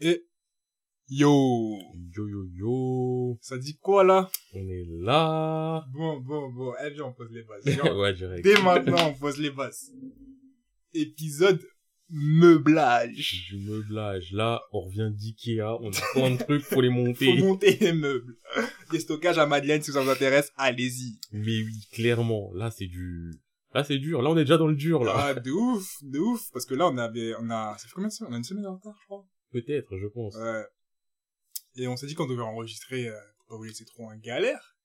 [0.00, 0.26] Et
[1.08, 1.78] yo,
[2.14, 4.30] Yo yo yo, ça dit quoi là?
[4.54, 5.84] On est là.
[5.92, 7.64] Bon, bon, bon, eh bien on pose les bases.
[7.96, 8.42] Ouais.
[8.42, 9.92] Dès maintenant on pose les bases.
[10.92, 11.62] Épisode
[12.08, 13.46] meublage.
[13.50, 14.32] Du meublage.
[14.32, 17.38] Là, on revient d'Ikea, on a plein de trucs pour les Faut monter.
[17.38, 18.36] monter les meubles.
[18.90, 21.18] Des stockages à Madeleine si ça vous intéresse, allez-y.
[21.32, 23.32] Mais oui, clairement, là c'est du...
[23.74, 25.12] Là c'est dur, là on est déjà dans le dur là.
[25.16, 26.50] Ah, de ouf, de ouf.
[26.52, 28.44] Parce que là on avait, on a, ça fait combien de semaines On a une
[28.44, 29.26] semaine de retard je crois.
[29.56, 30.34] Peut-être, je pense.
[30.36, 30.66] Ouais.
[31.76, 34.76] Et on s'est dit qu'on devait enregistrer euh, pour pas vous laisser trop en galère.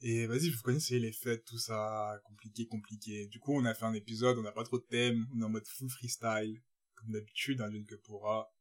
[0.00, 3.28] Et vas-y, vous connaissez les fêtes, tout ça, compliqué, compliqué.
[3.28, 5.44] Du coup, on a fait un épisode, on n'a pas trop de thème, on est
[5.44, 6.60] en mode full freestyle.
[6.96, 8.52] Comme d'habitude, un lune que pourra.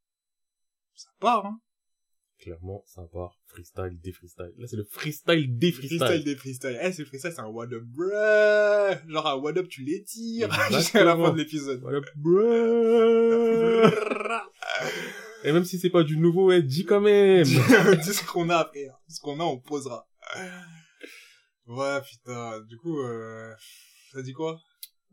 [0.94, 1.60] Ça part, hein.
[2.38, 3.40] Clairement, ça part.
[3.48, 4.54] Freestyle, des freestyle.
[4.58, 5.98] Là c'est le freestyle des freestyle.
[5.98, 6.80] Freestyle des freestyle.
[6.84, 9.10] Eh, c'est freestyle, c'est un what up, bruh.
[9.10, 11.82] Genre un what up, tu l'étires jusqu'à la fin de l'épisode.
[12.16, 13.90] Bruh.
[15.44, 17.44] Et même si c'est pas du nouveau, ouais, dis quand même.
[17.46, 17.54] Dis
[18.14, 18.88] ce qu'on a après.
[18.88, 18.96] hein.
[19.08, 20.08] Ce qu'on a, on posera.
[21.68, 22.60] Ouais, putain.
[22.62, 23.54] Du coup, euh,
[24.14, 24.60] ça dit quoi?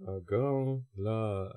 [0.06, 0.52] Ah gars,
[0.96, 1.48] là...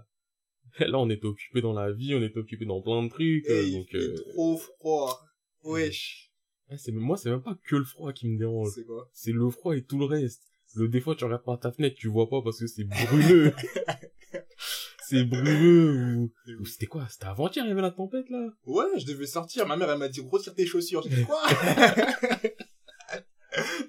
[0.80, 3.46] Là on est occupé dans la vie, on est occupé dans plein de trucs.
[3.50, 5.20] euh, Eh, il donc, fait euh, trop froid.
[5.64, 6.32] Wesh.
[6.72, 8.70] eh, c'est moi c'est même pas que le froid qui me dérange.
[8.74, 9.10] C'est quoi?
[9.14, 10.44] C'est le froid et tout le reste.
[10.76, 13.54] Le des fois tu regardes par ta fenêtre, tu vois pas parce que c'est brumeux.
[15.12, 16.32] c'est brumeux ou...
[16.60, 17.06] ou c'était quoi?
[17.10, 18.48] C'était avant-hier, il y avait la tempête là?
[18.66, 19.68] Ouais, je devais sortir.
[19.68, 21.04] Ma mère, elle m'a dit, retire tes chaussures.
[21.04, 21.42] J'ai dit, quoi?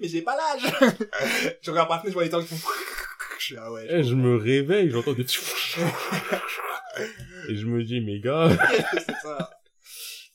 [0.01, 0.63] Mais j'ai pas l'âge.
[1.61, 2.55] je regarde par la fenêtre, je vois les temps qui font...
[3.39, 3.87] Je suis, ah ouais.
[3.89, 5.23] Eh, je me réveille, j'entends des...
[5.23, 5.25] et
[7.55, 8.49] je me dis, mais gars...
[8.93, 9.49] C'est ça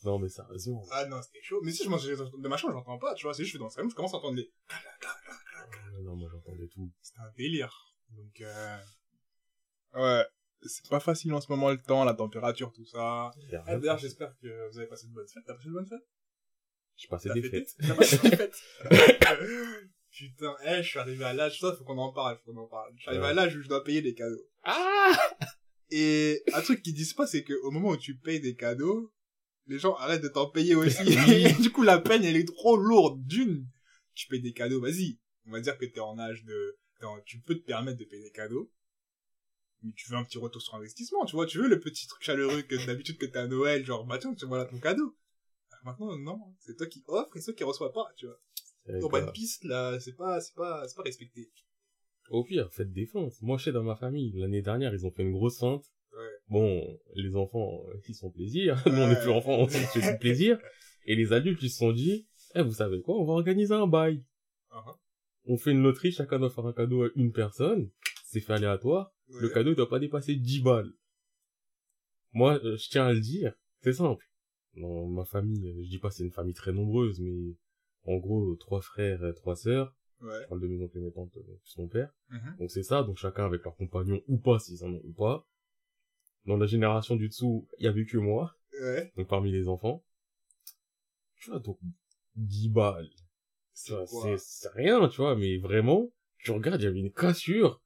[0.04, 0.84] non mais sérieusement.
[0.92, 1.60] Ah non, c'était chaud.
[1.62, 3.34] Mais si je mange de ma chambre, j'entends pas, tu vois.
[3.34, 4.50] C'est juste, je suis dans le salon, je commence à entendre des...
[6.02, 6.90] Non, moi j'entendais tout.
[7.02, 7.96] C'était un délire.
[8.10, 8.78] Donc, euh...
[9.94, 10.24] Ouais.
[10.62, 12.98] C'est pas facile en ce moment le temps, la température, tout ça.
[13.00, 13.32] Ah.
[13.66, 15.44] D'ailleurs, j'espère que vous avez passé de bonnes fêtes.
[15.46, 16.08] T'as passé de bonnes fêtes?
[16.96, 17.76] J'ai passé des fêtes.
[17.80, 18.60] T'as passé des fêtes?
[20.10, 22.66] Putain, eh, je suis arrivé à l'âge, ça, faut qu'on en parle, faut qu'on en
[22.66, 22.92] parle.
[22.96, 23.30] Je suis arrivé Ouais.
[23.30, 24.42] à l'âge où je dois payer des cadeaux.
[24.64, 25.16] Ah
[25.90, 29.12] Et un truc qu'ils disent pas, c'est qu'au moment où tu payes des cadeaux,
[29.66, 31.04] les gens arrêtent de t'en payer aussi.
[31.62, 33.24] Du coup, la peine, elle est trop lourde.
[33.26, 33.66] D'une,
[34.14, 35.18] tu payes des cadeaux, vas-y.
[35.46, 36.78] On va dire que t'es en âge de...
[37.24, 38.70] Tu peux te permettre de payer des cadeaux.
[39.82, 41.46] Mais tu veux un petit retour sur investissement, tu vois.
[41.46, 44.34] Tu veux le petit truc chaleureux que d'habitude que t'as à Noël, genre, bah tiens,
[44.34, 45.16] tu voilà ton cadeau.
[45.84, 46.40] Maintenant, non.
[46.58, 48.40] C'est toi qui offre et ceux qui reçoivent pas, tu vois.
[49.00, 51.50] Ton pas de piste, là, c'est pas, c'est pas, c'est pas respecté.
[52.30, 53.34] Au pire, faites des feintes.
[53.40, 55.84] Moi, je sais, dans ma famille, l'année dernière, ils ont fait une grosse feinte.
[56.12, 56.28] Ouais.
[56.48, 58.82] Bon, les enfants, euh, ils sont plaisir.
[58.86, 59.20] Nous, on Ouais.
[59.20, 60.58] plus enfants, on se fait du plaisir.
[61.06, 63.86] Et les adultes, ils se sont dit, eh, vous savez quoi, on va organiser un
[63.86, 64.24] bail.
[64.72, 64.96] Uh-huh.
[65.44, 67.90] On fait une loterie, chacun doit faire un cadeau à une personne.
[68.26, 69.14] C'est fait aléatoire.
[69.30, 70.92] Le cadeau doit pas dépasser 10 balles.
[72.32, 74.24] Moi, euh, je tiens à le dire, c'est simple.
[74.74, 77.56] Dans ma famille, euh, je dis pas c'est une famille très nombreuse, mais
[78.04, 79.94] en gros, trois frères et trois sœurs.
[80.20, 80.42] Ouais.
[80.42, 82.12] Je parle de mes oncles et mes tantes, plus mon père.
[82.58, 85.46] Donc c'est ça, donc chacun avec leur compagnon ou pas, s'ils en ont ou pas.
[86.44, 89.12] Dans la génération du dessous, il y avait que moi, Ouais.
[89.16, 90.04] donc parmi les enfants.
[91.36, 91.78] Tu vois, donc
[92.36, 93.10] 10 balles.
[93.72, 93.94] C'est
[94.74, 97.80] rien, tu vois, mais vraiment, tu regardes, il y avait une cassure.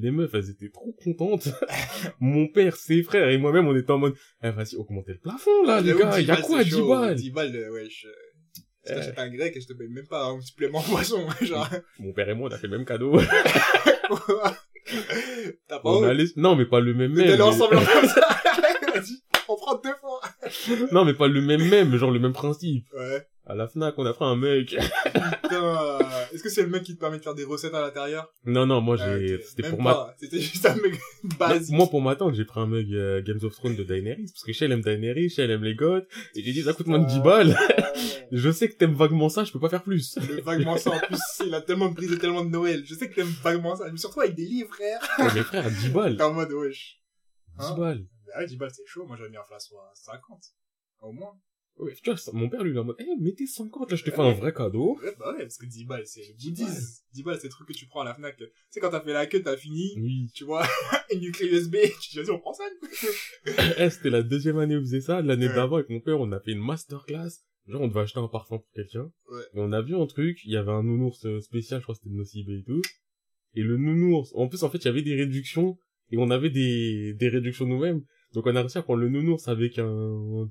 [0.00, 1.48] Les meufs, elles étaient trop contentes.
[2.20, 5.64] Mon père, ses frères et moi-même, on était en mode, eh, vas-y, augmentez le plafond,
[5.64, 6.88] là, les gars, 10 il y a quoi, c'est 10 chaud.
[6.88, 7.14] balles?
[7.16, 8.06] 10 balles, euh, wesh.
[8.06, 8.12] euh,
[8.86, 8.94] Je Eh.
[8.94, 11.68] t'achète un grec et je te paye même pas un supplément poisson, genre.
[11.98, 13.18] Mon père et moi, on a fait le même cadeau.
[15.68, 17.26] T'as pas on allait, non, mais pas le même même.
[17.26, 18.28] mais- ensemble comme ça.
[18.94, 20.20] Vas-y, on prend deux fois.
[20.92, 22.86] Non, mais pas le même même, genre le même principe.
[22.96, 23.26] Ouais.
[23.48, 24.76] À la FNAC, on a pris un mec.
[25.42, 25.98] Putain.
[26.32, 28.66] Est-ce que c'est le mec qui te permet de faire des recettes à l'intérieur Non,
[28.66, 29.40] non, moi, Ah, j'ai, ok.
[29.42, 30.14] c'était pour ma.
[30.18, 31.00] C'était juste un mec
[31.38, 31.74] basique.
[31.74, 34.42] moi, pour ma tante, j'ai pris un mug euh, Games of Thrones de Daenerys, parce
[34.44, 37.06] que Shell aime Daenerys, Shell aime les goths, et j'ai dit, ça coûte moins de
[37.06, 37.56] 10 balles.
[38.32, 40.18] Je sais que t'aimes vaguement ça, je peux pas faire plus.
[40.28, 42.82] Le vaguement ça, en plus, il a tellement de brisé tellement de Noël.
[42.84, 43.90] Je sais que t'aimes vaguement ça.
[43.90, 45.00] Mais surtout avec des livres, frère.
[45.18, 46.16] Ouais, mais frère, 10 balles.
[46.18, 47.00] T'es en mode, wesh.
[47.58, 48.04] 10 Hein balles.
[48.34, 49.06] Ah, 10 balles, c'est chaud.
[49.06, 50.38] Moi, j'aurais mis un flasson à 50.
[51.00, 51.32] Au moins.
[51.78, 53.96] Ouais, tu vois, ça- mon père, lui, il est en mode, eh, mettez 50, là,
[53.96, 54.98] je te fais un vrai cadeau.
[55.02, 56.64] Ouais, bah ouais, parce que 10 balles, c'est le 10 goodies.
[56.64, 56.82] balles.
[57.14, 58.36] 10 balles, c'est le truc que tu prends à la Fnac.
[58.36, 60.30] Tu sais, quand t'as fait la queue, t'as fini, Oui.
[60.34, 60.62] tu vois,
[61.12, 62.64] une clé USB, tu te dis, vas-y, on prend ça.
[63.78, 65.22] Eh, c'était la deuxième année où on faisait ça.
[65.22, 67.30] L'année d'avant, avec mon père, on a fait une masterclass.
[67.66, 69.10] Genre, on devait acheter un parfum pour quelqu'un.
[69.30, 69.42] Ouais.
[69.54, 71.94] Et on a vu un truc, il y avait un nounours euh, spécial, je crois
[71.94, 72.80] que c'était de Nocibé et tout.
[73.54, 75.78] Et le nounours, en plus, en fait, il y avait des réductions.
[76.10, 78.02] Et on avait des, des réductions nous-mêmes.
[78.32, 80.48] Donc, on a réussi à prendre le nounours avec un,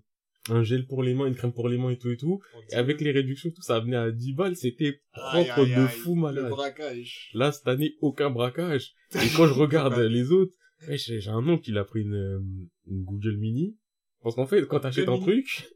[0.53, 2.39] un gel pour les mains, une crème pour les mains et tout et tout.
[2.71, 4.55] Et avec les réductions, tout ça venait à 10 balles.
[4.55, 6.49] C'était propre aïe, de aïe, fou Le malade.
[6.49, 7.29] braquage.
[7.33, 8.93] Là, cette année, aucun braquage.
[9.15, 10.53] Et quand je regarde les autres,
[10.89, 12.39] j'ai un oncle qui a pris une, euh,
[12.87, 13.77] une Google Mini.
[14.23, 15.67] Parce qu'en fait, quand t'achètes un truc,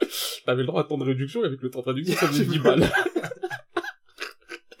[0.46, 2.44] T'avais le droit à tant de réduction, et avec le temps de réduction, ça faisait
[2.44, 2.90] 10 balles.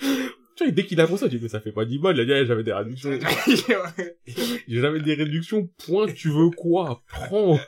[0.56, 2.20] tu vois, dès qu'il a ça, il dit, mais ça fait pas 10 balles, il
[2.20, 3.18] a dit, eh, j'avais des réductions.
[4.68, 7.02] J'avais des réductions, point, tu veux quoi?
[7.08, 7.58] Prends!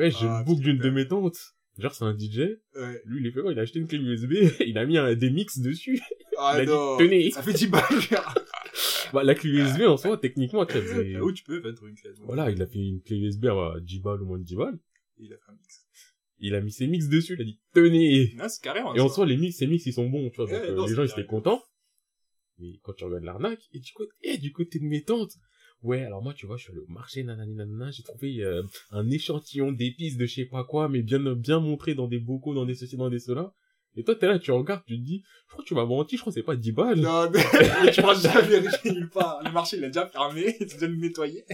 [0.00, 1.38] Ouais, j'ai Ah, une boucle d'une de mes tantes.
[1.78, 2.38] Genre, c'est un DJ.
[2.74, 3.00] Ouais.
[3.04, 3.52] Lui, il est fait quoi?
[3.52, 4.32] Il a acheté une clé USB,
[4.66, 6.00] il a mis un, des mix dessus.
[6.38, 6.96] Ah Il a dit, non.
[6.98, 7.30] tenez.
[7.30, 7.82] Ça fait 10 balles.
[9.12, 11.96] Bah, la clé USB, en soi, techniquement, tu c'est- Là où tu peux mettre une
[11.96, 12.10] clé.
[12.20, 14.78] Voilà, il a fait une clé USB à 10 balles ou moins de 10 balles.
[15.18, 15.86] Il a fait un mix.
[16.38, 18.32] Il a mis ses mix dessus, il a dit, tenez!
[18.36, 18.94] Non, c'est carrément.
[18.94, 20.46] Et en soi, les mix, ces mix, ils sont bons, tu vois.
[20.46, 21.60] Donc, Ouais, euh, non, les gens, ils étaient contents.
[22.58, 25.32] Mais quand tu regardes l'arnaque, et du côté, et du côté de mes tantes,
[25.82, 28.62] ouais, alors moi, tu vois, je suis allé au marché, nanani, nanana, j'ai trouvé euh,
[28.92, 32.54] un échantillon d'épices de je sais pas quoi, mais bien, bien montré dans des bocaux,
[32.54, 33.52] dans des ceci, dans des cela.
[33.96, 36.16] Et toi, t'es là, tu regardes, tu te dis, je crois que tu m'as menti,
[36.16, 37.00] je crois que c'est pas 10 balles.
[37.00, 37.28] Non,
[37.84, 39.42] mais tu pourras jamais nulle part.
[39.44, 41.44] Le marché, il a déjà fermé, il a déjà nettoyé.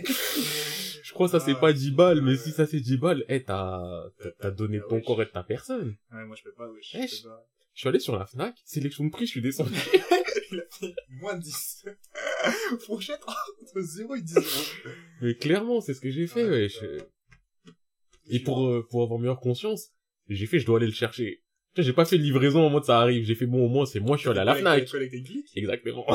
[1.03, 2.37] Je crois que ça c'est Ah, pas 10 balles, mais ouais.
[2.37, 3.81] si ça c'est 10 balles, eh, t'as,
[4.21, 5.97] t'as- t'as donné ton corps et ta personne.
[6.13, 6.95] Ouais, moi, je peux pas, wesh.
[6.95, 7.27] Eh, Je.
[7.75, 9.71] Je suis allé sur la FNAC, sélection de prix, je suis descendu.
[10.53, 11.87] Il a fait moins 10.
[12.87, 14.93] Fourchette entre 0 et 10 euros.
[15.23, 17.01] mais clairement, c'est ce que j'ai fait, Ouais, euh,
[18.29, 19.91] Et pour, euh, pour avoir meilleure conscience,
[20.29, 21.43] j'ai fait, je dois aller le chercher.
[21.77, 23.25] J'ai pas fait de livraison en mode ça arrive.
[23.25, 24.89] J'ai fait, bon, au moins, c'est moi, je suis allé à la FNAC.
[25.57, 26.07] Exactement.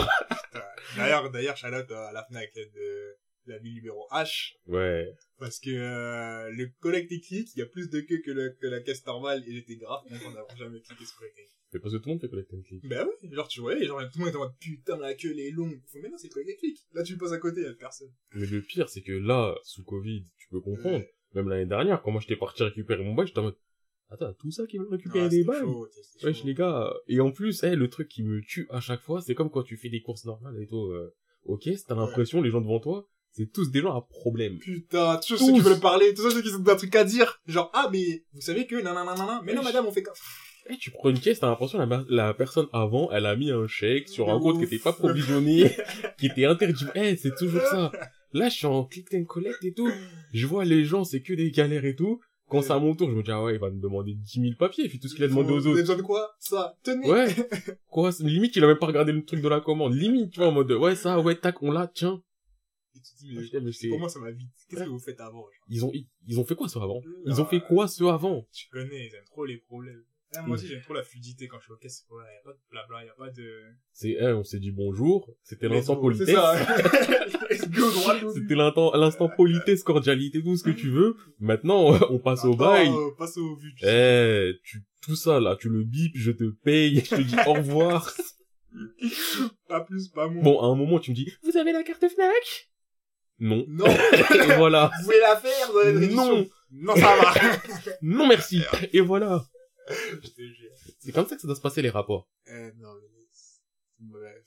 [0.97, 3.15] D'ailleurs, d'ailleurs, shout out à la FNAC de
[3.51, 4.53] la ville numéro H.
[4.68, 5.13] Ouais.
[5.39, 8.68] Parce que euh, le collecte clic, il y a plus de queue que, le, que
[8.68, 11.48] la caisse normale et j'étais grave content d'avoir jamais cliqué sur collecte clic.
[11.74, 12.86] Mais parce que tout le monde fait collecte and click.
[12.88, 15.31] Ben ouais, genre tu vois, genre tout le monde était en mode putain la queue
[15.31, 15.80] elle est longue.
[15.95, 16.77] Mais non, c'est collecte clic.
[16.94, 18.12] Là tu le passes à côté, il personne.
[18.33, 21.03] Mais le pire, c'est que là, sous Covid, tu peux comprendre.
[21.33, 23.57] Même l'année dernière, quand moi j'étais parti récupérer mon bail, j'étais en mode,
[24.09, 25.62] attends, tout ça qui veut récupérer Ah, des balles?
[25.63, 25.88] chaud,
[26.24, 26.45] Wesh chaud.
[26.48, 29.33] les gars, et en plus, eh, le truc qui me tue à chaque fois, c'est
[29.33, 31.15] comme quand tu fais des courses normales et tout, euh,
[31.45, 34.57] ok, t'as l'impression, les gens devant toi, c'est tous des gens à problème.
[34.59, 37.39] Putain, tous ceux qui veulent parler, tous ceux qui ont un truc à dire.
[37.47, 39.41] Genre, ah, mais vous savez que, nan, nan, nan, nan, nan.
[39.43, 40.13] mais non, madame, on fait comme
[40.69, 43.67] Eh, tu prends une caisse, t'as l'impression la, la personne avant, elle a mis un
[43.67, 45.71] chèque sur un compte qui était pas provisionné,
[46.19, 46.85] qui était interdit.
[46.95, 47.91] Eh, c'est toujours ça.
[48.33, 49.89] Là, je suis en click and collect et tout.
[50.33, 52.19] Je vois les gens, c'est que des galères et tout.
[52.47, 54.41] Quand c'est à mon tour, je me dis, ah ouais, il va me demander 10
[54.41, 55.79] 000 papiers, et puis tout ce qu'il a demandé aux Vous avez autres.
[55.79, 56.31] besoin de quoi?
[56.37, 57.09] Ça, tenez.
[57.09, 57.27] Ouais.
[57.87, 59.93] Quoi, limite, il a même pas regardé le truc de la commande.
[59.95, 62.21] Limite, tu vois, en mode, ouais, ça, ouais, tac, on l'a, tiens.
[63.03, 64.50] Tu te dis, mais, putain, mais pour moi, ça va vite.
[64.69, 67.01] Qu'est-ce que vous faites avant genre Ils ont, ils, ils ont fait quoi, ceux avant?
[67.25, 68.48] Ils Ah, ont fait quoi, ceux avant?
[68.53, 70.03] Tu connais, ils aiment trop les problèmes.
[70.33, 72.06] Ah, moi aussi, j'aime trop la fluidité quand je suis au caisse.
[72.09, 73.63] Ouais, y a pas de blabla, y a pas de...
[73.92, 75.30] C'est, eh, on s'est dit bonjour.
[75.44, 76.30] C'était l'instant politesse.
[78.33, 81.18] C'était l'instant, l'instant politesse, cordialité, tout ce que tu veux.
[81.39, 82.88] Maintenant, on passe au bail.
[82.88, 83.75] Attends, Passe au but.
[83.83, 87.53] Eh, tu, tout ça, là, tu le bip, je te paye, je te dis au
[87.53, 88.09] revoir.
[89.68, 90.44] Pas plus, pas moins.
[90.44, 92.70] Bon, à un moment, tu me dis, vous avez la carte Fnac?
[93.41, 93.65] Non.
[93.67, 93.85] Non.
[94.35, 94.89] Et voilà.
[94.99, 96.38] Vous voulez la faire, réduction.
[96.38, 96.49] Non.
[96.71, 97.33] Non, ça va.
[98.01, 98.61] Non, merci.
[98.93, 99.45] Et voilà.
[99.89, 100.71] Je te jure.
[100.99, 102.29] C'est comme ça que ça doit se passer, les rapports.
[102.47, 103.07] Eh, non, mais...
[103.99, 104.45] Bref.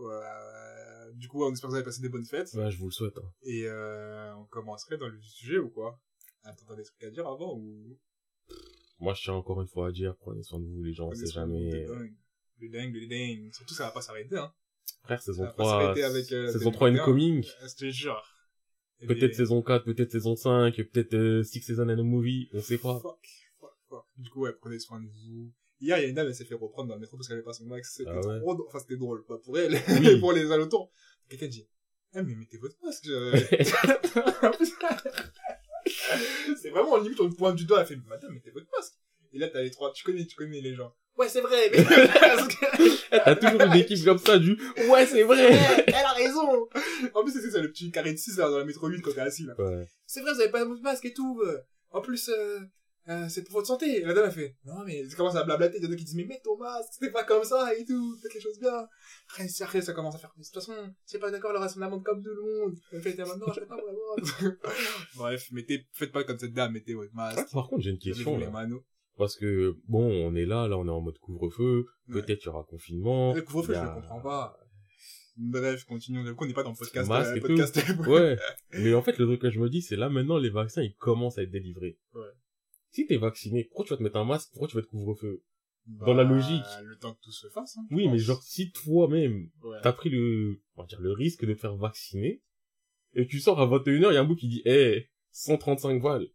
[0.00, 2.52] Euh, du coup, on espère que vous avez passé des bonnes fêtes.
[2.54, 3.16] Ouais, je vous le souhaite.
[3.18, 3.30] hein.
[3.42, 6.00] Et euh, on commencerait dans le sujet ou quoi?
[6.44, 7.98] Attends, t'as des trucs à dire avant ou...
[8.98, 11.14] Moi, je tiens encore une fois à dire, prenez soin de vous, les gens, on
[11.14, 11.70] sait jamais.
[11.70, 12.14] Le dingue,
[12.60, 13.52] le dingue, le dingue.
[13.52, 14.52] Surtout, ça va pas s'arrêter, hein.
[15.04, 17.02] Frère, saison Ça va pas 3, s'arrêter avec, euh, saison 3 2021.
[17.02, 17.44] incoming.
[17.78, 18.22] Te jure.
[19.00, 22.60] Et Peut-être saison 4, peut-être saison 5, peut-être euh, Six Season and a Movie, on
[22.60, 23.00] sait pas.
[23.00, 23.18] Fuck,
[23.60, 24.04] fuck, fuck.
[24.16, 25.50] Du coup, ouais, prenez soin de vous.
[25.80, 27.38] Hier, il y a une dame, elle s'est fait reprendre dans le métro parce qu'elle
[27.38, 27.94] avait pas son max.
[27.96, 28.38] C'était Ah ouais.
[28.38, 28.66] trop drôle.
[28.68, 29.24] Enfin, c'était drôle.
[29.26, 29.98] Pas pour elle, Oui.
[30.02, 30.92] mais pour les alentours.
[31.28, 31.66] Quelqu'un dit,
[32.14, 33.04] eh, mais mettez votre masque.
[33.04, 33.12] je-
[36.62, 37.80] c'est vraiment limite, on le pointe du doigt.
[37.80, 38.94] Elle fait, madame, mettez votre masque.
[39.32, 40.94] Et là, t'as les trois, tu connais, tu connais les gens.
[41.18, 41.84] Ouais, c'est vrai, mais
[43.12, 44.52] Eh, T'as toujours une équipe comme ça du
[44.88, 45.52] ouais c'est vrai.
[45.86, 46.66] elle a raison.
[47.14, 49.12] En plus, c'est ça, le petit carré de 6 là, dans la métro 8 quand
[49.12, 49.54] t'es assis là.
[49.58, 49.86] Ouais.
[50.06, 51.40] c'est vrai, vous avez pas votre masque et tout.
[51.46, 51.58] euh.
[51.90, 52.60] En plus, euh,
[53.08, 53.98] euh, c'est pour votre santé.
[53.98, 55.76] Et la dame a fait, non, mais ça commence à blablater.
[55.78, 57.84] Il y en a qui disent, mais mets ton masque, c'est pas comme ça et
[57.84, 58.88] tout, faites les choses bien.
[59.30, 59.48] Après,
[59.82, 62.02] ça commence à faire, mais de toute façon, c'est pas d'accord, le reste, on amende
[62.04, 62.74] comme tout le monde.
[62.92, 64.56] Elle fait, maintenant, je vais pas vous l'amende.
[65.16, 67.52] Bref, mettez, faites pas comme cette dame, mettez votre Ah, masque.
[67.52, 68.46] par contre j'ai une question là.
[69.18, 72.22] Parce que bon on est là, là on est en mode couvre-feu, Ouais.
[72.22, 73.34] peut-être il y aura confinement.
[73.34, 74.56] Le couvre-feu, je le comprends pas.
[75.36, 76.24] Bref, continuons.
[76.24, 77.08] Du coup, on n'est pas dans le podcast.
[77.08, 77.76] Masque euh, et podcast
[78.06, 78.38] Ouais.
[78.72, 80.94] Mais en fait le truc que je me dis c'est là maintenant les vaccins ils
[80.96, 81.98] commencent à être délivrés.
[82.14, 82.26] Ouais.
[82.90, 84.50] Si t'es vacciné, pourquoi tu vas te mettre un masque?
[84.52, 85.42] Pourquoi tu vas te couvre-feu?
[85.86, 86.62] Bah, Dans la logique.
[86.84, 87.76] Le temps que tout se fasse.
[87.78, 89.78] hein, Oui mais genre si toi-même Ouais.
[89.82, 92.42] t'as pris le, on va dire le risque de te faire vacciner
[93.14, 96.28] et tu sors à 21h, il y a un bout qui dit eh 135 balles.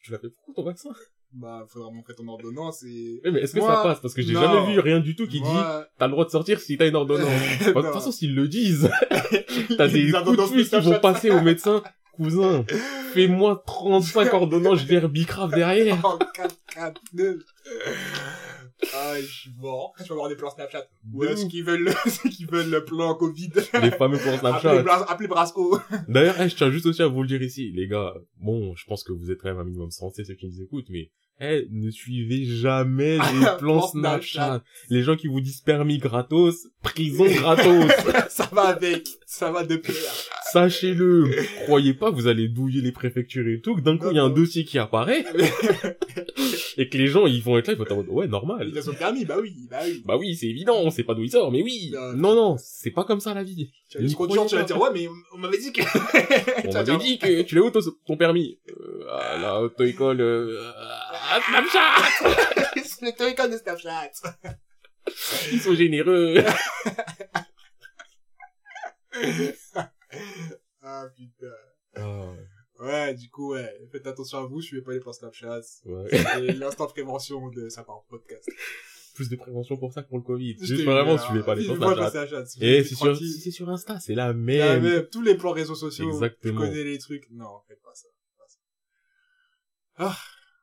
[0.00, 0.90] Tu l'as fait pourquoi ton vaccin?
[1.32, 3.20] Bah, faudra montrer ton ordonnance et...
[3.24, 4.00] Oui, mais est-ce que Moi, ça passe?
[4.00, 5.48] Parce que j'ai jamais vu rien du tout qui dit
[5.96, 7.28] t'as le droit de sortir si t'as une ordonnance.
[7.66, 8.90] De toute façon, s'ils le disent,
[9.76, 11.82] t'as des coups de ordonnances fil qui vont passer au médecin.
[12.16, 12.64] cousin,
[13.14, 16.04] fais-moi 35 ordonnances Verbicraft derrière.
[16.04, 17.44] En 4, 4, 2.
[18.94, 19.94] Ah, je suis mort.
[19.98, 20.86] Tu vas avoir des plans Snapchat.
[21.12, 21.50] Ou est-ce ouf.
[21.50, 23.50] qu'ils veulent le, est-ce qu'ils veulent le plan Covid?
[23.82, 25.06] Les fameux Appelez, Snapchat.
[25.08, 25.78] Appelez Brasco.
[26.08, 28.14] D'ailleurs, eh, je tiens juste aussi à vous le dire ici, les gars.
[28.38, 30.88] Bon, je pense que vous êtes quand même un minimum sensés, ceux qui nous écoutent,
[30.90, 31.10] mais
[31.40, 34.44] eh, ne suivez jamais les plans Plan Snapchat.
[34.46, 34.64] Snapchat.
[34.90, 37.90] Les gens qui vous disent permis gratos, prison gratos.
[38.28, 39.08] ça va avec.
[39.26, 39.94] Ça va de pair.
[40.52, 41.30] Sachez-le.
[41.64, 44.18] Croyez pas que vous allez douiller les préfectures et tout, que d'un coup, il y
[44.18, 45.24] a un dossier qui apparaît,
[46.76, 48.68] et que les gens, ils vont être là, ils vont être en mode, ouais, normal.
[48.70, 50.02] Il a son permis, bah oui, bah oui.
[50.04, 51.92] Bah oui, c'est évident, on sait pas d'où il sort, mais oui.
[51.92, 53.70] Non, Non, non, c'est pas comme ça la vie.
[53.88, 55.82] Tu vas dur, tu vas dire, ouais, mais on m'avait dit que...
[56.68, 60.70] On m'avait dit que tu l'as où ton, permis euh, À la auto-école, euh,
[61.30, 61.96] à Snapchat
[62.84, 64.10] C'est le télécom de Snapchat.
[65.52, 66.36] Ils sont généreux
[70.82, 71.52] Ah, putain.
[71.96, 72.32] Ah,
[72.78, 73.78] Ouais, du coup, ouais.
[73.92, 75.60] Faites attention à vous, suivez pas les plans Snapchat.
[75.84, 76.08] ouais.
[76.10, 78.48] C'est l'instant prévention de ça par podcast.
[79.14, 80.56] Plus de prévention pour ça que pour le Covid.
[80.58, 82.44] Juste vraiment, vu, suivez pas les plans Snapchat.
[82.62, 85.06] Et êtes c'est sur, c'est sur Insta, c'est la la même.
[85.12, 86.08] Tous les plans réseaux sociaux.
[86.08, 86.62] Exactement.
[86.62, 87.28] Tu connais les trucs.
[87.30, 88.08] Non, faites pas ça.
[88.08, 88.58] faites pas ça.
[89.96, 90.16] Ah,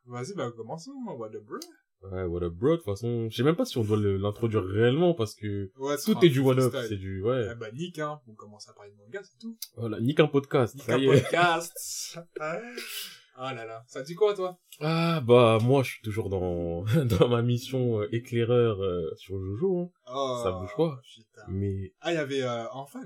[0.08, 0.94] vas-y, bah, commençons.
[1.06, 1.60] What the bro?
[2.04, 4.63] Ouais, what up bro, de toute façon, je sais même pas si on doit l'introduire
[4.63, 7.48] réellement parce que Ouais, tout est du what up, c'est du, ouais.
[7.50, 8.22] Ah bah, nique, hein.
[8.27, 9.58] On commence à parler de manga, c'est tout.
[9.75, 12.20] Voilà, nique un podcast, Nique ça un podcast.
[13.39, 13.84] Ah là là.
[13.88, 14.60] Ça dit quoi, toi?
[14.80, 16.84] Ah, bah, moi, je suis toujours dans,
[17.20, 19.89] dans ma mission euh, éclaireur euh, sur Jojo, hein.
[20.12, 21.00] Oh, Ça bouge pas.
[21.04, 21.44] Putain.
[21.50, 23.04] Mais, Ah, il y avait, euh, Enfan.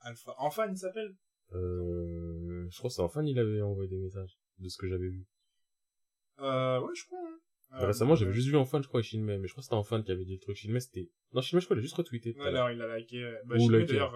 [0.00, 0.34] Alpha.
[0.38, 1.14] Enfan, il s'appelle?
[1.54, 5.08] euh, je crois que c'est enfin il avait envoyé des messages de ce que j'avais
[5.08, 5.26] vu.
[6.40, 7.18] Euh, ouais, je crois.
[7.72, 7.86] Hein.
[7.86, 9.84] Récemment, j'avais juste vu en fan, je crois, et mais je crois que c'était en
[9.84, 10.56] fan qui avait dit le truc.
[10.56, 11.10] Shinme, c'était.
[11.32, 12.36] Non, Shinme, je crois, il a juste retweeté.
[12.38, 13.22] Ouais, alors, il a liké.
[13.46, 14.14] Bah, Shinme, like d'ailleurs,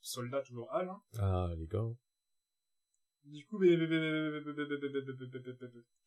[0.00, 0.88] soldat toujours Al.
[0.88, 1.00] Hein.
[1.18, 1.84] Ah, les gars.
[3.24, 3.58] Du coup,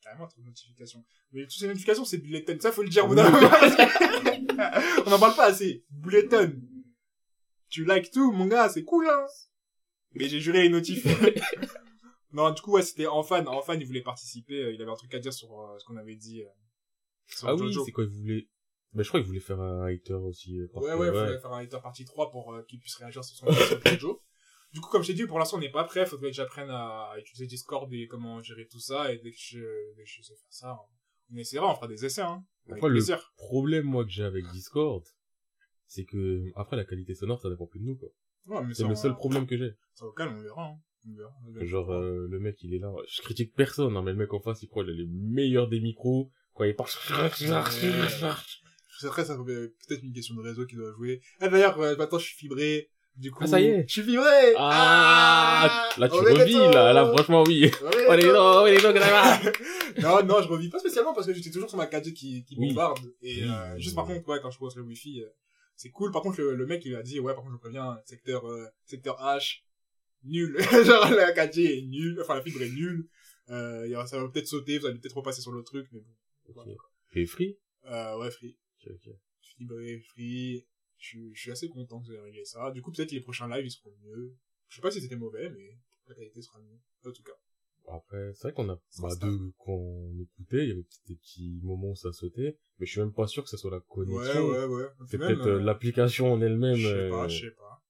[0.02, 1.06] carrément, trop de notifications.
[1.32, 2.60] Mais toutes ces notifications, c'est bulletin.
[2.60, 3.12] Ça, faut le dire au.
[3.12, 5.86] On n'en parle pas assez.
[5.92, 6.52] Bulletin.
[7.70, 9.26] Tu likes tout, mon gars, c'est cool, hein.
[10.14, 11.06] Mais j'ai juré les notifs
[12.34, 13.46] non, du coup, ouais, c'était Enfan.
[13.48, 14.64] Enfan, il voulait participer.
[14.64, 16.42] euh, Il avait un truc à dire sur euh, ce qu'on avait dit.
[16.44, 16.48] euh,
[17.28, 18.48] sur Ah oui, c'est quoi, il voulait...
[18.94, 20.60] Mais je crois qu'il voulait faire un hater aussi.
[20.60, 23.38] euh, Ouais, ouais, il faudrait faire un hater partie 3 pour qu'il puisse réagir sur
[23.38, 24.22] son sur Jojo.
[24.74, 26.06] Du coup, comme je t'ai dit, pour l'instant, on n'est pas prêt.
[26.06, 29.14] Faudrait que j'apprenne à utiliser Discord et comment gérer tout ça.
[29.14, 29.60] Et dès que je,
[29.96, 30.78] dès que je sais faire ça,
[31.32, 32.44] on essaiera, on fera des essais, hein.
[32.70, 33.34] Après, le plaisir.
[33.38, 35.04] problème, moi, que j'ai avec Discord,
[35.88, 38.10] c'est que, après, la qualité sonore, ça dépend plus de nous, quoi.
[38.46, 39.72] Ouais, mais C'est le seul problème que j'ai.
[39.94, 40.80] Ça au calme, on verra, hein.
[41.06, 41.66] On.
[41.66, 42.92] Genre, euh, le mec, il est là.
[43.08, 45.68] Je critique personne, hein, mais le mec en face, il croit qu'il a les meilleurs
[45.68, 46.32] des micros.
[46.54, 46.90] Quand il parle...
[49.02, 51.22] C'est vrai, ça peut-être une question de réseau qui doit jouer.
[51.40, 52.90] Ah, d'ailleurs, euh, maintenant, je suis fibré.
[53.18, 53.40] Du coup.
[53.44, 53.86] Ah, ça y est.
[53.88, 54.54] Je suis fibré!
[54.58, 57.70] Ah, là, tu On est revis, là, là, franchement, oui.
[58.08, 59.42] On est que ça va.
[60.02, 62.56] non, non, je revis pas spécialement parce que j'étais toujours sur ma 4G qui, qui
[62.58, 62.70] Oui.
[62.70, 63.00] bombarde.
[63.22, 65.28] Et Oui, euh, oui, juste par contre, ouais, quand je pose le wifi, euh,
[65.76, 66.12] c'est cool.
[66.12, 68.66] Par contre, le, le mec, il a dit, ouais, par contre, je préviens, secteur, euh,
[68.86, 69.64] secteur H,
[70.24, 70.58] nul.
[70.86, 73.08] Genre, la 4G est nulle, enfin, la fibre est nulle.
[73.50, 75.88] Euh, il y aura- ça va peut-être sauter, vous allez peut-être repasser sur le truc,
[75.92, 76.62] mais bon.
[76.62, 76.68] Ok.
[77.14, 77.58] Et free?
[77.86, 78.58] Euh, ouais, free.
[78.86, 79.14] Ok, ok.
[79.42, 80.66] Fibré, free.
[80.98, 82.72] Je suis, je suis assez content que vous ayez réglé ça.
[82.72, 84.36] Du coup, peut-être les prochains lives, ils seront mieux.
[84.70, 86.80] Je sais pas si c'était mauvais, mais la qualité sera mieux.
[87.10, 87.32] En tout cas.
[87.92, 91.16] Après, c'est vrai qu'on a, bah, se deux, quand on écoutait, il y avait des
[91.16, 93.78] petits moments où ça sautait, mais je suis même pas sûr que ce soit la
[93.78, 94.50] Ouais, connexion.
[94.50, 94.88] ouais, ouais.
[95.08, 96.76] C'est Même, peut-être euh, euh, l'application en elle-même.
[96.76, 97.84] Je sais euh, pas, je sais pas.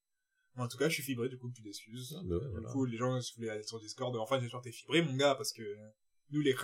[0.57, 2.15] En tout cas, je suis fibré, du coup, plus d'excuses.
[2.19, 2.69] Ah, bah ouais, du voilà.
[2.71, 5.15] coup, les gens, si vous voulez aller sur Discord, enfin, j'espère que t'es fibré, mon
[5.15, 5.63] gars, parce que
[6.31, 6.55] nous, les...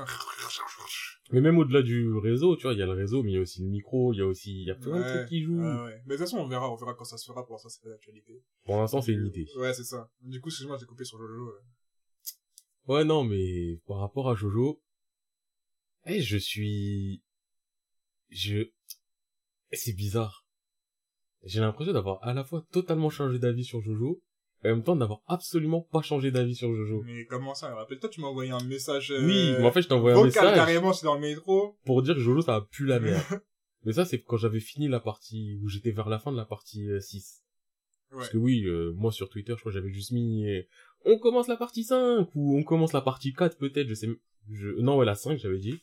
[1.32, 3.38] Mais même au-delà du réseau, tu vois, il y a le réseau, mais il y
[3.38, 5.30] a aussi le micro, il y a aussi, il y a plein de Ouais, trucs
[5.30, 5.60] qui jouent.
[5.60, 6.02] Ouais, ouais.
[6.06, 7.82] Mais de toute façon, on verra, on verra quand ça se fera, pour l'instant, c'est
[7.82, 8.44] pas d'actualité.
[8.66, 9.48] Pour l'instant, c'est une idée.
[9.58, 10.10] Ouais, c'est ça.
[10.22, 11.50] Du coup, excuse-moi, j'ai coupé sur Jojo.
[11.50, 11.62] euh.
[12.88, 14.82] Ouais, non, mais par rapport à Jojo,
[16.06, 17.22] eh, je suis,
[18.30, 18.70] je,
[19.74, 20.47] c'est bizarre.
[21.48, 24.22] J'ai l'impression d'avoir à la fois totalement changé d'avis sur Jojo,
[24.64, 27.04] et en même temps d'avoir absolument pas changé d'avis sur Jojo.
[27.06, 27.74] Mais comment ça?
[27.74, 30.24] Rappelle-toi, tu m'as envoyé un message, euh, Oui, mais en fait, je t'ai envoyé un
[30.24, 31.78] message carrément, c'est dans le métro.
[31.86, 33.22] pour dire que Jojo, ça a pu la merde.
[33.84, 36.46] mais ça, c'est quand j'avais fini la partie, où j'étais vers la fin de la
[36.46, 37.44] partie euh, 6.
[38.12, 38.18] Ouais.
[38.18, 40.62] Parce que oui, euh, moi sur Twitter, je crois que j'avais juste mis euh,
[41.06, 44.08] on commence la partie 5 ou on commence la partie 4 peut-être, je sais
[44.50, 45.80] je non ouais la 5 j'avais dit.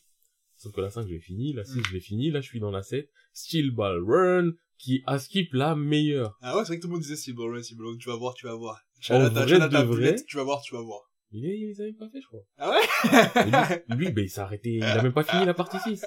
[0.57, 1.83] Sauf que la 5 j'ai fini, la 6 Mm.
[1.87, 5.53] je l'ai fini, là je suis dans la 7, Steel Ball Run qui a skip
[5.53, 6.37] la meilleure.
[6.41, 7.51] Ah ouais, c'est vrai que tout le monde disait c'est bon,
[7.97, 8.81] tu vas voir, tu vas voir.
[9.09, 11.01] En vrai de vrai tu vas voir, tu vas voir.
[11.31, 12.43] Il est, il les avait pas fait je crois.
[12.57, 13.83] Ah ouais?
[13.89, 16.05] Et lui, lui ben il s'est arrêté, il a même pas fini la partie 6.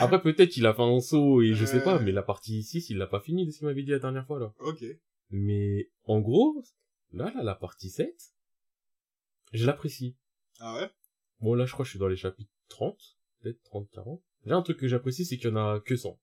[0.00, 2.90] Après peut-être il a fait un saut et je sais pas, mais la partie 6
[2.90, 4.52] il l'a pas fini de ce qu'il m'avait dit la dernière fois là.
[4.58, 4.84] ok.
[5.30, 6.62] Mais en gros,
[7.12, 8.14] là, là, la partie 7,
[9.52, 10.16] Je l'apprécie.
[10.60, 10.90] Ah ouais?
[11.40, 12.96] Bon, là, je crois que je suis dans les chapitres 30,
[13.40, 14.22] peut-être 30, 40.
[14.44, 16.18] Déjà, un truc que j'apprécie, c'est qu'il y en a que 100.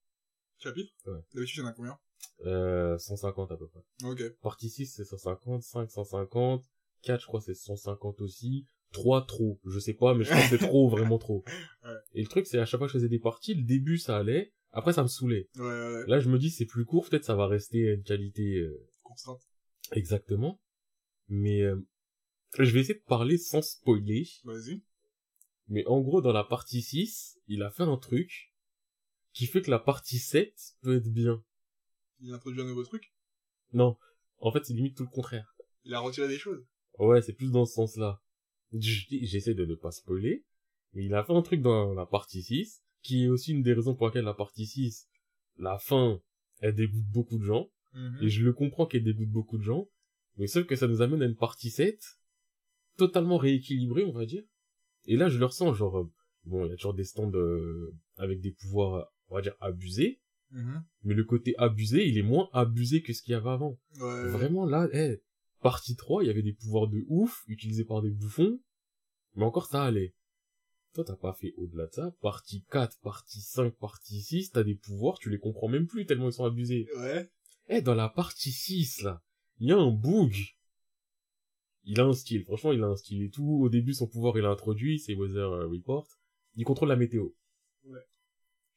[0.62, 1.20] Chapitre Ouais.
[1.34, 1.98] D'habitude, il y en a combien
[2.46, 3.80] Euh, 150 à peu près.
[4.04, 4.22] Ok.
[4.40, 6.64] Partie 6, c'est 150, 5, 150,
[7.02, 8.66] 4, je crois, c'est 150 aussi.
[8.92, 9.58] 3, trop.
[9.64, 11.44] Je sais pas, mais je pense que c'est trop, vraiment trop.
[11.84, 11.90] Ouais.
[12.14, 14.18] Et le truc, c'est à chaque fois que je faisais des parties, le début, ça
[14.18, 14.52] allait.
[14.70, 15.48] Après, ça me saoulait.
[15.56, 16.04] Ouais, ouais, ouais.
[16.06, 19.42] Là, je me dis, c'est plus court, peut-être ça va rester une qualité euh, Constante.
[19.92, 20.60] exactement.
[21.28, 21.76] Mais euh,
[22.58, 24.26] je vais essayer de parler sans spoiler.
[24.44, 24.82] Vas-y.
[25.68, 28.51] Mais en gros, dans la partie 6, il a fait un truc
[29.32, 31.42] qui fait que la partie 7 peut être bien.
[32.20, 33.12] Il a introduit un nouveau truc?
[33.72, 33.96] Non.
[34.38, 35.54] En fait, c'est limite tout le contraire.
[35.84, 36.64] Il a retiré des choses.
[36.98, 38.20] Ouais, c'est plus dans ce sens-là.
[38.72, 40.44] J'essaie de ne pas spoiler,
[40.92, 43.72] mais il a fait un truc dans la partie 6, qui est aussi une des
[43.74, 45.08] raisons pour laquelle la partie 6,
[45.58, 46.20] la fin,
[46.60, 48.18] elle dégoûte beaucoup de gens, Mhm.
[48.22, 49.88] et je le comprends qu'elle dégoûte beaucoup de gens,
[50.38, 52.02] mais sauf que ça nous amène à une partie 7,
[52.96, 54.44] totalement rééquilibrée, on va dire.
[55.04, 56.10] Et là, je le ressens, genre, euh,
[56.44, 60.20] bon, il y a toujours des stands euh, avec des pouvoirs, on va dire, abusés,
[60.50, 60.84] Mhm.
[61.04, 63.78] mais le côté abusé, il est moins abusé que ce qu'il y avait avant.
[63.98, 64.28] Ouais.
[64.28, 65.22] Vraiment, là, eh,
[65.60, 68.60] partie 3, il y avait des pouvoirs de ouf, utilisés par des bouffons,
[69.34, 70.14] mais encore ça allait.
[70.92, 72.14] Toi, t'as pas fait au-delà de ça.
[72.20, 76.28] Partie 4, partie 5, partie 6, t'as des pouvoirs, tu les comprends même plus tellement
[76.28, 76.86] ils sont abusés.
[76.98, 77.30] Ouais.
[77.68, 79.22] Eh, dans la partie 6, là,
[79.58, 80.34] il y a un bug.
[81.84, 83.60] Il a un style, franchement, il a un style et tout.
[83.62, 86.06] Au début, son pouvoir, il a introduit, c'est Weather euh, Report.
[86.56, 87.30] Il contrôle la météo.
[87.84, 87.98] Ouais.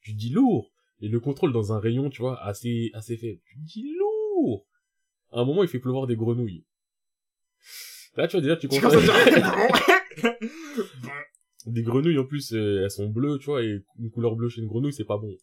[0.06, 0.72] Tu dis lourd.
[1.00, 3.40] Et le contrôle dans un rayon, tu vois, assez, assez faible.
[3.44, 4.64] Tu dis lourd.
[5.32, 6.64] À un moment, il fait pleuvoir des grenouilles.
[8.14, 8.90] Là, tu vois, déjà, tu comprends.
[11.66, 14.60] des grenouilles, en plus, euh, elles sont bleues, tu vois, et une couleur bleue chez
[14.60, 15.36] une grenouille, c'est pas bon.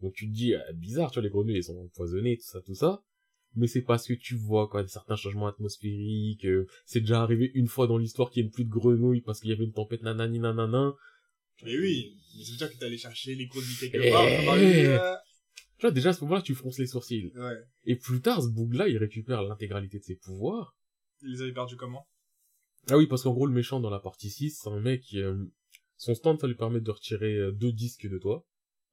[0.00, 2.60] Donc tu te dis, euh, bizarre, tu vois, les grenouilles, elles sont empoisonnées, tout ça,
[2.60, 3.02] tout ça.
[3.56, 7.66] Mais c'est parce que tu vois, quoi, certains changements atmosphériques, euh, c'est déjà arrivé une
[7.66, 10.02] fois dans l'histoire qu'il y ait plus de grenouilles parce qu'il y avait une tempête
[10.02, 10.94] nanani nanana.
[11.62, 12.16] Mais oui.
[12.36, 14.10] Mais ça veut dire que t'es allé chercher les produits quelque Eh.
[14.10, 14.24] part.
[14.26, 15.14] t'as parlé, euh,
[15.78, 17.32] Tu vois, déjà, à ce moment-là, tu fronces les sourcils.
[17.36, 17.56] Ouais.
[17.84, 20.76] Et plus tard, ce bug-là, il récupère l'intégralité de ses pouvoirs.
[21.22, 22.06] Il les avait perdus comment?
[22.90, 25.46] Ah oui, parce qu'en gros, le méchant dans la partie 6, c'est un mec euh,
[25.96, 28.44] son stand, ça lui permet de retirer euh, deux disques de toi.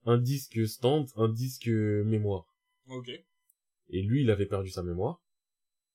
[0.05, 2.45] Un disque stand, un disque euh, mémoire.
[2.87, 3.09] Ok.
[3.89, 5.21] Et lui, il avait perdu sa mémoire.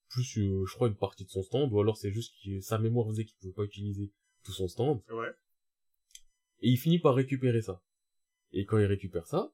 [0.08, 2.78] Plus, euh, je crois, une partie de son stand, ou alors c'est juste que sa
[2.78, 4.12] mémoire faisait qu'il pouvait pas utiliser
[4.44, 5.02] tout son stand.
[5.10, 5.30] Ouais.
[6.60, 7.82] Et il finit par récupérer ça.
[8.52, 9.52] Et quand il récupère ça,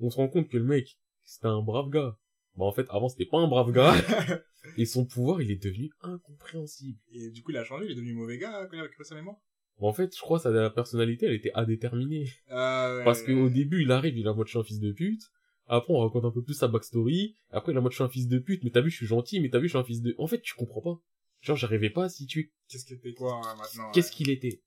[0.00, 2.18] on se rend compte que le mec, c'était un brave gars.
[2.56, 3.94] Bah en fait, avant, c'était pas un brave gars.
[4.76, 6.98] et son pouvoir, il est devenu incompréhensible.
[7.12, 9.08] Et du coup, il a changé, il est devenu mauvais gars quand il a récupéré
[9.08, 9.36] sa mémoire.
[9.80, 12.28] Bah, en fait, je crois que sa personnalité, elle était indéterminée.
[12.48, 13.04] Ah ouais.
[13.04, 15.22] Parce qu'au début, il arrive, il est en mode je suis un fils de pute.
[15.66, 17.36] Après, on raconte un peu plus sa backstory.
[17.50, 18.96] Après, il est en mode je suis un fils de pute, mais t'as vu, je
[18.96, 20.14] suis gentil, mais t'as vu, je suis un fils de...
[20.18, 21.00] En fait, tu comprends pas.
[21.40, 24.16] Genre, j'arrivais pas à situer Qu'est-ce qu'il était quoi maintenant qu'est-ce ouais.
[24.16, 24.62] qu'il était.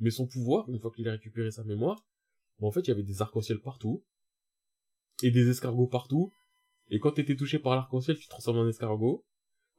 [0.00, 2.02] Mais son pouvoir, une fois qu'il a récupéré sa mémoire,
[2.58, 4.02] bah, en fait, il y avait des arcs-en-ciel partout.
[5.22, 6.32] Et des escargots partout.
[6.88, 9.24] Et quand t'étais touché par l'arc-en-ciel, tu te transformais en escargot.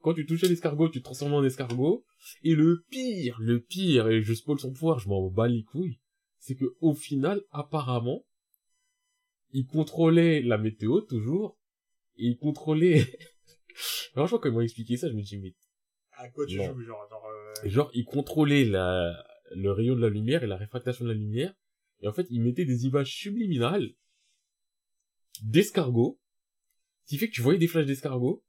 [0.00, 2.04] Quand tu touchais l'escargot, tu te transformais en escargot.
[2.42, 6.00] Et le pire, le pire, et je spoil son pouvoir, je m'en bats les couilles,
[6.38, 8.24] c'est que au final, apparemment,
[9.50, 11.58] il contrôlait la météo toujours.
[12.16, 13.04] Et il contrôlait...
[14.12, 15.54] Franchement, quand ils m'ont expliqué ça, je me dis, mais
[16.12, 16.72] À quoi tu Non.
[16.72, 20.56] joues, genre, genre euh, genre, il contrôlait la, le rayon de la lumière et la
[20.56, 21.54] réfractation de la lumière.
[22.00, 23.94] Et en fait, il mettait des images subliminales
[25.42, 26.20] d'escargots.
[27.04, 28.44] Ce qui fait que tu voyais des flashs d'escargots.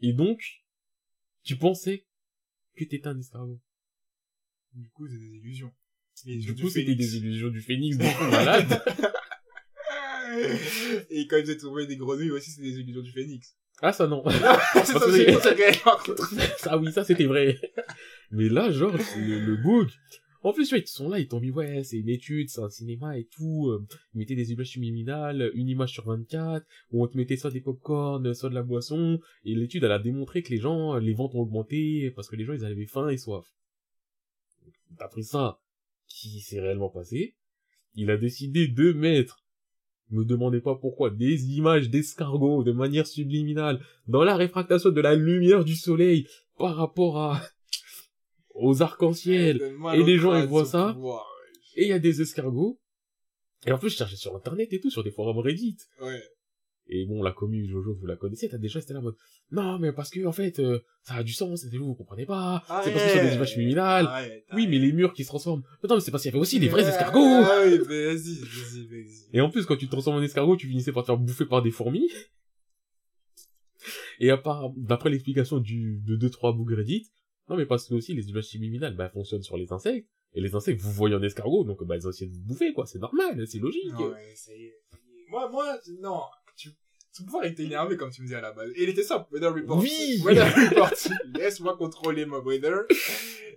[0.00, 0.64] Et donc,
[1.42, 2.06] tu pensais
[2.76, 3.60] que t'étais un escargot.
[4.72, 5.72] Du coup, c'est des illusions.
[6.24, 8.82] Les Du coup, c'était des illusions du phénix fou malade.
[11.10, 13.56] Et quand ils faisaient tomber des grenouilles aussi, c'est des illusions du phénix.
[13.80, 14.24] Ah, ça non.
[14.28, 15.74] ça, c'est réel.
[16.58, 17.58] ça oui, ça c'était vrai.
[18.30, 19.88] Mais là, genre, le, le bug.
[20.42, 22.60] En plus, tu vois, ils sont là, ils t'ont mis, ouais, c'est une étude, c'est
[22.60, 23.68] un cinéma et tout.
[23.70, 27.50] euh, Ils mettaient des images subliminales, une image sur 24, où on te mettait soit
[27.50, 29.18] des popcorn, soit de la boisson.
[29.44, 32.44] Et l'étude, elle a démontré que les gens, les ventes ont augmenté, parce que les
[32.44, 33.46] gens, ils avaient faim et soif.
[34.98, 35.60] D'après ça,
[36.06, 37.34] qui s'est réellement passé,
[37.94, 39.40] il a décidé de mettre,
[40.10, 45.14] me demandez pas pourquoi, des images d'escargots de manière subliminale dans la réfractation de la
[45.16, 46.26] lumière du soleil
[46.58, 47.42] par rapport à
[48.58, 49.60] aux arcs-en-ciel.
[49.94, 50.96] Et les gens, ils voient ça.
[51.76, 52.78] et il y a des escargots.
[53.66, 55.76] Et en plus je cherchais sur internet et tout sur des forums Reddit.
[56.00, 56.22] Ouais.
[56.86, 59.02] et bon la commune Jojo vous la connaissez t'as des gens qui étaient là en
[59.02, 59.16] mode
[59.50, 62.24] non mais parce que en fait euh, ça a du sens et vous vous comprenez
[62.24, 62.62] pas.
[62.84, 64.08] C'est parce que ce sont des images subliminales.
[64.54, 65.62] oui mais les murs qui se transforment.
[65.82, 67.18] Mais non mais c'est parce qu'il y avait aussi des vrais escargots.
[67.20, 69.28] Ah oui, mais vas-y, vas-y, vas-y.
[69.32, 71.46] Et en plus, quand tu te transformes en escargot, tu finissais par te faire bouffer
[71.46, 72.08] par des fourmis.
[74.20, 77.10] Et à part, d'après l'explication du, de 2-3 bougs Reddit,
[77.48, 80.08] Non, mais parce que aussi, les images subliminales, bah, fonctionnent sur les insectes.
[80.34, 82.72] Et les insectes, vous voyez un escargot, donc, bah, ils ont essayé de vous bouffer,
[82.72, 82.86] quoi.
[82.86, 83.92] C'est normal, c'est logique.
[83.92, 84.34] Non, ouais.
[85.30, 86.20] Moi, moi, non.
[86.56, 86.70] Tu...
[87.12, 88.70] Son pouvoir était énervé, comme tu me disais à la base.
[88.76, 89.26] Et il était simple.
[89.32, 89.78] Weather report.
[89.78, 90.92] Oui Weather report.
[91.34, 92.84] Laisse-moi contrôler mon weather.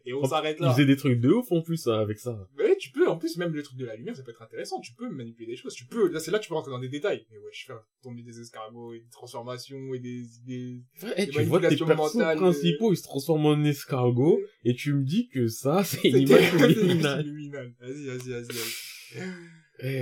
[0.05, 0.71] Et on s'arrête là.
[0.71, 2.47] faisait des trucs de ouf, en plus, hein, avec ça.
[2.81, 4.79] Tu peux, en plus, même le truc de la lumière, ça peut être intéressant.
[4.81, 5.75] Tu peux manipuler des choses.
[5.75, 7.27] Tu peux, là, c'est là que tu peux rentrer dans des détails.
[7.29, 10.81] Mais ouais, je fais tomber des escargots et des transformations et des idées.
[11.15, 14.93] Eh, Des tu vois tes persos mentales, principaux, ils se transforment en escargot, et tu
[14.93, 17.73] me dis que ça, c'est une image subliminale.
[17.79, 18.73] Vas-y, vas-y, vas-y, vas-y.
[19.15, 19.19] Eh,
[19.83, 19.97] Ouais,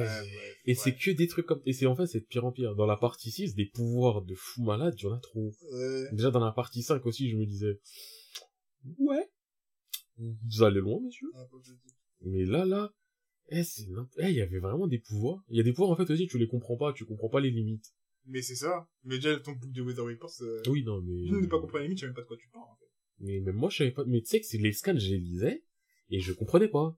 [0.65, 0.75] Et ouais.
[0.75, 2.75] c'est que des trucs comme, et c'est en fait, c'est de pire en pire.
[2.75, 5.51] Dans la partie 6, des pouvoirs de fou malade, il y en a trop.
[6.11, 7.79] Déjà, dans la partie 5 aussi, je me disais,
[8.97, 9.29] ouais,
[10.17, 11.27] vous allez loin, monsieur.
[12.21, 12.93] Mais là, là,
[13.49, 15.43] eh, c'est, eh, il y avait vraiment des pouvoirs.
[15.49, 17.39] Il y a des pouvoirs, en fait, aussi, tu les comprends pas, tu comprends pas
[17.39, 17.93] les limites.
[18.25, 18.87] Mais c'est ça.
[19.03, 21.27] Mais déjà, ton book de Weather Report, euh, Oui, non, mais...
[21.27, 22.75] je ne pas comprendre les limites, je sais même pas de quoi tu parles, en
[22.75, 22.85] fait.
[23.19, 24.03] Mais même moi, je savais pas.
[24.05, 25.63] Mais tu sais que c'est les scans, je les lisais,
[26.09, 26.95] et je comprenais pas.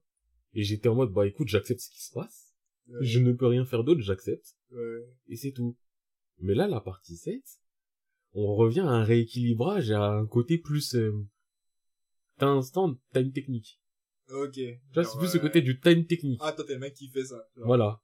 [0.54, 2.54] Et j'étais en mode, bah écoute, j'accepte ce qui se passe.
[2.88, 2.98] Ouais.
[3.00, 4.56] Je ne peux rien faire d'autre, j'accepte.
[4.70, 5.08] Ouais.
[5.28, 5.76] Et c'est tout.
[6.40, 7.40] Mais là, la partie 7,
[8.34, 10.94] on revient à un rééquilibrage, à un côté plus...
[10.94, 11.12] Euh,
[12.38, 13.81] T'as un stand time technique.
[14.30, 14.52] Ok.
[14.54, 16.40] Tu vois, c'est plus ce côté du time technique.
[16.42, 17.44] Ah, toi, t'es le mec qui fait ça.
[17.56, 18.00] Genre, Voilà.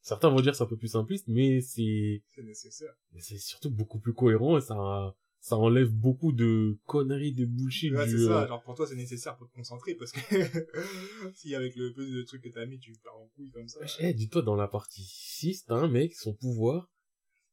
[0.00, 2.92] Certains vont dire c'est un peu plus simpliste, mais c'est C'est nécessaire.
[3.18, 8.04] c'est surtout beaucoup plus cohérent et ça ça enlève beaucoup de conneries, de bullshit Ouais,
[8.06, 8.18] du...
[8.18, 8.42] c'est ça.
[8.44, 10.18] euh, Genre, pour toi, c'est nécessaire pour te concentrer, parce que
[11.34, 13.78] si avec le peu de trucs que t'as mis, tu pars en couille comme ça.
[14.00, 16.90] Eh, dis-toi, dans la partie 6, t'as un mec, son pouvoir,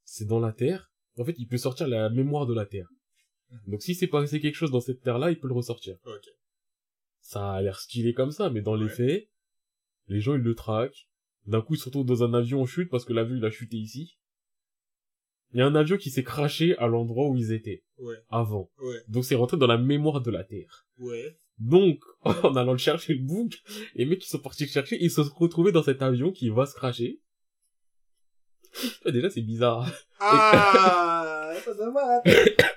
[0.06, 0.92] c'est dans la Terre.
[1.18, 2.88] En fait, il peut sortir la mémoire de la Terre.
[3.52, 3.60] Mhm.
[3.68, 5.96] Donc si c'est passé quelque chose dans cette Terre-là, il peut le ressortir.
[6.06, 6.24] Ok.
[7.26, 8.92] Ça a l'air stylé comme ça, mais dans les Ouais.
[8.92, 9.30] faits,
[10.08, 11.08] les gens, ils le traquent.
[11.48, 13.50] D'un coup, ils se retrouvent dans un avion en chute parce que l'avion, il a
[13.50, 14.18] chuté ici.
[15.54, 18.16] Il y a un avion qui s'est craché à l'endroit où ils étaient, Ouais.
[18.30, 18.70] avant.
[18.80, 19.02] Ouais.
[19.08, 20.86] Donc c'est rentré dans la mémoire de la Terre.
[20.98, 21.38] Ouais.
[21.60, 22.00] Donc,
[22.52, 23.54] en allant le chercher le book,
[23.96, 26.50] les mecs qui sont partis le chercher, ils se sont retrouvés dans cet avion qui
[26.50, 27.22] va se cracher.
[29.06, 29.90] Déjà, c'est bizarre.
[30.20, 32.22] Ah, ça, ça va.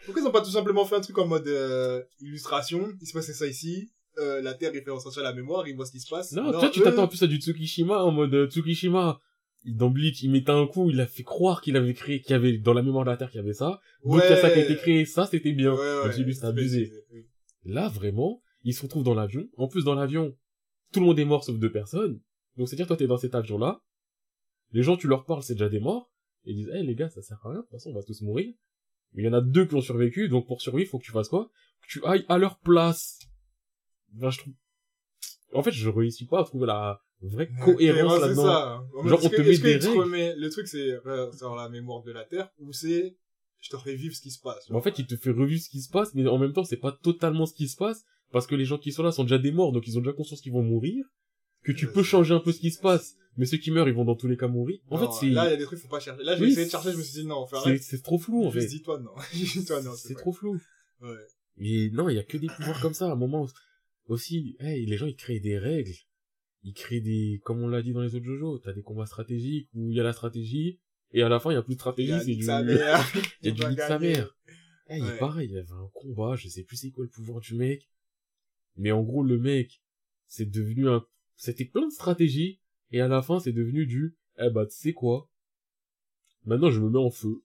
[0.04, 2.92] Pourquoi ils ont pas tout simplement fait un truc en mode euh, illustration?
[3.00, 3.90] Il se passait ça ici.
[4.18, 6.32] Euh, la Terre, il fait ressortir la mémoire, il voit ce qui se passe.
[6.32, 9.20] Non, toi, tu t'attends en plus à du Tsukishima, en mode euh, Tsukishima.
[9.64, 12.30] il- Dans Bleach, il mettait un coup, il a fait croire qu'il avait créé, qu'il
[12.30, 13.80] y avait, dans la mémoire de la Terre, qu'il y avait ça.
[14.04, 15.72] Donc, il y a ça qui a été créé, ça, c'était bien.
[15.74, 16.22] Ouais, ouais.
[16.22, 16.92] Lui, c'était abusé.
[17.12, 17.26] Oui.
[17.64, 19.46] Là, vraiment, ils se retrouvent dans l'avion.
[19.56, 20.34] En plus, dans l'avion,
[20.92, 22.20] tout le monde est mort sauf deux personnes.
[22.56, 23.82] Donc, c'est-à-dire, toi, t'es dans cet avion-là.
[24.72, 26.10] Les gens, tu leur parles, c'est déjà des morts.
[26.44, 27.58] Et ils disent, eh, les gars, ça sert à rien.
[27.58, 28.54] De toute façon, on va tous mourir.
[29.14, 30.28] Mais il y en a deux qui ont survécu.
[30.28, 31.50] Donc, pour survivre, faut que tu fasses quoi?
[31.82, 33.18] Que tu ailles à leur place.
[34.12, 34.52] Ben, je trouve...
[35.52, 38.44] En fait, je réussis pas à trouver la vraie cohérence c'est là-dedans.
[39.06, 40.40] Genre, on que- te met que des il te règles.
[40.40, 43.16] Le truc, c'est euh, sur la mémoire de la Terre, ou c'est
[43.60, 44.70] je te refais vivre ce qui se passe.
[44.70, 46.76] En fait, il te fait revivre ce qui se passe, mais en même temps, c'est
[46.76, 49.38] pas totalement ce qui se passe, parce que les gens qui sont là sont déjà
[49.38, 51.04] des morts, donc ils ont déjà conscience qu'ils vont mourir,
[51.64, 53.88] que tu peux c'est- changer un peu ce qui se passe, mais ceux qui meurent,
[53.88, 54.78] ils vont dans tous les cas mourir.
[54.90, 56.22] En Non, fait, c'est, Là, il y a des trucs, faut pas chercher.
[56.22, 57.82] Là, j'ai Oui, essayé de chercher, je me suis dit non, c'est, arrêter.
[57.82, 58.60] c'est trop flou, en fait.
[58.60, 59.12] Juste dis-toi non.
[59.32, 60.60] dis-toi non, c'est trop flou.
[61.00, 61.08] Ouais.
[61.58, 63.46] Et non, il y a que des pouvoirs comme ça, à un moment,
[64.08, 65.92] aussi, hey, les gens, ils créent des règles.
[66.62, 69.68] Ils créent des, comme on l'a dit dans les autres JoJo, t'as des combats stratégiques
[69.74, 70.80] où il y a la stratégie,
[71.12, 72.44] et à la fin, il y a plus de stratégie, a c'est du,
[73.42, 74.12] il y a du lit de sa gagner.
[74.14, 74.36] mère.
[74.88, 75.18] Eh, il Ouais.
[75.18, 77.88] pareil, il y avait un combat, je sais plus c'est quoi le pouvoir du mec.
[78.76, 79.80] Mais en gros, le mec,
[80.26, 84.50] c'est devenu un, c'était plein de stratégies, et à la fin, c'est devenu du, eh
[84.50, 85.28] bah, tu sais quoi?
[86.44, 87.42] Maintenant, je me mets en feu.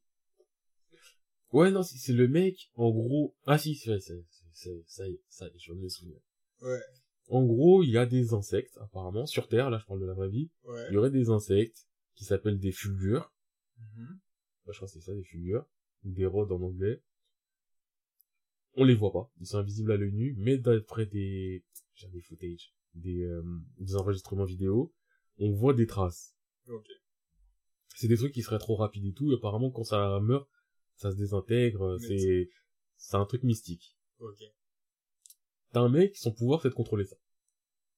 [1.52, 5.22] Ouais, non, c'est le mec, en gros, ah si, c'est, c'est, c'est, ça y est,
[5.28, 6.18] ça y est, je me souviens.
[6.62, 6.80] Ouais.
[7.30, 10.14] En gros, il y a des insectes, apparemment, sur Terre, là, je parle de la
[10.14, 10.86] vraie vie, Ouais.
[10.90, 13.34] il y aurait des insectes qui s'appellent des fulgures.
[13.96, 15.66] Moi, je crois que c'est ça, des fulgures.
[16.04, 17.02] Des rods en anglais.
[18.76, 19.32] On les voit pas.
[19.40, 23.44] Ils sont invisibles à l'œil nu, mais d'après des, j'ai des footage, des, euh,
[23.78, 24.94] des enregistrements vidéo,
[25.38, 26.36] on voit des traces.
[26.68, 26.88] Ok.
[27.96, 30.48] C'est des trucs qui seraient trop rapides et tout, et apparemment, quand ça meurt,
[30.96, 32.50] ça se désintègre, c'est,
[32.98, 33.98] c'est un truc mystique.
[34.20, 34.42] Ok.
[35.72, 37.16] T'as un mec, son pouvoir, c'est de contrôler ça.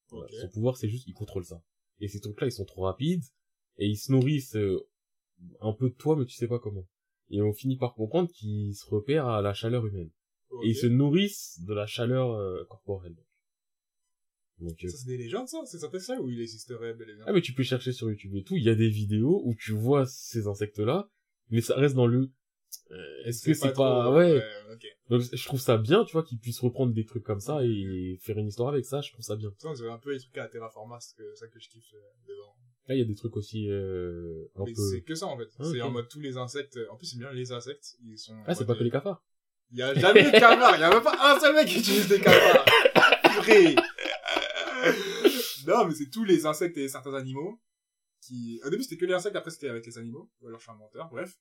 [0.09, 0.41] Voilà.
[0.41, 1.63] Son pouvoir, c'est juste, il contrôle ça.
[1.99, 3.23] Et ces trucs-là, ils sont trop rapides,
[3.77, 4.79] et ils se nourrissent euh,
[5.61, 6.87] un peu de toi, mais tu sais pas comment.
[7.29, 10.11] Et on finit par comprendre qu'ils se repèrent à la chaleur humaine.
[10.63, 13.15] Et ils se nourrissent de la chaleur euh, corporelle.
[14.59, 15.57] Donc, euh, Ça, c'est des légendes, ça?
[15.65, 17.23] C'est ça, ça, ou il existerait bel et bien?
[17.27, 19.55] ah mais tu peux chercher sur YouTube et tout, il y a des vidéos où
[19.55, 21.09] tu vois ces insectes-là,
[21.49, 22.31] mais ça reste dans le...
[22.91, 24.03] euh, Est-ce que c'est pas...
[24.05, 24.41] trop- Ouais.
[24.71, 24.85] ok.
[25.09, 28.17] Donc je trouve ça bien, tu vois, qu'ils puissent reprendre des trucs comme ça et
[28.21, 29.49] faire une histoire avec ça, je trouve ça bien.
[29.57, 31.99] Ça, dirait un peu les trucs à Terraforma, c'est que- ça que je kiffe euh,
[32.27, 32.55] dedans.
[32.87, 34.81] Là, il y a des trucs aussi euh, un Mais peu...
[34.91, 35.47] c'est que ça, en fait.
[35.59, 38.35] Ah, C'est en mode tous les insectes, en plus, c'est bien les insectes, ils sont...
[38.45, 39.23] Ah, c'est pas que euh, les cafards.
[39.71, 40.75] Il y a jamais de cafards.
[40.75, 42.65] Il y a même pas un seul mec qui utilise des cafards.
[43.33, 43.75] Purée.
[45.67, 47.59] non, mais c'est tous les insectes et certains animaux
[48.21, 50.29] qui, au début c'était que les insectes, après c'était avec les animaux.
[50.41, 51.37] Ou alors je suis un menteur, bref.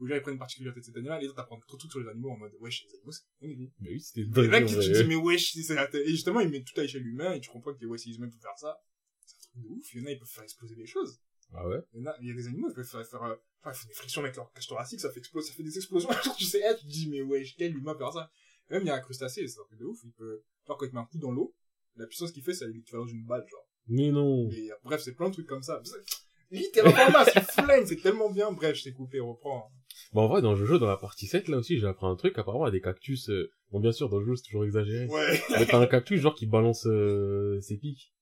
[0.00, 1.80] Où gens ils prennent une particularité de cet animal et les autres apprennent trop de
[1.80, 3.70] trucs sur les animaux en mode, wesh, les animaux c'est dingue.
[3.80, 5.02] Mais oui, c'était dingue, tu en te vrai.
[5.02, 5.88] dis, mais wesh, c'est la.
[5.96, 8.16] Et justement, il met tout à l'échelle humaine et tu comprends que, ouais, si les
[8.16, 8.80] humains peuvent faire ça,
[9.24, 9.94] c'est un truc de ouf.
[9.94, 11.20] Il y en a, ils peuvent faire exploser des choses.
[11.54, 11.78] Ah ouais?
[11.94, 13.72] Il y, en a, il y a des animaux, ils peuvent faire, faire, euh, enfin,
[13.72, 16.10] ils font des frictions avec leur cage thoracique, ça fait exploser, ça fait des explosions.
[16.38, 18.30] Tu sais, eh, tu te dis, mais wesh, quel humain peut faire ça?
[18.70, 19.98] Et même, il y a un crustacé, c'est un truc de ouf.
[20.04, 21.54] Il peut, genre, quand il te met un coup dans l'eau,
[21.96, 23.66] la puissance qu'il fait, c'est l'équivalent d'une balle, genre.
[23.88, 24.50] Mais non.
[24.50, 25.82] Et, euh, bref, c'est plein de trucs comme ça.
[26.50, 28.52] Littéralement, c'est flemme, c'est tellement bien.
[28.52, 29.70] Bref, je t'ai coupé, reprends.
[30.12, 32.38] Bon, en vrai, dans Jojo, dans la partie 7, là aussi, j'ai appris un truc.
[32.38, 35.06] Apparemment, il y a des cactus, euh, bon, bien sûr, dans Jojo, c'est toujours exagéré.
[35.06, 35.40] Ouais.
[35.50, 38.12] Mais t'as un cactus, genre, qui balance, euh, ses pics.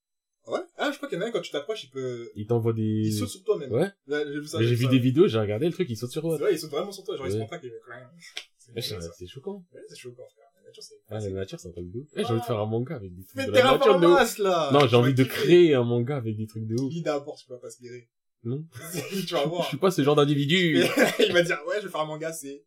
[0.49, 0.61] Ouais.
[0.77, 2.73] Ah, je crois qu'il y en a un, quand tu t'approches, il peut, Il t'envoie
[2.73, 2.83] des...
[2.83, 3.73] il saute sur toi même.
[3.73, 3.89] Ouais.
[4.09, 4.63] J'ai vu ça.
[4.63, 4.91] J'ai vu ça.
[4.91, 6.37] des vidéos, j'ai regardé le truc, il saute sur toi.
[6.39, 7.43] vrai, il saute vraiment sur toi, genre, il se Ouais.
[7.47, 7.81] prend pas qu'il est
[8.59, 9.65] C'est Ouais, C'est choquant.
[9.73, 10.47] Ouais, c'est choquant, frère.
[10.57, 10.95] La nature, c'est.
[11.09, 12.09] Ah, la nature, c'est un truc de ouf.
[12.17, 14.01] Eh, j'ai envie de faire un manga avec des trucs Mais de t'es la nature
[14.01, 14.39] de ouf.
[14.39, 14.71] là!
[14.73, 16.93] Non, j'ai envie de créer un manga avec des trucs de ouf.
[16.93, 18.09] Lis d'abord, tu vas pas s'inspirer.
[18.45, 18.65] Non.
[18.93, 19.67] tu vas Je voir.
[19.69, 20.85] suis pas ce genre d'individu.
[21.19, 22.65] il va dire, ouais, je vais faire un manga, c'est,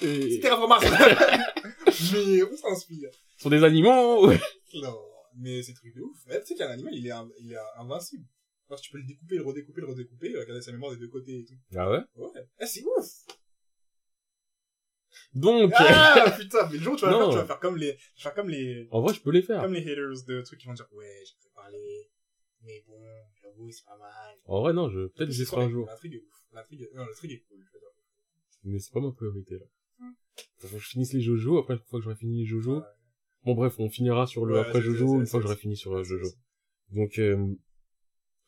[0.00, 0.84] Et- c'est Terraform Mars.
[2.12, 3.10] Mais, on s'inspire.
[3.36, 4.30] Ce sont des animaux.
[4.74, 4.98] Non.
[5.36, 6.16] Mais c'est truc de ouf.
[6.26, 8.24] Ouais, tu sais qu'un animal, il est, in- il est invincible.
[8.68, 11.08] Parce que tu peux le découper, le redécouper, le redécouper, regarder sa mémoire des deux
[11.08, 11.54] côtés et tout.
[11.76, 12.00] Ah ouais?
[12.16, 12.28] Ouais.
[12.60, 13.06] Eh, c'est ouf!
[15.34, 17.22] Donc, Ah, putain, mais le jour où tu vas le Non.
[17.24, 19.30] faire, tu vas faire comme les, tu vas faire comme les, en vrai, je peux
[19.30, 19.60] les faire.
[19.62, 22.10] comme les haters de trucs qui vont dire, ouais, j'ai préparé,
[22.62, 23.00] mais bon,
[23.60, 24.36] j'avoue, c'est pas mal.
[24.44, 25.86] En vrai, non, je, peut-être j'y serai un jour.
[25.86, 26.46] L'intrigue est ouf.
[26.52, 27.64] L'intrigue est, non, l'intrigue est cool.
[28.64, 29.66] Mais c'est pas ma priorité, là.
[30.58, 32.78] Faut que je finisse les Jojo, après, une fois que j'aurai fini les Jojo.
[32.78, 32.86] Ouais.
[33.44, 35.94] Bon, bref, on finira sur le Ouais, après Jojo, une fois que j'aurai fini sur
[35.94, 36.28] euh, Jojo.
[36.90, 37.54] Donc, euh,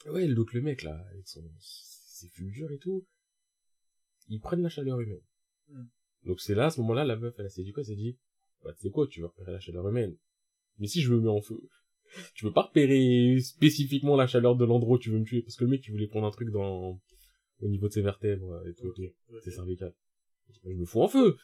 [0.06, 3.06] ouais, donc le mec, là, avec son, ses fulgures et tout,
[4.28, 5.22] ils prennent la chaleur humaine.
[5.68, 5.86] Hmm.
[6.24, 7.82] Donc c'est là, à ce moment-là, la meuf, elle s'est dit quoi?
[7.82, 8.18] Elle s'est dit,
[8.62, 10.16] bah, tu sais quoi, tu vas repérer la chaleur humaine.
[10.78, 11.60] Mais si je me mets en feu,
[12.34, 15.56] tu peux pas repérer spécifiquement la chaleur de l'endroit où tu veux me tuer, parce
[15.56, 17.00] que le mec, il voulait prendre un truc dans,
[17.60, 19.42] au niveau de ses vertèbres et tout, Ok, et tout, ok.
[19.44, 19.94] ses cervicales.
[20.64, 21.36] Je me fous en feu.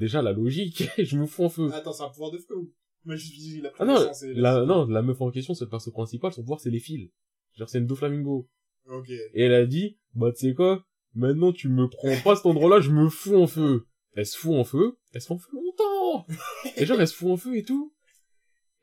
[0.00, 1.70] Déjà, la logique, je me fous en feu.
[1.72, 2.72] Attends, c'est un pouvoir de feu ou?
[3.04, 5.90] Mais je dis, la Ah non, la, non, la meuf en question, c'est le perso
[5.90, 7.10] principal, son pouvoir, c'est les fils.
[7.54, 8.48] Genre, c'est une Doflamingo.
[8.86, 9.10] Ok.
[9.10, 12.80] Et elle a dit, bah, tu sais quoi, maintenant, tu me prends pas cet endroit-là,
[12.80, 13.86] je me fous en feu.
[14.14, 16.26] Elle se fout en feu, elle se fout en feu longtemps.
[16.76, 17.93] Et genre, elle se fout en feu et tout.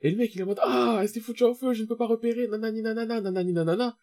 [0.01, 1.87] Et le mec, il est en mode, ah, elle s'est foutue en feu, je ne
[1.87, 3.97] peux pas repérer, nanani nanana, nanani nanana.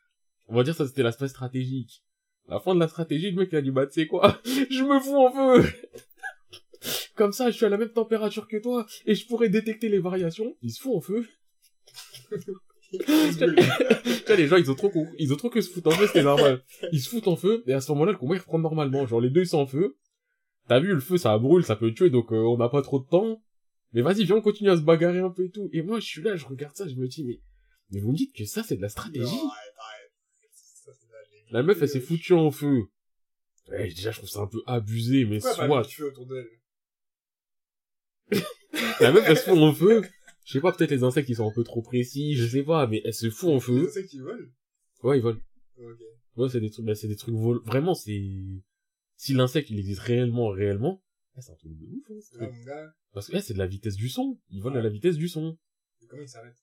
[0.46, 2.04] On va dire ça, c'était l'aspect stratégique.
[2.48, 4.40] À la fin de la stratégie, le mec, il a dit, bah, tu sais quoi,
[4.44, 5.68] je me fous en feu.
[7.16, 9.98] Comme ça, je suis à la même température que toi, et je pourrais détecter les
[9.98, 10.56] variations.
[10.62, 11.26] Il se fout en feu.
[12.90, 16.06] Tu vois, les gens, ils ont trop, ils ont trop que se foutre en feu,
[16.06, 16.62] c'était normal.
[16.90, 19.06] Ils se foutent en feu, et à ce moment-là, le combat, il reprend normalement.
[19.06, 19.98] Genre, les deux, ils sont en feu.
[20.68, 22.98] T'as vu, le feu, ça brûle, ça peut tuer, donc euh, on n'a pas trop
[22.98, 23.42] de temps.
[23.92, 25.70] Mais vas-y, viens, on continue à se bagarrer un peu et tout.
[25.72, 27.40] Et moi, je suis là, je regarde ça, je me dis, mais,
[27.90, 29.24] mais vous me dites que ça, c'est de la stratégie.
[29.24, 30.12] Non, arrête, arrête.
[30.52, 30.90] Ça,
[31.50, 31.58] la.
[31.58, 32.82] La meuf, elle s'est foutue en feu.
[33.68, 36.06] Ouais, déjà, je trouve ça un peu abusé, mais Pourquoi soit.
[36.06, 36.48] autour d'elle?
[39.00, 40.02] La meuf, elle se fout en feu.
[40.44, 42.86] Je sais pas, peut-être les insectes, ils sont un peu trop précis, je sais pas,
[42.86, 43.86] mais elle se fout en Les feu.
[43.88, 44.46] insectes qui volent?
[45.02, 45.40] Ouais, ils volent.
[45.78, 45.98] Ok.
[46.36, 47.60] Ouais, c'est des trucs, bah, c'est des trucs vol...
[47.64, 48.22] Vraiment, c'est,
[49.16, 51.02] si l'insecte, il existe réellement, réellement,
[51.36, 54.08] eh, c'est un truc de ouf, hein, Parce que, eh, c'est de la vitesse du
[54.08, 54.38] son.
[54.50, 55.58] Ils volent à la vitesse du son.
[56.00, 56.62] mais comment il s'arrête?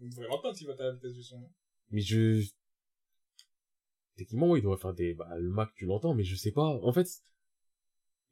[0.00, 1.38] On devrait l'entendre s'il va à la vitesse du son.
[1.40, 1.50] non?
[1.90, 2.42] Mais je,
[4.16, 6.62] techniquement, ouais, il devrait faire des, bah, le Mac, tu l'entends, mais je sais pas.
[6.82, 7.06] En fait,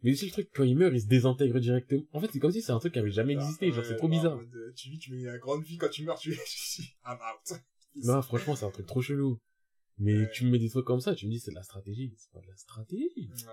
[0.02, 2.04] mais c'est le truc, quand il meurt, il se désintègre directement.
[2.12, 3.96] En fait, c'est comme si c'est un truc qui avait jamais existé, genre, Ouais, c'est
[3.96, 4.38] trop en bizarre.
[4.38, 6.36] euh, Tu vis, tu mets la grande vie, quand tu meurs, tu es,
[7.04, 7.58] I'm out.
[8.04, 9.40] Non, franchement, c'est un truc trop chelou.
[9.98, 10.30] Mais Ouais.
[10.32, 12.14] tu me mets des trucs comme ça, tu me dis c'est de la stratégie.
[12.16, 13.28] C'est pas de la stratégie.
[13.28, 13.52] Ouais,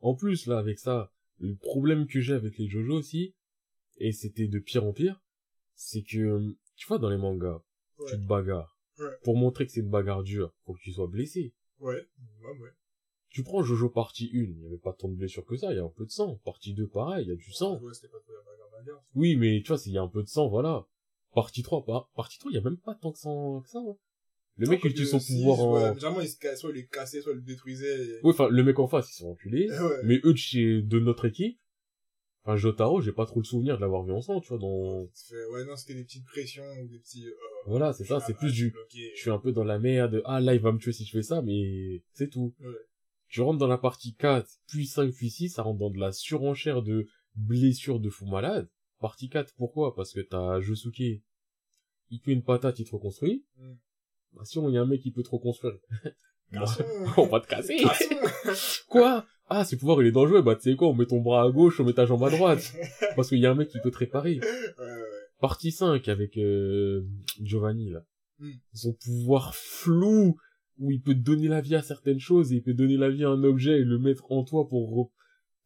[0.00, 3.34] En plus, là, avec ça, le problème que j'ai avec les Jojo aussi,
[3.98, 5.20] et c'était de pire en pire,
[5.74, 7.60] c'est que, tu vois, dans les mangas,
[7.98, 8.06] ouais.
[8.10, 8.78] tu te bagarres.
[8.98, 9.10] Ouais.
[9.24, 11.52] Pour montrer que c'est une bagarre dure, faut que tu sois blessé.
[11.80, 12.70] Ouais, ouais, ouais.
[13.28, 15.76] Tu prends Jojo partie 1, il y avait pas tant de blessures que ça, il
[15.76, 16.36] y a un peu de sang.
[16.44, 17.80] Partie 2, pareil, il y a du sang.
[17.80, 19.02] Ouais, c'était pas trop la bagarre bagarre.
[19.14, 20.86] Oui, mais tu vois, s'il y a un peu de sang, voilà.
[21.34, 22.08] Partie 3, par...
[22.10, 23.78] partie 3, il y a même pas tant que, sang que ça.
[23.78, 23.96] hein.
[24.58, 25.72] Le mec, il utilise son pouvoir en...
[25.74, 28.04] ouais, mais Généralement, il se casse, soit il les cassait, soit il le détruisait.
[28.04, 29.68] et- Oui, enfin, le mec en face, ils sont enculés.
[29.80, 29.96] Ouais.
[30.04, 31.58] Mais eux de chez, de notre équipe,
[32.44, 35.02] enfin, Jotaro, j'ai pas trop le souvenir de l'avoir vu en sang, tu vois, dans,
[35.02, 37.32] ouais, non, c'était des petites pressions ou des petits, euh,
[37.66, 38.74] voilà, c'est ça, c'est plus du,
[39.14, 41.12] je suis un peu dans la merde, ah, là, il va me tuer si je
[41.12, 42.54] fais ça, mais c'est tout.
[42.60, 42.74] Ouais.
[43.28, 46.12] Tu rentres dans la partie 4, puis 5, puis 6, ça rentre dans de la
[46.12, 48.68] surenchère de blessures de fou malade.
[49.00, 49.94] Partie 4, pourquoi?
[49.94, 51.22] Parce que t'as Josuke, il
[52.20, 53.46] te met une patate, il te reconstruit.
[53.56, 53.72] Mm.
[54.34, 55.74] Bah, si on y a un mec qui peut te reconstruire,
[57.16, 57.76] on va te casser.
[58.88, 59.26] quoi?
[59.48, 61.50] Ah, ce pouvoir il est dangereux, bah tu sais quoi, on met ton bras à
[61.50, 62.72] gauche, on met ta jambe à droite.
[63.16, 64.38] Parce qu'il y a un mec qui peut te réparer.
[64.38, 65.02] Ouais, ouais.
[65.40, 67.02] Partie 5 avec euh,
[67.40, 68.04] Giovanni, là.
[68.38, 68.52] Hmm.
[68.72, 70.36] Son pouvoir flou,
[70.78, 73.24] où il peut donner la vie à certaines choses, et il peut donner la vie
[73.24, 75.10] à un objet et le mettre en toi pour,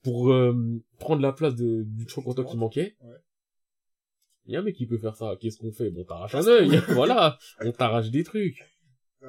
[0.03, 0.55] pour euh,
[0.99, 2.97] prendre la place de, du truc en toi qui manquait.
[3.03, 3.17] Ouais.
[4.47, 5.37] Il y a un mec qui peut faire ça.
[5.41, 5.91] Qu'est-ce qu'on fait?
[5.91, 7.39] Bon, t'arraches un œil, voilà.
[7.61, 8.63] On t'arrache des trucs.
[9.23, 9.29] Ouais.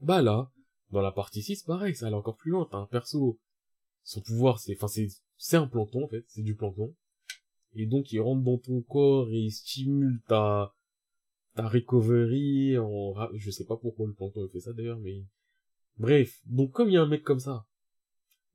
[0.00, 0.50] Bah là,
[0.90, 2.66] dans la partie 6, pareil, ça allait encore plus loin.
[2.70, 3.38] T'as un perso,
[4.02, 6.94] son pouvoir, c'est, enfin, c'est, c'est un plancton, en fait, c'est du plancton.
[7.74, 10.74] Et donc, il rentre dans ton corps et il stimule ta,
[11.54, 15.22] ta recovery en, je sais pas pourquoi le plancton fait ça d'ailleurs, mais,
[15.98, 16.40] bref.
[16.46, 17.66] Donc, comme il y a un mec comme ça,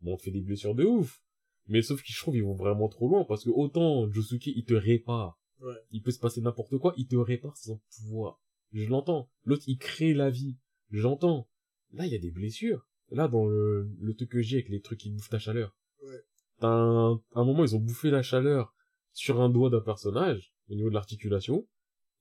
[0.01, 1.21] bon, on te fait des blessures de ouf.
[1.67, 4.65] Mais sauf que je trouve ils vont vraiment trop loin parce que autant Josuke il
[4.65, 5.39] te répare.
[5.61, 5.75] Ouais.
[5.91, 8.41] Il peut se passer n'importe quoi, il te répare sans pouvoir.
[8.73, 9.29] Je l'entends.
[9.43, 10.57] L'autre il crée la vie.
[10.91, 11.47] J'entends.
[11.93, 12.87] Là il y a des blessures.
[13.11, 15.75] Là dans le, le truc que j'ai avec les trucs qui bouffent ta chaleur.
[16.03, 16.21] Ouais.
[16.59, 18.73] T'as un, un moment ils ont bouffé la chaleur
[19.13, 21.67] sur un doigt d'un personnage au niveau de l'articulation.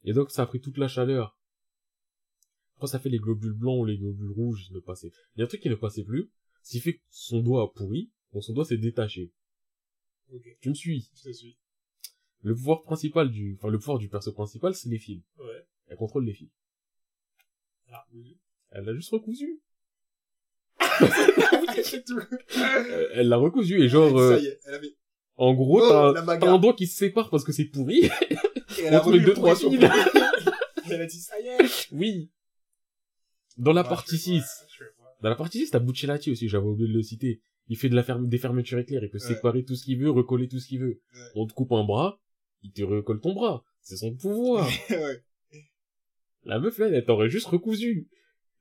[0.05, 1.37] Et donc ça a pris toute la chaleur.
[2.79, 5.11] Quand ça fait les globules blancs ou les globules rouges, ne passait.
[5.35, 6.31] Il y a un truc qui ne passait plus.
[6.62, 8.11] Ce qui fait que son doigt a pourri.
[8.33, 9.33] Donc son doigt s'est détaché.
[10.33, 11.09] Ok, Tu me suis.
[11.14, 11.57] je te suis.
[12.44, 15.22] Le pouvoir principal du, enfin le pouvoir du perso principal, c'est les fils.
[15.38, 15.66] Ouais.
[15.88, 16.50] Elle contrôle les fils.
[17.90, 18.37] Ah, oui.
[18.70, 19.61] Elle l'a juste recousu.
[22.57, 24.94] Euh, Elle l'a recousu et genre, euh, Ça y est, elle avait...
[25.37, 28.04] en gros, Oh, t'as un doigt qui se sépare parce que c'est pourri.
[28.04, 28.11] Et
[28.85, 29.78] elle On a remis deux, trois fils.
[30.90, 31.88] Elle a dit, ça y est.
[31.92, 32.30] oui.
[33.57, 35.16] Dans la Ouais, partie je fais 6, quoi, je fais quoi.
[35.22, 37.40] dans la partie 6, t'as Buccellati aussi, j'avais oublié de le citer.
[37.68, 39.35] Il fait de la ferme, des fermetures éclairs, il peut Ouais.
[39.35, 41.00] séparer tout ce qu'il veut, recoller tout ce qu'il veut.
[41.14, 41.20] Ouais.
[41.37, 42.20] On te coupe un bras,
[42.64, 43.62] il te recolle ton bras.
[43.83, 44.66] C'est son pouvoir.
[44.90, 45.22] ouais.
[46.44, 48.09] La meuf, là, elle t'aurait juste recousu.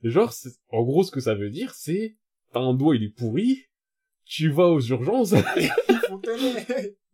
[0.03, 0.33] Genre,
[0.69, 2.17] en gros, ce que ça veut dire, c'est,
[2.51, 3.65] t'as un doigt, il est pourri,
[4.25, 5.33] tu vas aux urgences.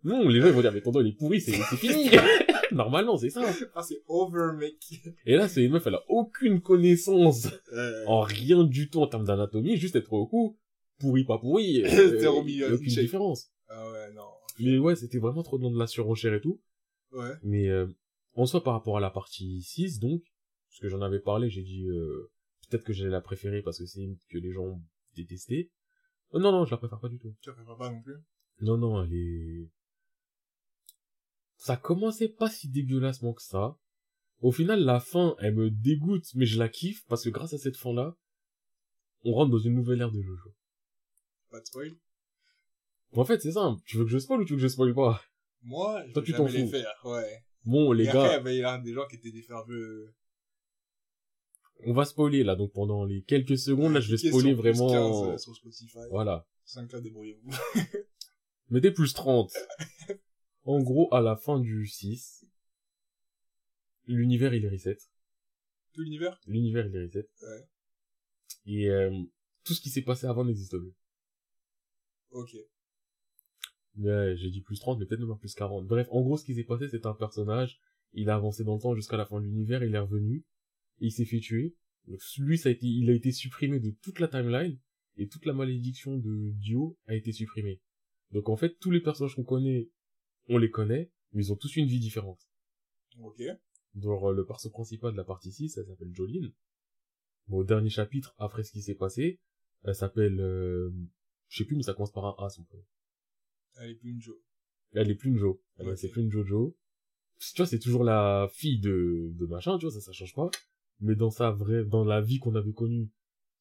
[0.02, 2.10] Non, les gens, ils vont dire, mais ton doigt, il est pourri, c'est fini.
[2.72, 3.44] Normalement, c'est ça.
[3.76, 4.78] Ah, c'est over, mec.
[5.26, 9.08] Et là, c'est une meuf, elle a aucune connaissance Euh, en rien du tout en
[9.08, 10.58] termes d'anatomie, juste être au cou,
[11.00, 11.84] pourri, pas pourri.
[11.84, 13.52] Euh, euh, aucune différence.
[13.68, 14.24] Ah ouais, non.
[14.60, 16.62] Mais ouais, c'était vraiment trop dans de la surenchère et tout.
[17.12, 17.34] Ouais.
[17.44, 17.88] Mais euh,
[18.34, 20.22] en soi, par rapport à la partie 6, donc,
[20.70, 22.32] parce que j'en avais parlé, j'ai dit euh,
[22.70, 24.82] peut-être que j'allais la préférer parce que c'est une que les gens ont
[25.16, 25.72] détestée.
[26.32, 27.36] Oh, non, non, je la préfère pas du tout.
[27.42, 28.16] Tu préfères pas non plus?
[28.62, 29.70] Non, non, elle est...
[31.58, 33.78] Ça commençait pas si dégueulassement que ça.
[34.42, 37.58] Au final, la fin, elle me dégoûte, mais je la kiffe parce que grâce à
[37.58, 38.16] cette fin-là,
[39.26, 40.54] on rentre dans une nouvelle ère de Jojo.
[41.50, 41.98] Pas de spoil?
[43.14, 43.82] En fait, c'est simple.
[43.86, 45.22] Tu veux que je spoil ou tu veux que je spoil pas?
[45.62, 46.72] Moi, je Toi, vais tu t'en jamais les fous.
[46.72, 47.44] faire, ouais.
[47.66, 50.14] Bon, les Et après, gars, il y avait là des gens qui étaient des ferveux...
[51.86, 54.90] on va spoiler là, donc pendant les quelques secondes, là, je vais spoiler vraiment...
[55.34, 56.00] 15 sur Spotify.
[56.10, 56.48] Voilà.
[56.66, 57.52] 5 cas, débrouillez-vous.
[58.70, 59.52] Mettez plus 30.
[60.64, 62.46] en gros, à la fin du 6,
[64.06, 64.98] l'univers il est reset.
[65.94, 66.40] Tout l'univers?
[66.46, 67.28] L'univers il est reset.
[67.42, 67.68] Ouais.
[68.68, 69.12] Et euh,
[69.64, 70.94] tout ce qui s'est passé avant n'existe plus.
[72.32, 72.56] Ok.
[73.98, 75.86] Ouais, j'ai dit plus 30, mais peut-être même plus 40.
[75.86, 77.80] Bref, en gros, ce qui s'est passé, c'est un personnage,
[78.14, 80.46] il a avancé dans le temps jusqu'à la fin de l'univers, il est revenu,
[81.00, 81.76] et il s'est fait tuer.
[82.08, 84.78] Donc, lui, ça a été, il a été supprimé de toute la timeline,
[85.18, 87.82] et toute la malédiction de Dio a été supprimée.
[88.32, 89.90] Donc, en fait, tous les personnages qu'on connaît,
[90.48, 92.40] on les connaît, mais ils ont tous une vie différente.
[93.20, 93.42] Ok.
[93.42, 96.54] Euh, le perso principal de la partie 6, elle s'appelle Jolene.
[97.48, 99.40] Bon, au dernier chapitre, après ce qui s'est passé,
[99.84, 100.92] elle s'appelle, euh,
[101.48, 102.84] je sais plus, mais ça commence par un A, son prénom.
[103.80, 104.34] Elle est plus une Jo.
[104.94, 105.62] Elle est plus une Jo.
[105.78, 105.98] Elle Ok.
[105.98, 106.76] c'est plus une Jojo.
[107.40, 110.50] Tu vois, c'est toujours la fille de, de machin, tu vois, ça, ça change pas.
[111.00, 113.10] Mais dans sa vraie, dans la vie qu'on avait connue,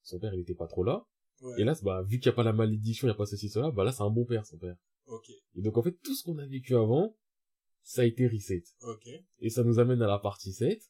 [0.03, 1.07] son père, il était pas trop là.
[1.41, 1.61] Ouais.
[1.61, 3.49] Et là, bah, vu qu'il y a pas la malédiction, il y a pas ceci,
[3.49, 4.77] cela, bah là, c'est un bon père, son père.
[5.07, 5.31] Ok.
[5.55, 7.17] Et donc, en fait, tout ce qu'on a vécu avant,
[7.83, 8.65] ça a été reset.
[8.83, 9.09] Ok.
[9.39, 10.83] Et ça nous amène à la partie 7,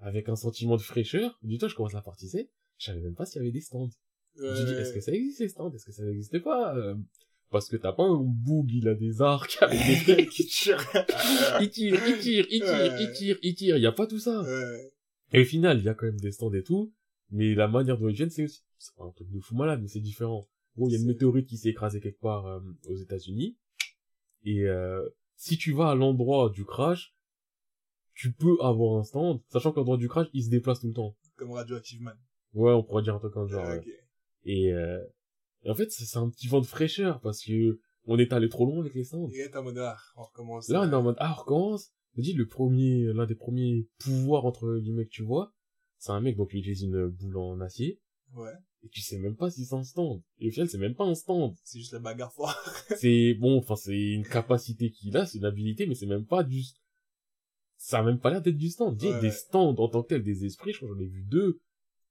[0.00, 1.38] avec un sentiment de fraîcheur.
[1.42, 3.88] Dis-toi, je commence la partie 7, je savais même pas s'il y avait des stands.
[4.36, 5.72] J'ai dit, est-ce que ça existe, les stands?
[5.72, 6.76] Est-ce que ça n'existait pas?
[6.76, 6.94] Euh,
[7.52, 10.30] parce que t'as pas un boug, il a des arcs avec des trucs.
[10.30, 10.82] qui tire.
[11.60, 14.18] il tire, il tire, il tire, il tire, il tire, il y a pas tout
[14.18, 14.40] ça.
[14.42, 14.92] Ouais.
[15.32, 16.92] Et au final, il y a quand même des stands et tout,
[17.30, 19.80] mais la manière dont ils viennent, c'est aussi, c'est pas un truc de fou malade,
[19.82, 20.48] mais c'est différent.
[20.76, 23.56] Bon, il y a une météorite qui s'est écrasée quelque part euh, aux États-Unis,
[24.44, 25.06] et euh,
[25.36, 27.14] si tu vas à l'endroit du crash,
[28.14, 30.94] tu peux avoir un stand, sachant que l'endroit du crash, il se déplace tout le
[30.94, 31.16] temps.
[31.36, 32.16] Comme Radioactive Man.
[32.54, 33.66] Ouais, on pourrait dire un truc comme genre.
[33.66, 33.78] ouais.
[33.78, 33.88] ok.
[34.44, 35.02] Et, euh,
[35.64, 38.66] et en fait, c'est un petit vent de fraîcheur parce que on est allé trop
[38.66, 39.28] loin avec les stands.
[39.32, 40.68] Et là, en mode, ah, on recommence.
[40.68, 41.90] Là, on est en mode, ah, on recommence.
[42.16, 45.54] Je dis, le premier, l'un des premiers pouvoirs, entre guillemets, que tu vois,
[45.98, 48.00] c'est un mec, donc, il utilise une boule en acier.
[48.34, 48.50] Ouais.
[48.82, 50.22] et tu sais même pas si c'est un stand.
[50.38, 51.54] Et au final, c'est même pas un stand.
[51.64, 52.58] C'est juste la bagarre foire.
[52.96, 56.42] C'est, bon, enfin, c'est une capacité qu'il a, c'est une habilité, mais c'est même pas
[56.42, 56.62] du,
[57.76, 58.96] ça a même pas l'air d'être du stand.
[58.96, 59.32] Dis, Ouais, des ouais.
[59.32, 61.60] stands en tant que tel, des esprits, je crois j'en ai vu deux.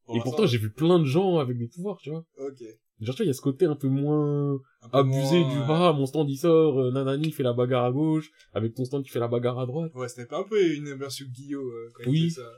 [0.05, 2.25] Pour et pourtant, j'ai vu plein de gens avec des pouvoirs, tu vois.
[2.37, 2.61] Ok.
[3.01, 5.51] Genre, tu vois, il y a ce côté un peu moins Un peu abusé moins,
[5.53, 5.65] du, ouais.
[5.69, 8.85] ah, mon stand il sort, euh, nanani il fait la bagarre à gauche, avec ton
[8.85, 9.91] stand tu fais la bagarre à droite.
[9.95, 12.29] Ouais, c'était pas un peu une version Guillaume euh, quand il Oui.
[12.29, 12.51] faisait ça.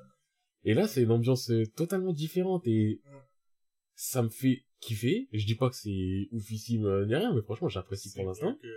[0.66, 3.02] Et là, c'est une ambiance euh, totalement différente et
[3.96, 5.28] ça me fait kiffer.
[5.32, 8.56] Je dis pas que c'est oufissime euh, ni rien, mais franchement, j'apprécie pour l'instant.
[8.62, 8.68] que-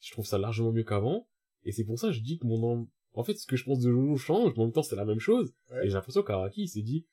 [0.00, 1.26] Je trouve ça largement mieux qu'avant.
[1.64, 3.80] Et c'est pour ça que je dis que mon, en fait, ce que je pense
[3.80, 5.52] de Jojo change, mais en même temps, c'est la même chose.
[5.70, 5.84] Ouais.
[5.86, 7.06] Et j'ai l'impression qu'Araki, il s'est dit,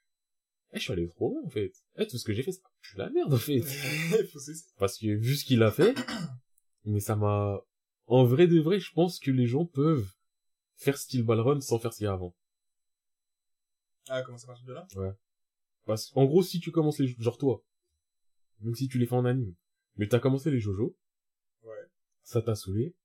[0.76, 1.72] eh, je suis allé trop loin, en fait.
[1.98, 2.62] Eh, tout ce que j'ai fait, c'est
[2.96, 3.62] de la merde, en fait.
[4.78, 5.96] Parce que vu ce qu'il a fait,
[6.86, 7.62] mais ça m'a,
[8.08, 10.08] en vrai de vrai, je pense que les gens peuvent
[10.76, 12.36] faire style Balrun sans faire ce qu'il y a avant.
[14.10, 14.88] Ah, comment ça marche de là?
[15.86, 17.64] Parce qu'en gros, si tu commences les, genre toi,
[18.60, 19.56] même si tu les fais en anime,
[19.96, 20.98] mais t'as commencé les Jojo,
[21.64, 21.90] Ouais.
[22.24, 22.96] ça t'a saoulé,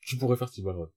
[0.00, 0.90] tu pourrais faire style Balrun.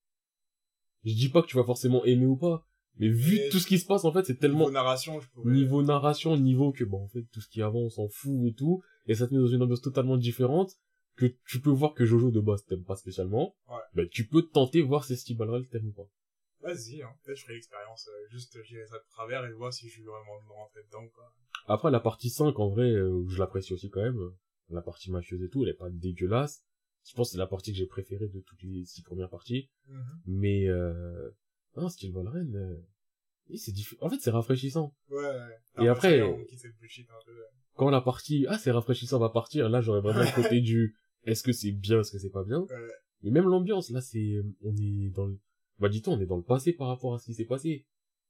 [1.04, 2.68] Je dis pas que tu vas forcément aimer ou pas,
[2.98, 5.30] mais vu Mais tout ce qui se passe, en fait, c'est tellement Niveau narration, je
[5.30, 5.52] pourrais...
[5.52, 8.54] niveau narration, niveau que, bon, en fait, tout ce qui avant, on s'en fout et
[8.54, 10.72] tout, et ça te met dans une ambiance totalement différente,
[11.16, 13.76] que tu peux voir que Jojo de base t'aimes pas spécialement, Ouais.
[13.96, 16.08] ben, tu peux tenter voir si Steve Ballrel t'aime ou pas.
[16.62, 17.10] Vas-y, hein.
[17.24, 18.08] Peut-être je ferai l'expérience.
[18.08, 21.10] euh, juste, j'irai ça de travers et voir si je suis vraiment rentré dedans ou
[21.10, 21.34] pas.
[21.68, 24.20] Après, la partie 5, en vrai, euh, je l'apprécie aussi quand même,
[24.70, 26.64] la partie mafieuse et tout, elle est pas dégueulasse.
[27.04, 29.70] Je pense que c'est la partie que j'ai préférée de toutes les six premières parties,
[29.88, 30.04] Mhm.
[30.28, 31.30] mais, euh,
[31.78, 32.76] non, Steve Ballrel, euh,
[33.50, 33.96] oui, c'est diff...
[34.02, 34.96] en fait, c'est rafraîchissant.
[35.10, 35.84] Ouais, ouais.
[35.84, 36.38] Et après- on
[36.80, 37.32] bullshit un peu.
[37.76, 41.44] Quand la partie, ah, c'est rafraîchissant, va partir, là, j'aurais vraiment le côté du, est-ce
[41.44, 42.60] que c'est bien, est-ce que c'est pas bien?
[42.62, 42.92] Ouais.
[43.24, 45.40] Mais même l'ambiance, là, c'est, on est dans le,
[45.80, 47.86] bah, dis-toi, on est dans le passé par rapport à ce qui s'est passé.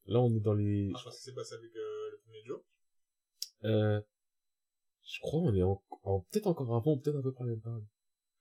[0.05, 2.43] Là, on est dans les, Ah, je pense que c'est passé avec euh, le premier
[2.45, 2.63] jour.
[3.65, 4.01] euh,
[5.03, 7.61] je crois, on est en, en- peut-être encore avant, peut-être à peu près la même
[7.61, 7.85] période.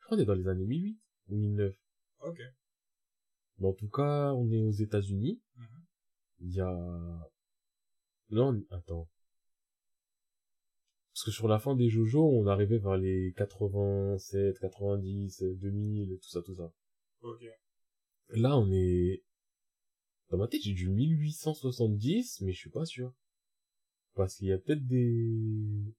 [0.01, 1.75] Je crois qu'on est dans les années 1008 ou 1009.
[2.23, 2.39] Ok.
[3.61, 5.41] Mais en tout cas, on est aux États-Unis.
[5.57, 5.67] Mhm.
[6.41, 7.31] Il y a,
[8.31, 8.65] là, on...
[8.71, 9.09] attends.
[11.13, 16.29] Parce que sur la fin des Jojo, on arrivait vers les 87, 90, 2000, tout
[16.29, 16.73] ça, tout ça.
[17.21, 17.45] Ok.
[18.31, 19.23] Là, on est...
[20.31, 23.13] Dans ma tête, j'ai du 1870, mais je suis pas sûr.
[24.15, 25.93] Parce qu'il y a peut-être des...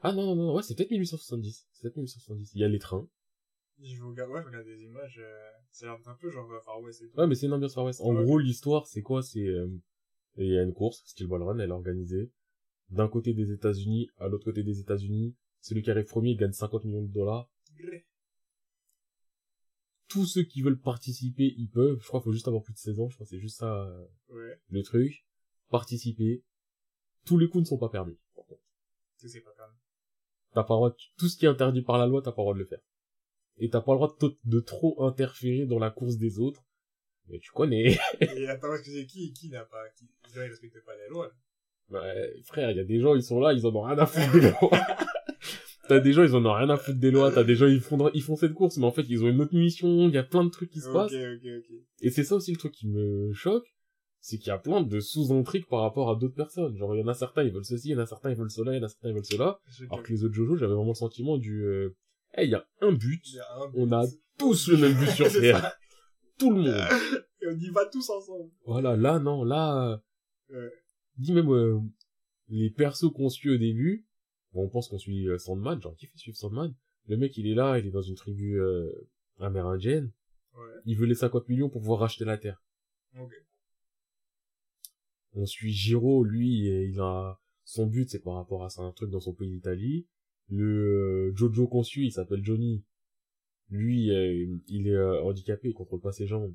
[0.00, 1.68] Ah non, non, non, ouais, c'est peut-être 1870.
[1.70, 2.52] C'est peut-être 1870.
[2.54, 3.06] Il y a les trains.
[3.80, 6.50] Je regarde, ouais, je regarde des images, euh, ça a l'air d'être un peu genre
[6.52, 7.18] euh, Far West et tout.
[7.18, 8.00] Ouais, mais c'est une ambiance Far West.
[8.00, 8.24] En Ouais.
[8.24, 9.22] gros, l'histoire, c'est quoi?
[9.22, 9.44] C'est...
[9.46, 9.68] euh,
[10.36, 12.30] Il y a une course, Steel Ball Run, elle est organisée.
[12.90, 15.34] D'un côté des États-Unis, à l'autre côté des États-Unis.
[15.60, 17.48] Celui qui arrive premier gagne 50 millions de dollars.
[20.08, 21.98] Tous ceux qui veulent participer, ils peuvent.
[22.00, 23.08] Je crois qu'il faut juste avoir plus de 16 ans.
[23.08, 24.60] Je crois que c'est juste ça euh, Ouais.
[24.68, 25.24] le truc.
[25.70, 26.42] Participer.
[27.24, 28.18] Tous les coups ne sont pas permis.
[28.34, 28.60] par contre.
[29.16, 29.76] Sais, c'est pas permis.
[30.52, 32.42] T'as pas le droit, de- tout ce qui est interdit par la loi, t'as pas
[32.42, 32.80] le droit de le faire.
[33.58, 36.62] Et t'as pas le droit de, de trop interférer dans la course des autres.
[37.28, 37.96] Mais tu connais.
[38.20, 41.26] Et attends, excusez, qui, qui n'a pas, qui, les gens, ils respectent pas les lois,
[41.26, 41.32] là?
[41.90, 44.06] Ouais, frère, il y a des gens, ils sont là, ils en ont rien à
[44.06, 44.70] foutre des lois.
[45.88, 47.30] t'as des gens, ils en ont rien à foutre des lois.
[47.30, 49.40] T'as des gens, ils font, ils font cette course, mais en fait, ils ont une
[49.42, 50.08] autre mission.
[50.08, 51.12] Il y a plein de trucs qui se passent.
[51.12, 51.76] ok, ok.
[52.00, 53.66] Et c'est ça aussi le truc qui me choque.
[54.20, 56.76] C'est qu'il y a plein de sous-intrigues par rapport à d'autres personnes.
[56.76, 58.36] Genre, il y en a certains, ils veulent ceci, il y en a certains, ils
[58.36, 59.58] veulent cela, il y en a certains, ils veulent cela.
[59.90, 61.96] Alors que les autres Jojo, j'avais vraiment le sentiment du, euh,
[62.34, 63.22] hey, il y a un but.
[63.40, 64.06] A un On a
[64.38, 65.72] tous le même but sur Terre.
[66.38, 66.88] Tout le monde.
[67.40, 68.50] Et on y va tous ensemble.
[68.66, 70.00] Voilà, là, non, là,
[70.50, 70.72] euh, Ouais.
[71.16, 71.78] dis même, euh,
[72.48, 74.06] les persos qu'on suit au début,
[74.52, 76.74] bon, on pense qu'on suit euh, Sandman, genre, qui fait suivre Sandman?
[77.08, 78.90] Le mec, il est là, il est dans une tribu, euh,
[79.40, 80.12] amérindienne.
[80.54, 80.72] Ouais.
[80.84, 82.62] Il veut les 50 millions pour pouvoir racheter la Terre.
[85.34, 89.10] On suit Giro, lui, il a, son but, c'est par rapport à ça, un truc
[89.10, 90.06] dans son pays d'Italie.
[90.54, 92.84] Le euh, Jojo qu'on suit, il s'appelle Johnny.
[93.70, 96.54] Lui, euh, il est euh, handicapé, il contrôle pas ses jambes.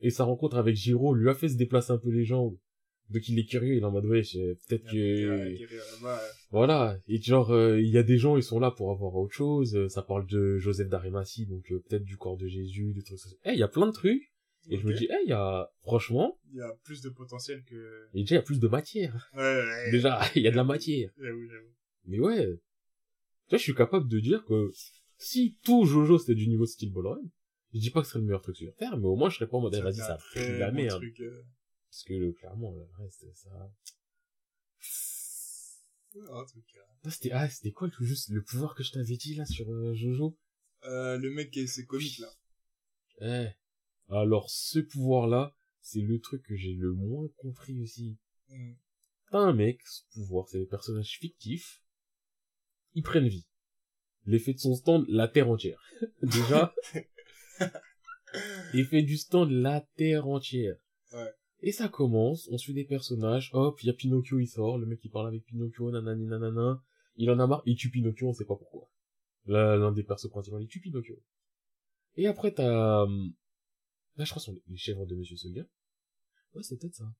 [0.00, 2.56] Et sa rencontre avec Giro lui a fait se déplacer un peu les jambes.
[3.10, 5.54] Donc il est curieux, il est en mode, ouais, je- peut-être que...
[6.50, 9.32] Voilà, et genre, euh, il y a des gens, ils sont là pour avoir autre
[9.34, 9.86] chose.
[9.88, 13.18] Ça parle de Joseph d'Arimathie, donc euh, peut-être du corps de Jésus, des trucs.
[13.44, 14.32] Eh, il y a plein de trucs.
[14.70, 17.62] Et je me dis, eh, il y a, franchement, Il y a plus de potentiel
[17.64, 18.08] que...
[18.12, 19.30] et déjà, il y a plus de matière.
[19.34, 19.90] Ouais, ouais.
[19.90, 21.10] Déjà, il y a de la matière.
[21.16, 21.72] J'avoue, j'avoue.
[22.06, 22.46] Mais ouais,
[23.48, 24.70] tu vois, je suis capable de dire que
[25.16, 27.20] si tout Jojo c'était du niveau de style Ballrun,
[27.74, 29.36] je dis pas que ce serait le meilleur truc sur Terre, mais au moins je
[29.36, 31.00] serais pas en mode, eh, vas-y, C'est ça a de la merde.
[31.00, 31.42] truc, euh.
[31.90, 33.50] Parce que, le- clairement, le reste, ça...
[36.14, 36.80] Oh, truc, euh.
[37.04, 39.70] Ah, c'était, ah, c'était quoi le, juste le pouvoir que je t'avais dit, là, sur
[39.70, 40.36] euh, Jojo?
[40.84, 42.30] Euh, le mec qui est, c'est comique, là.
[43.20, 44.14] Eh.
[44.14, 48.18] Alors, ce pouvoir-là, c'est le truc que j'ai le moins compris aussi.
[48.48, 48.74] Hmm.
[49.30, 51.82] T'as un mec, ce pouvoir, c'est des personnages fictifs.
[52.98, 53.46] Ils prennent vie.
[54.26, 55.80] L'effet de son stand, la terre entière.
[56.22, 56.74] Déjà.
[58.74, 60.74] il fait du stand la terre entière.
[61.12, 61.32] Ouais.
[61.60, 64.86] Et ça commence, on suit des personnages, hop, il y a Pinocchio, il sort, le
[64.86, 66.82] mec il parle avec Pinocchio, nanani nanana,
[67.14, 68.90] il en a marre, il tue Pinocchio, on sait pas pourquoi.
[69.46, 71.22] L'un des persos principaux, il tue Pinocchio.
[72.16, 73.32] Et après t'as, hum,
[74.16, 75.66] là je crois que sont les chèvres de Monsieur Seguin.
[76.54, 77.14] Ouais, c'est peut-être ça.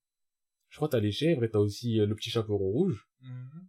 [0.70, 3.08] Je crois que t'as les chèvres et t'as aussi euh, le petit chaperon rouge.
[3.20, 3.68] Mhm.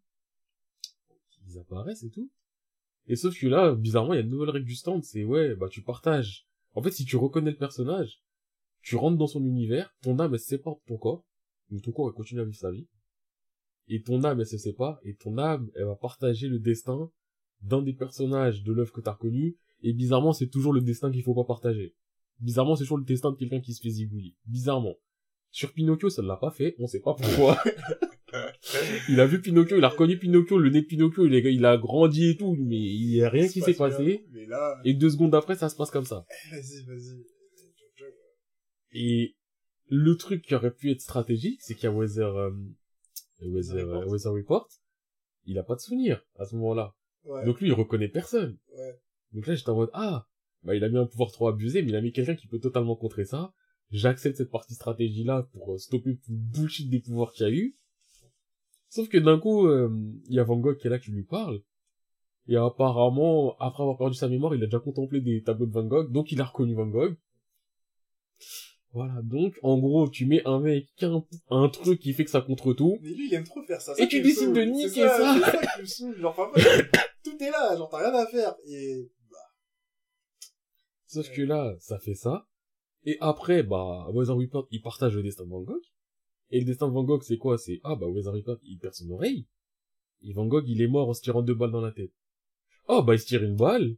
[1.49, 2.29] Ils apparaissent et tout.
[3.07, 5.55] Et sauf que là, bizarrement, il y a une nouvelle règle du stand, c'est ouais,
[5.55, 6.47] bah tu partages.
[6.73, 8.21] En fait, si tu reconnais le personnage,
[8.81, 11.25] tu rentres dans son univers, ton âme elle se sépare de ton corps,
[11.69, 12.87] donc ton corps elle continue à vivre sa vie,
[13.87, 17.11] et ton âme elle se sépare, et ton âme elle va partager le destin
[17.61, 21.23] d'un des personnages de l'œuvre que t'as reconnu, et bizarrement c'est toujours le destin qu'il
[21.23, 21.95] faut pas partager.
[22.39, 24.35] Bizarrement c'est toujours le destin de quelqu'un qui se fait zigouiller.
[24.45, 24.95] Bizarrement.
[25.51, 27.57] Sur Pinocchio ça ne l'a pas fait, on sait pas pourquoi.
[29.09, 31.65] il a vu Pinocchio, il a reconnu Pinocchio, le nez de Pinocchio, il, est- il
[31.65, 34.25] a grandi et tout, mais il y a rien qui s'est passé.
[34.29, 36.25] bien, là, Et deux secondes après, ça se passe comme ça.
[36.51, 37.23] vas-y, vas-y.
[38.91, 39.35] Et
[39.87, 42.51] le truc qui aurait pu être stratégique, c'est qu'il y a Weather, euh,
[43.41, 44.01] Weather, Report.
[44.03, 44.67] euh, Weather Report.
[45.45, 46.95] Il a pas de souvenir à ce moment-là.
[47.23, 47.45] Ouais.
[47.45, 48.57] Donc lui, il reconnaît personne.
[48.75, 48.99] Ouais.
[49.33, 50.27] Donc là, j'étais en mode, ah,
[50.63, 52.59] bah il a mis un pouvoir trop abusé, mais il a mis quelqu'un qui peut
[52.59, 53.53] totalement contrer ça.
[53.91, 57.53] J'accepte cette partie stratégie-là pour euh, stopper tout le bullshit des pouvoirs qu'il y a
[57.53, 57.75] eu.
[58.89, 59.89] Sauf que d'un coup, euh,
[60.27, 61.61] il y a Van Gogh qui est là qui lui parle.
[62.47, 65.85] Et apparemment, après avoir perdu sa mémoire, il a déjà contemplé des tableaux de Van
[65.85, 67.15] Gogh, donc il a reconnu Van Gogh.
[68.91, 72.25] Voilà, donc en gros, tu mets un mec qui a un, un truc qui fait
[72.25, 72.97] que ça contre tout.
[73.03, 73.93] Mais lui, il aime trop faire ça.
[73.99, 75.35] Et tu décides de niquer ça.
[75.35, 76.19] C'est ça qui me saoule.
[76.19, 76.59] Genre, parfois,
[77.23, 78.55] tout est là, genre, t'as rien à faire.
[78.65, 79.11] Et,
[81.05, 82.47] Sauf que là, ça fait ça.
[83.03, 85.81] Et après, bah, Weather Report, il partage le destin de Van Gogh.
[86.51, 87.57] Et le destin de Van Gogh, c'est quoi?
[87.57, 89.45] C'est, ah, bah, Weather Report, il perd son oreille.
[90.23, 92.11] Et Van Gogh, il est mort en se tirant deux balles dans la tête.
[92.87, 93.95] Oh, bah, il se tire une balle.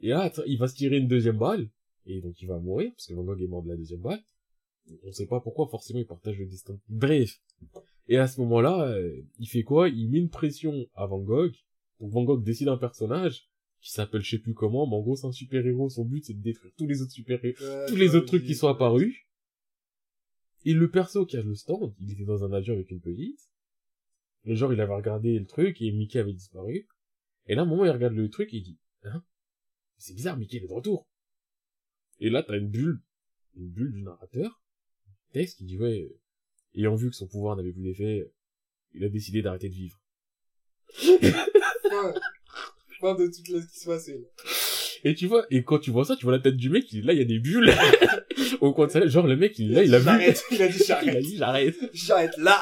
[0.00, 1.68] Et ah, attends, il va se tirer une deuxième balle.
[2.06, 4.22] Et donc, il va mourir, parce que Van Gogh est mort de la deuxième balle.
[5.04, 6.78] On sait pas pourquoi, forcément, il partage le destin.
[6.88, 7.40] Bref.
[8.08, 9.88] Et à ce moment-là, euh, il fait quoi?
[9.88, 11.54] Il met une pression à Van Gogh.
[12.00, 13.48] Donc, Van Gogh décide un personnage
[13.80, 15.90] qui s'appelle je sais plus comment, mais en gros, c'est un super-héros.
[15.90, 18.54] Son but, c'est de détruire tous les autres super-héros Ouais, tous les autres trucs qui
[18.54, 19.23] sont apparus.
[20.64, 23.40] Et le perso qui a le stand, il était dans un avion avec une petite.
[24.44, 26.88] Le genre, il avait regardé le truc et Mickey avait disparu.
[27.46, 29.22] Et là, à un moment, il regarde le truc et il dit, hein?
[29.98, 31.08] C'est bizarre, Mickey il est de retour.
[32.20, 33.02] Et là, t'as une bulle,
[33.56, 34.62] une bulle du narrateur,
[35.32, 36.20] texte qui dit, ouais, euh,
[36.74, 38.32] ayant vu que son pouvoir n'avait plus d'effet,
[38.92, 40.00] il a décidé d'arrêter de vivre.
[40.92, 42.14] Fin,
[43.00, 44.18] fin de toute la ce qui se passait.
[44.18, 44.26] là.
[45.04, 47.00] Et tu vois, et quand tu vois ça, tu vois la tête du mec, il
[47.00, 47.70] est là, il y a des bulles.
[48.60, 50.04] Au sa genre, le mec, il là, il a vu.
[50.04, 50.44] J'arrête.
[50.50, 51.20] Il a dit Il a j'arrête.
[51.22, 51.76] dit, j'arrête.
[51.94, 52.60] J'arrête là.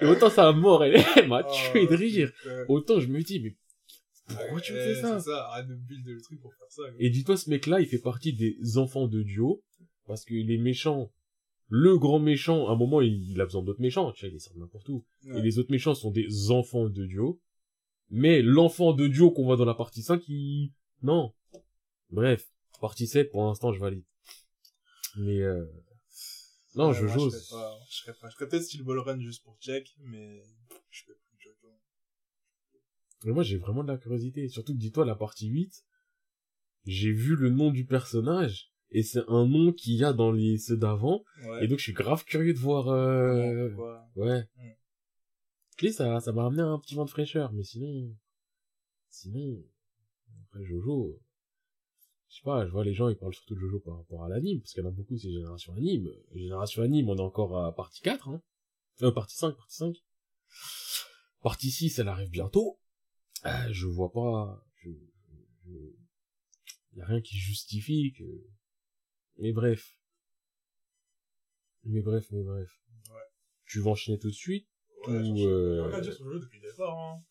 [0.00, 2.32] Et autant ça mort, elle, elle m'a Oh, tué de rire.
[2.42, 2.64] putain.
[2.68, 3.54] Autant je me dis, mais
[4.28, 5.18] pourquoi tu fais ça?
[5.20, 6.82] C'est ça, arrête de build le truc pour faire ça.
[6.82, 6.92] quoi.
[6.98, 9.62] Et dis-toi, ce mec-là, il fait partie des enfants de Dio,
[10.06, 11.12] parce que les méchants,
[11.68, 14.36] le grand méchant, à un moment, il, il a besoin d'autres méchants, tu vois, il
[14.36, 15.04] est sorti n'importe où.
[15.26, 15.38] Ouais.
[15.38, 17.40] Et les autres méchants sont des enfants de Dio.
[18.10, 20.70] Mais l'enfant de Dio qu'on voit dans la partie 5, il...
[21.02, 21.32] Non.
[22.10, 22.46] Bref,
[22.80, 24.04] partie 7, pour l'instant, je valide.
[25.16, 25.64] Mais, euh...
[26.74, 27.34] Non, Ouais, je j'ose.
[27.34, 27.96] Je serais pas, je
[28.30, 30.42] je serais peut-être style ball run juste pour check, mais
[30.90, 31.72] je peux plus, je peux.
[33.24, 34.48] Mais moi, j'ai vraiment de la curiosité.
[34.48, 35.84] Surtout que, dis-toi, la partie 8,
[36.84, 40.58] j'ai vu le nom du personnage, et c'est un nom qu'il y a dans les
[40.58, 41.64] ceux d'avant, Ouais.
[41.64, 42.88] et donc je suis grave curieux de voir...
[42.88, 43.70] Euh...
[44.14, 44.46] Ouais.
[44.56, 44.70] Mm.
[45.78, 48.14] Clé, ça, ça m'a ramené un petit vent de fraîcheur, mais sinon...
[49.08, 49.62] Sinon...
[50.44, 51.18] Après Jojo...
[52.36, 54.28] Je sais pas, je vois les gens, ils parlent surtout de Jojo par rapport à
[54.28, 56.12] l'anime, parce qu'il y en a beaucoup, c'est Génération Anime.
[56.34, 58.42] Génération Anime, on est encore à partie 4, hein.
[59.00, 59.96] Euh, partie 5, partie 5.
[61.40, 62.78] Partie 6, elle arrive bientôt.
[63.46, 64.62] Euh, je vois pas...
[64.74, 64.90] Je...
[65.64, 65.78] je...
[66.96, 68.24] Y a rien qui justifie que...
[69.38, 69.96] Mais bref.
[71.84, 72.68] Mais bref, mais bref.
[73.14, 73.16] Ouais.
[73.64, 74.68] Tu vas enchaîner tout de suite?
[75.08, 77.24] Ouais, Ou, euh, rien à dire sur le jeu depuis le départ, hein.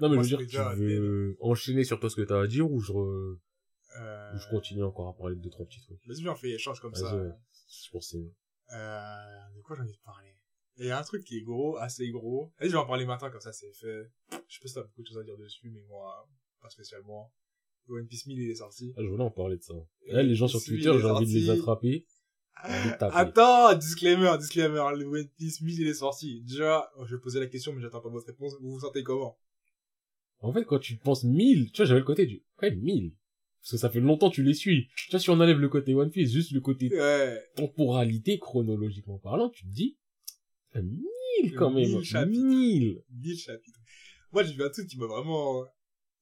[0.00, 2.70] Non, mais je veux dire, tu veux enchaîner sur toi ce que t'as à dire
[2.70, 3.38] ou je, re-.
[4.34, 6.80] Ou je continue encore à parler de deux, trois petits trucs Vas-y, on fait échange
[6.80, 7.10] comme ça.
[7.68, 8.34] Je pense c'est mieux.
[8.72, 10.34] Euh, de quoi j'ai envie de parler?
[10.78, 12.52] Il y a un truc qui est gros, assez gros.
[12.58, 14.10] Vas-y, je vais en parler maintenant, comme ça c'est fait.
[14.30, 16.28] Je sais pas si t'as beaucoup de choses à dire dessus, mais moi,
[16.60, 17.32] pas spécialement.
[17.88, 18.92] One Piece 1000, il est sorti.
[18.96, 19.74] Ah, je voulais en parler de ça.
[20.08, 22.04] Là, les gens sur Twitter, j'ai envie de les attraper.
[22.64, 23.16] de.
[23.16, 24.82] Attends, disclaimer, disclaimer.
[24.96, 26.42] Le One Piece 1000, il est sorti.
[26.42, 28.54] Déjà, je vais poser la question, mais j'attends pas votre réponse.
[28.60, 29.38] Vous vous sentez comment?
[30.40, 33.14] En fait, quand tu penses 1000, tu vois, j'avais le côté du, ouais, 1000.
[33.66, 34.86] Parce que ça fait longtemps que tu les suis.
[34.94, 37.42] Tu vois, si on enlève le côté One Piece, juste le côté Ouais.
[37.56, 39.98] temporalité, chronologiquement parlant, tu te dis,
[40.76, 41.02] 1000,
[41.42, 41.84] 1000 quand même.
[41.84, 42.44] 1000 chapitres.
[42.44, 43.02] 1000.
[43.10, 43.80] 1000 chapitres.
[44.30, 45.66] Moi, j'ai vu un truc qui m'a vraiment...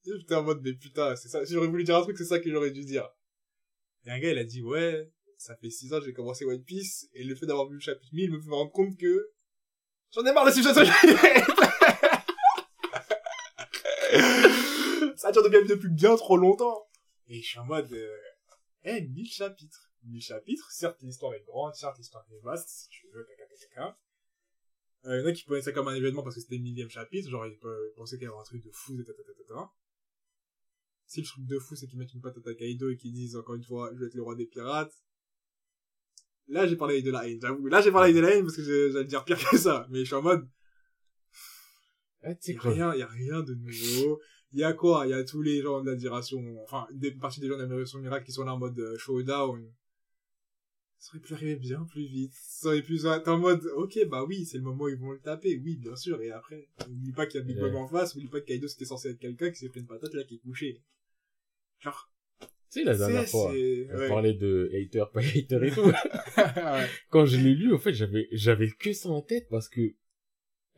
[0.06, 1.44] J'étais en mode, mais putain, c'est ça.
[1.44, 3.06] Si j'aurais voulu dire un truc, c'est ça que j'aurais dû dire.
[4.06, 6.64] Et un gars, il a dit, ouais, ça fait 6 ans que j'ai commencé One
[6.64, 9.32] Piece, et le fait d'avoir vu le chapitre 1000 me fait me rendre compte que
[10.14, 10.84] j'en ai marre de situation
[15.16, 16.86] Ça dure depuis, depuis bien trop longtemps.
[17.28, 18.16] Et je suis en mode, euh,
[18.84, 19.90] eh, 1000 chapitres.
[20.04, 23.66] 1000 chapitres, certes, l'histoire est grande, certes, l'histoire est vaste, si tu veux, caca, caca,
[23.68, 23.98] caca.
[25.06, 26.62] Euh, il y en a qui prenaient ça comme un événement parce que c'était le
[26.62, 27.58] millième chapitre, genre ils
[27.94, 29.72] pensaient qu'il y avait un truc de fou, tata.
[31.06, 33.36] Si le truc de fou, c'est qu'ils mettent une patate à Kaido et qu'ils disent
[33.36, 34.94] encore une fois, je vais être le roi des pirates.
[36.48, 37.66] Là, j'ai parlé de la haine, j'avoue.
[37.66, 39.86] Là, j'ai parlé de la haine parce que j'allais dire pire que ça.
[39.90, 40.48] Mais je suis en mode,
[42.22, 44.20] Ah, y a rien, y a rien de nouveau.
[44.54, 45.04] Il y a quoi?
[45.04, 48.32] Il y a tous les gens direction, enfin, des parties des gens direction miracle qui
[48.32, 49.68] sont là en mode euh, showdown.
[50.98, 52.32] Ça aurait pu arriver bien plus vite.
[52.34, 55.10] Ça aurait pu, t'es en mode, ok, bah oui, c'est le moment où ils vont
[55.10, 55.60] le taper.
[55.62, 56.22] Oui, bien sûr.
[56.22, 57.58] Et après, n'oublie pas qu'il y a Big.
[57.58, 59.86] Mom en face, n'oublie pas que Kaido c'était censé être quelqu'un qui s'est pris une
[59.86, 60.80] patate là qui est couché.
[61.80, 64.08] Genre, Tu sais, la dernière fois, on ouais.
[64.08, 65.92] parlait de hater, pas hater et tout.
[66.36, 66.88] Ouais.
[67.10, 69.94] Quand je l'ai lu, en fait, j'avais, j'avais que ça en tête parce que,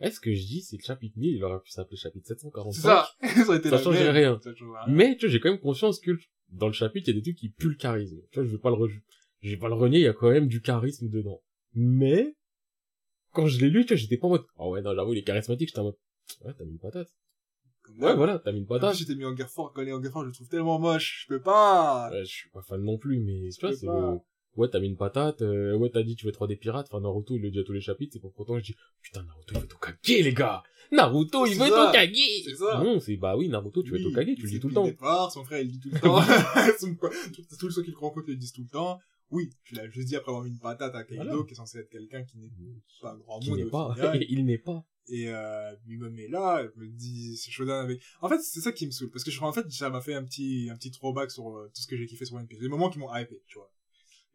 [0.00, 2.72] est-ce que je dis, c'est le chapitre 1000, il aurait pu s'appeler chapitre 745.
[2.72, 3.08] C'est ça.
[3.44, 4.40] ça aurait été Ça changerait rien.
[4.88, 6.12] Mais, tu vois, j'ai quand même conscience que
[6.50, 8.20] dans le chapitre, il y a des trucs qui puent le charisme.
[8.30, 8.88] Tu vois, je vais pas le re...
[9.40, 11.42] je vais pas le renier, il y a quand même du charisme dedans.
[11.74, 12.36] Mais,
[13.32, 15.18] quand je l'ai lu, tu vois, j'étais pas en mode, oh ouais, non, j'avoue, il
[15.18, 15.96] est charismatique, j'étais en mode,
[16.44, 17.08] ouais, t'as mis une patate.
[17.98, 18.96] Ouais, voilà, t'as mis une patate.
[18.96, 20.78] j'étais mis en guerre fort, quand il est en guerre fort, je le trouve tellement
[20.78, 21.22] moche.
[21.22, 22.10] Je peux pas.
[22.10, 24.18] Ouais, je suis pas fan non plus, mais tu vois, c'est le...
[24.56, 26.86] Ouais, t'as mis une patate, euh, ouais, t'as dit tu veux être roi des pirates,
[26.90, 29.22] enfin Naruto il le dit à tous les chapitres, c'est pour pourtant je dis, putain
[29.22, 31.86] Naruto il veut tout caguer les gars Naruto il veut ça.
[31.86, 32.80] tout caguer C'est ça.
[32.82, 34.74] Non, c'est bah oui, Naruto tu veux Oui, tout caguer, tu le dis tout le
[34.74, 34.84] temps.
[34.84, 36.20] départ, son frère, il le dit tout le temps.
[37.58, 38.98] Tous ceux qui le rencontrent le disent tout le temps.
[39.30, 41.42] Oui, tu l'as juste dit après avoir mis une patate à Kaido, Voilà.
[41.44, 42.48] qui est censé être quelqu'un qui n'est
[43.02, 44.22] pas grand monde n'est au pas, final.
[44.28, 44.84] il n'est pas.
[45.08, 48.00] Et euh, il me met là, je me dis, c'est Shodan avec...
[48.20, 50.14] En fait, c'est ça qui me saoule, parce que je, en fait, ça m'a fait
[50.14, 52.60] un petit, un petit throwback sur euh, tout ce que j'ai kiffé sur One Piece.
[52.60, 53.70] Les moments qui m'ont hypé, tu vois.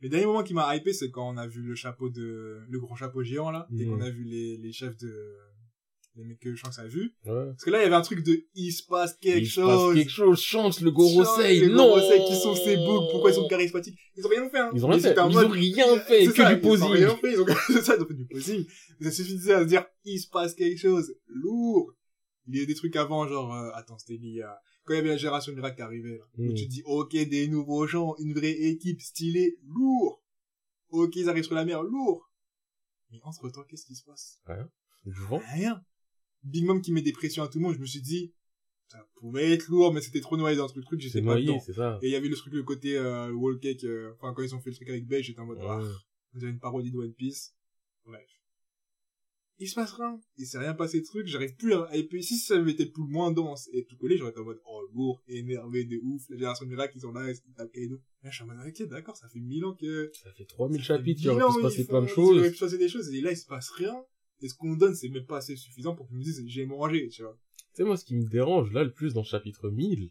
[0.02, 2.80] Les derniers moments qui m'a hypé, c'est quand on a vu le chapeau de, le
[2.80, 3.92] gros chapeau géant, là, et Mhm.
[3.92, 5.14] qu'on a vu les, les chefs de,
[6.16, 7.14] les mecs que ça a vu.
[7.26, 7.46] Ouais.
[7.52, 9.54] Parce que là, il y avait un truc de, il se passe quelque il se
[9.62, 9.68] chose.
[9.68, 13.48] passe quelque chose, chance le Gorosei, non Gorosei qui sont ces bugs, pourquoi ils sont
[13.48, 13.98] charismatiques?
[14.18, 14.72] Ils ont rien fait, hein.
[14.74, 16.92] Ils ont rien fait, ils ont rien fait, que ça, du Ils ont posing.
[16.92, 18.66] rien fait, ils ont, c'est ça, ils ont fait du posing.
[19.02, 21.94] Ça suffisait à se dire, il se passe quelque chose, lourd.
[22.48, 25.00] Il y a des trucs avant, genre, euh, attends, c'était lié à, quand il y
[25.00, 26.26] avait la génération miracle qui arrivait, là.
[26.38, 26.54] où Mm.
[26.54, 30.24] tu te dis, ok, des nouveaux gens, une vraie équipe stylée, lourd.
[30.90, 32.30] Ok, ils arrivent sur la mer, lourd.
[33.12, 34.42] Mais entre temps, qu'est-ce qui se passe?
[35.06, 35.42] Vent.
[35.54, 35.84] Rien.
[36.44, 38.34] Big Mom qui met des pressions à tout le monde, je me suis dit,
[38.88, 41.60] ça pouvait être lourd, mais c'était trop noyé dans le truc, C'est j'étais pas dedans.
[41.60, 42.00] c'est ça.
[42.02, 44.54] Et il y avait le truc, le côté, euh, wall cake, euh, enfin, quand ils
[44.56, 45.80] ont fait le truc avec Beige, j'étais en mode, ah,
[46.34, 47.56] on dirait une parodie de One Piece.
[48.06, 48.28] Bref.
[49.62, 50.20] Il se passe rien.
[50.38, 52.88] Il s'est rien passé de truc, j'arrive plus à, et puis si ça avait été
[52.88, 56.24] plus moins dense et tout collé, j'aurais été en mode, oh, lourd, énervé de ouf,
[56.30, 58.02] la génération miracle, ils sont là, ils tapent Kaido.
[58.24, 60.82] Là, je suis en mode, ok, d'accord, ça fait mille ans que, Ça fait 3000
[60.82, 62.52] ça fait chapitres, il aurait pu se passer plein de faut- Il aurait choses.
[62.54, 64.04] pu se passer des choses, et là, il se passe rien.
[64.42, 66.66] Et ce qu'on donne, c'est même pas assez suffisant pour que je me dise, j'ai
[66.66, 67.38] mangé, tu vois.
[67.56, 70.10] Tu sais, moi, ce qui me dérange, là, le plus dans le chapitre 1000,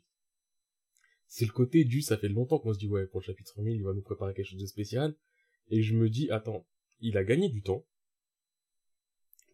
[1.26, 3.76] c'est le côté du, ça fait longtemps qu'on se dit, ouais, pour le chapitre 1000,
[3.76, 5.16] il va nous préparer quelque chose de spécial.
[5.70, 6.64] Et je me dis, attends,
[7.01, 7.84] il a gagné du temps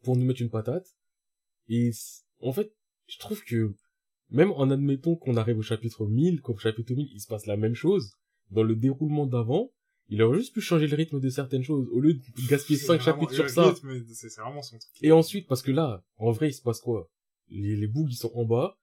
[0.02, 0.86] pour nous mettre une patate.
[1.68, 1.90] Et
[2.40, 2.72] en fait,
[3.08, 3.72] je trouve que
[4.30, 7.56] même en admettant qu'on arrive au chapitre 1000, qu'au chapitre 1000, il se passe la
[7.56, 8.12] même chose,
[8.50, 9.70] dans le déroulement d'avant,
[10.08, 12.86] il aurait juste pu changer le rythme de certaines choses, au lieu de gaspiller C'est
[12.86, 13.68] 5 vraiment- chapitres sur ça.
[13.70, 14.90] rythme, C'est c'est vraiment son truc.
[15.02, 17.10] Et ensuite, parce que là, en vrai, il se passe quoi?
[17.48, 18.78] Les, les bougs, ils sont en bas.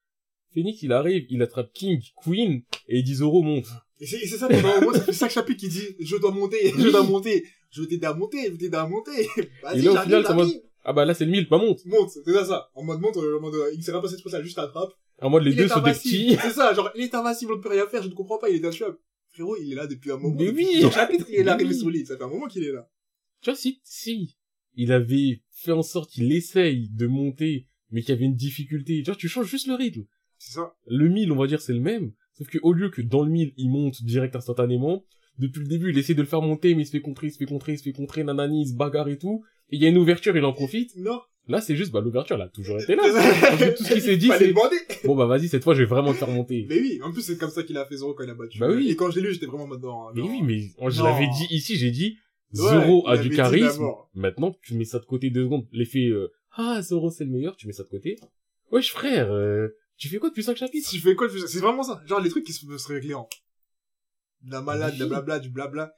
[0.54, 3.68] Phoenix, il arrive, il attrape King, Queen, et il dit Zoro monte.
[4.00, 6.72] Et c'est ça, pendant au moins, ça fait 5 chapitres qui dit, je dois monter,
[6.78, 9.28] je dois monter, je t'aider à monter, je t'aider à monter.
[9.64, 10.36] Vas-y, Et là, au final, ça.
[10.84, 11.86] Ah bah là, c'est le 1000, pas monte.
[11.86, 12.70] Monte, c'est ça, ça.
[12.76, 14.92] En mode monte, euh, en mode, euh, il s'est rien passé de spécial, juste attrape.
[15.22, 16.36] En mode, les il deux sont des petits.
[16.42, 18.50] C'est ça, genre, il est invincible, on ne peut rien faire, je ne comprends pas,
[18.50, 18.98] il est intuable.
[19.30, 20.36] Frérot, il est là depuis un moment.
[20.38, 20.68] Mais oui.
[20.74, 22.90] il est Mais arrivé sur l'île, ça fait un moment qu'il est là.
[23.42, 24.38] Tu vois, si, si,
[24.76, 29.02] il avait fait en sorte qu'il essaye de monter, mais qu'il y avait une difficulté,
[29.04, 30.04] tu vois, tu changes juste le rythme.
[30.38, 30.76] C'est ça.
[30.88, 32.12] Le 1000, on va dire, c'est le même.
[32.34, 35.06] Sauf que au lieu que dans le 1000, il monte direct instantanément,
[35.38, 37.32] depuis le début, il essaie de le faire monter, mais il se fait contrer, il
[37.32, 39.44] se fait contrer, il se fait contrer, nanani, il se bagarre et tout.
[39.70, 40.96] Il y a une ouverture, il en profite.
[40.98, 41.22] Non.
[41.48, 43.04] Là, c'est juste, bah, l'ouverture, elle a toujours été là.
[43.42, 44.54] Parce que tout ce qu'il s'est dit, c'est,
[45.04, 46.66] bon, bah, vas-y, cette fois, je vais vraiment te faire monter.
[46.70, 48.60] Mais oui, en plus, c'est comme ça qu'il a fait Zoro quand il a battu.
[48.60, 48.90] Bah oui.
[48.90, 51.04] Et quand je l'ai lu, j'étais vraiment en mode, non, Mais oui, mais oh, je
[51.04, 52.18] l'avais dit ici, j'ai dit,
[52.54, 53.86] Zoro a du charisme.
[54.14, 55.68] Maintenant, tu mets ça de côté deux secondes.
[55.72, 58.18] L'effet, euh, ah, Zoro c'est le meilleur, tu mets ça de côté.
[58.72, 60.90] Wesh, frère, euh, tu fais quoi depuis cinq chapitres?
[60.94, 61.48] Je fais quoi, je fais ça.
[61.48, 62.02] c'est vraiment ça.
[62.06, 63.28] Genre les trucs qui se, se régler en.
[64.44, 65.10] De la malade, de la Oui.
[65.10, 65.94] blabla, du blabla.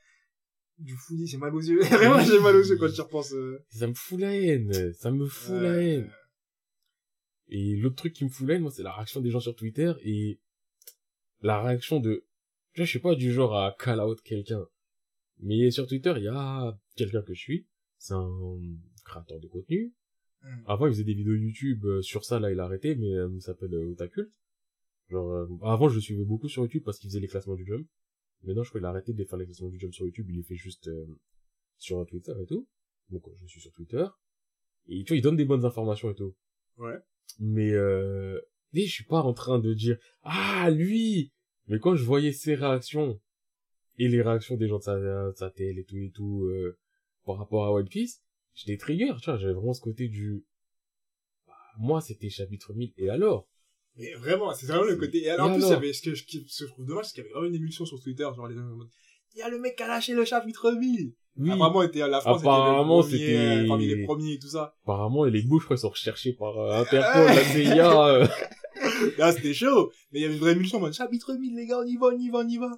[0.78, 1.80] Du fouillis, j'ai mal aux yeux.
[1.84, 3.34] Vraiment, j'ai mal aux yeux quand j'y repense.
[3.34, 3.64] euh.
[3.70, 4.94] Ça me fout la haine.
[4.94, 6.12] Ça me fout la haine.
[7.48, 9.56] Et l'autre truc qui me fout la haine, moi, c'est la réaction des gens sur
[9.56, 10.40] Twitter et
[11.42, 12.26] la réaction de,
[12.74, 14.66] je suis pas du genre à call out quelqu'un.
[15.40, 17.68] Mais sur Twitter, il y a quelqu'un que je suis.
[17.98, 18.30] C'est un
[19.06, 19.94] créateur de contenu.
[20.42, 20.64] Hmm.
[20.68, 23.30] Avant, il faisait des vidéos YouTube euh, sur ça, là, il a arrêté, mais euh,
[23.34, 24.30] il s'appelle euh, Otakult.
[25.10, 27.66] Genre, euh, avant, je le suivais beaucoup sur YouTube parce qu'il faisait les classements du
[27.66, 27.88] jump.
[28.46, 30.44] Maintenant, je crois qu'il a arrêté de faire classements du jump sur YouTube, il les
[30.44, 31.06] fait juste euh,
[31.78, 32.68] sur Twitter et tout.
[33.10, 34.06] Donc, euh, je suis sur Twitter.
[34.88, 36.36] Et tu vois, il donne des bonnes informations et tout.
[36.78, 36.98] Ouais.
[37.40, 38.40] Mais, euh,
[38.74, 41.32] et je suis pas en train de dire, ah, lui!
[41.68, 43.20] Mais quand je voyais ses réactions,
[43.98, 46.78] et les réactions des gens de sa, de sa télé et tout et tout, euh,
[47.26, 48.22] par rapport à One Piece,
[48.54, 50.46] j'étais trigger, tu vois, j'avais vraiment ce côté du,
[51.48, 53.48] bah, moi, c'était chapitre 1000, et alors?
[53.98, 55.24] Mais vraiment, c'est vraiment le côté.
[55.24, 56.74] Et alors, Et en plus, il y avait, ce que je, qui- ce que je
[56.74, 58.62] trouve dommage, c'est qu'il y avait vraiment une émulsion sur Twitter, genre les gens
[59.36, 61.14] il y a le mec qui a lâché le chapitre 1000!
[61.38, 64.74] Oui, Apparemment, était, la France Apparemment, était le parmi les premiers et tout ça.
[64.84, 68.28] apparemment, les bouches, je crois, ils sont recherchés par euh, Interpol, la CIA, euh.
[69.18, 69.92] Là, c'était chaud.
[70.12, 71.98] Mais il y avait une vraie émulsion en mode chapitre 1000, les gars, on y
[71.98, 72.72] va, on y va, on y va.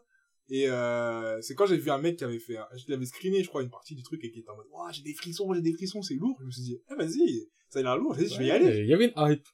[0.50, 3.50] Et euh, c'est quand j'ai vu un mec qui avait fait, je l'avais screené, je
[3.50, 5.62] crois, une partie du truc et qui était en mode, ouah, j'ai des frissons, j'ai
[5.62, 6.38] des frissons, c'est lourd.
[6.40, 8.80] Je me suis dit, eh, vas-y, ça a l'air lourd, vas-y, je vais y aller.
[8.80, 9.46] Il y avait une hype.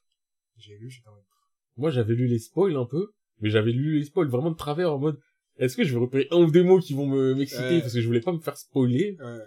[0.56, 1.24] J'ai lu, j'étais en mode,
[1.76, 3.08] Moi, j'avais lu les spoils un peu,
[3.40, 5.18] mais j'avais lu les spoils vraiment de travers en mode,
[5.56, 7.80] est-ce que je vais repérer un ou deux mots qui vont me m'exciter Ouais.
[7.80, 9.16] parce que je voulais pas me faire spoiler?
[9.20, 9.38] ouais.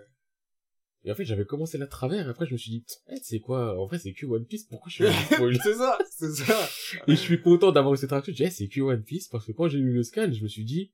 [1.03, 3.39] Et en fait, j'avais commencé la travers et après je me suis dit, eh, c'est
[3.39, 3.79] quoi?
[3.79, 4.65] En vrai, c'est que One Piece.
[4.65, 6.67] Pourquoi je fais un spoil c'est ça, c'est ça.
[7.07, 8.33] Et je suis content d'avoir eu cette réaction.
[8.33, 10.43] Je dis, eh, c'est que One Piece parce que quand j'ai lu le scan, je
[10.43, 10.91] me suis dit,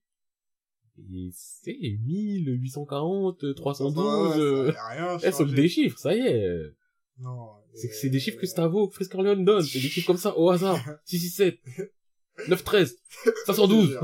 [1.00, 1.76] et c'est
[2.06, 4.04] 1840, 312.
[4.38, 5.56] Ouais, euh, ça a rien Elles sont changé.
[5.56, 6.48] des chiffres, ça y est.
[7.20, 7.52] Non.
[7.74, 9.64] C'est euh, c'est des chiffres que Stavo, Frisk Corleone donne.
[9.64, 10.78] C'est des chiffres comme ça, au hasard.
[11.06, 11.60] 667,
[12.48, 12.98] 913,
[13.46, 14.00] 512.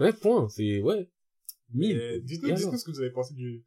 [0.00, 0.48] Ouais, point.
[0.48, 1.10] C'est, ouais.
[1.74, 1.96] 1000.
[1.98, 3.64] Euh, Dites-nous dites-nous ce que vous avez pensé du...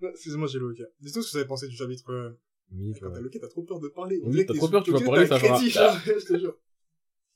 [0.00, 0.84] Excusez-moi, j'ai le hockey.
[1.00, 2.10] Dites-nous ce que vous avez pensé du chapitre...
[2.10, 2.38] euh,
[2.70, 4.20] 1000, Quand t'as le t'as trop peur de parler.
[4.22, 6.56] On Oui, t'as trop peur, tu vas parler, ça genre, je te jure.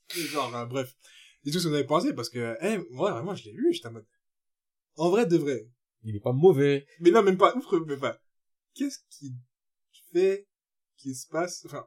[0.09, 0.97] Genre, euh, bref.
[1.45, 3.89] Dites-nous ce que vous avez pensé, parce que, eh, moi, vraiment, je l'ai lu, j'étais
[3.89, 4.07] en mode...
[4.97, 5.69] En vrai, de vrai.
[6.03, 6.87] Il est pas mauvais.
[7.01, 8.21] Mais non, même pas, ouf, même pas.
[8.75, 9.33] Qu'est-ce qui
[10.13, 10.47] fait
[11.01, 11.85] qu'il se passe, enfin,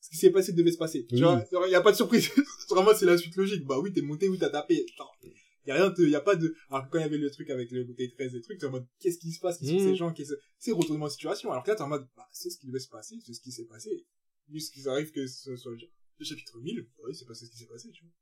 [0.00, 1.06] ce qui s'est passé devait se passer.
[1.08, 1.20] Tu Oui.
[1.20, 2.30] vois, genre, y a pas de surprise.
[2.70, 3.64] Vraiment, c'est la suite logique.
[3.66, 4.86] Bah oui, t'es monté, oui, t'as tapé.
[4.96, 5.18] Genre,
[5.66, 7.50] y a rien de, y a pas de, alors quand il y avait le truc
[7.50, 9.76] avec le bouteille 13 et trucs, t'es en mode, qu'est-ce qui se passe, qu'est-ce que
[9.76, 9.84] Mhm.
[9.84, 11.50] ces gens, qu'est-ce, c'est retournement de situation.
[11.50, 13.40] Alors que là, t'es en mode, bah, c'est ce qui devait se passer, c'est ce
[13.40, 14.06] qui s'est passé.
[14.50, 17.66] Juste qu'il arrive que ce soit le chapitre 1000, oui, c'est pas ce qui s'est
[17.66, 18.12] passé, tu vois.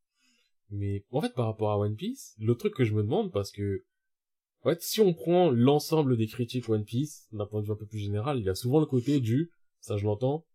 [0.70, 3.50] Mais, en fait, par rapport à One Piece, le truc que je me demande, parce
[3.52, 3.84] que,
[4.62, 7.76] en fait, si on prend l'ensemble des critiques One Piece, d'un point de vue un
[7.76, 9.50] peu plus général, il y a souvent le côté du,
[9.80, 10.46] ça je l'entends,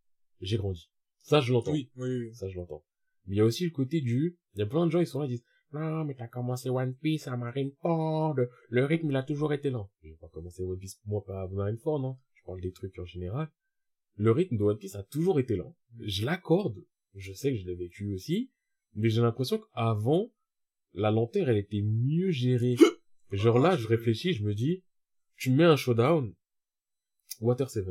[0.41, 0.89] j'ai grandi.
[1.19, 1.71] Ça je l'entends.
[1.71, 2.35] Oui, oui, oui.
[2.35, 2.83] Ça je l'entends.
[3.25, 5.07] Mais il y a aussi le côté du, il y a plein de gens, ils
[5.07, 8.35] sont là, ils disent, non, mais t'as commencé One Piece à Marineford,
[8.69, 9.89] le rythme il a toujours été lent.
[10.03, 12.17] J'ai pas commencé One Piece, moi, pas à Marineford, non.
[12.35, 13.49] Je parle des trucs en général.
[14.15, 15.75] Le rythme de One Piece a toujours été lent.
[15.99, 16.77] Je l'accorde.
[17.15, 18.51] Je sais que je l'ai vécu aussi.
[18.95, 20.31] Mais j'ai l'impression qu'avant,
[20.93, 22.75] la lenteur, elle était mieux gérée.
[23.31, 24.83] Genre là, je réfléchis, je me dis,
[25.37, 26.35] tu mets un showdown,
[27.41, 27.85] Water 7.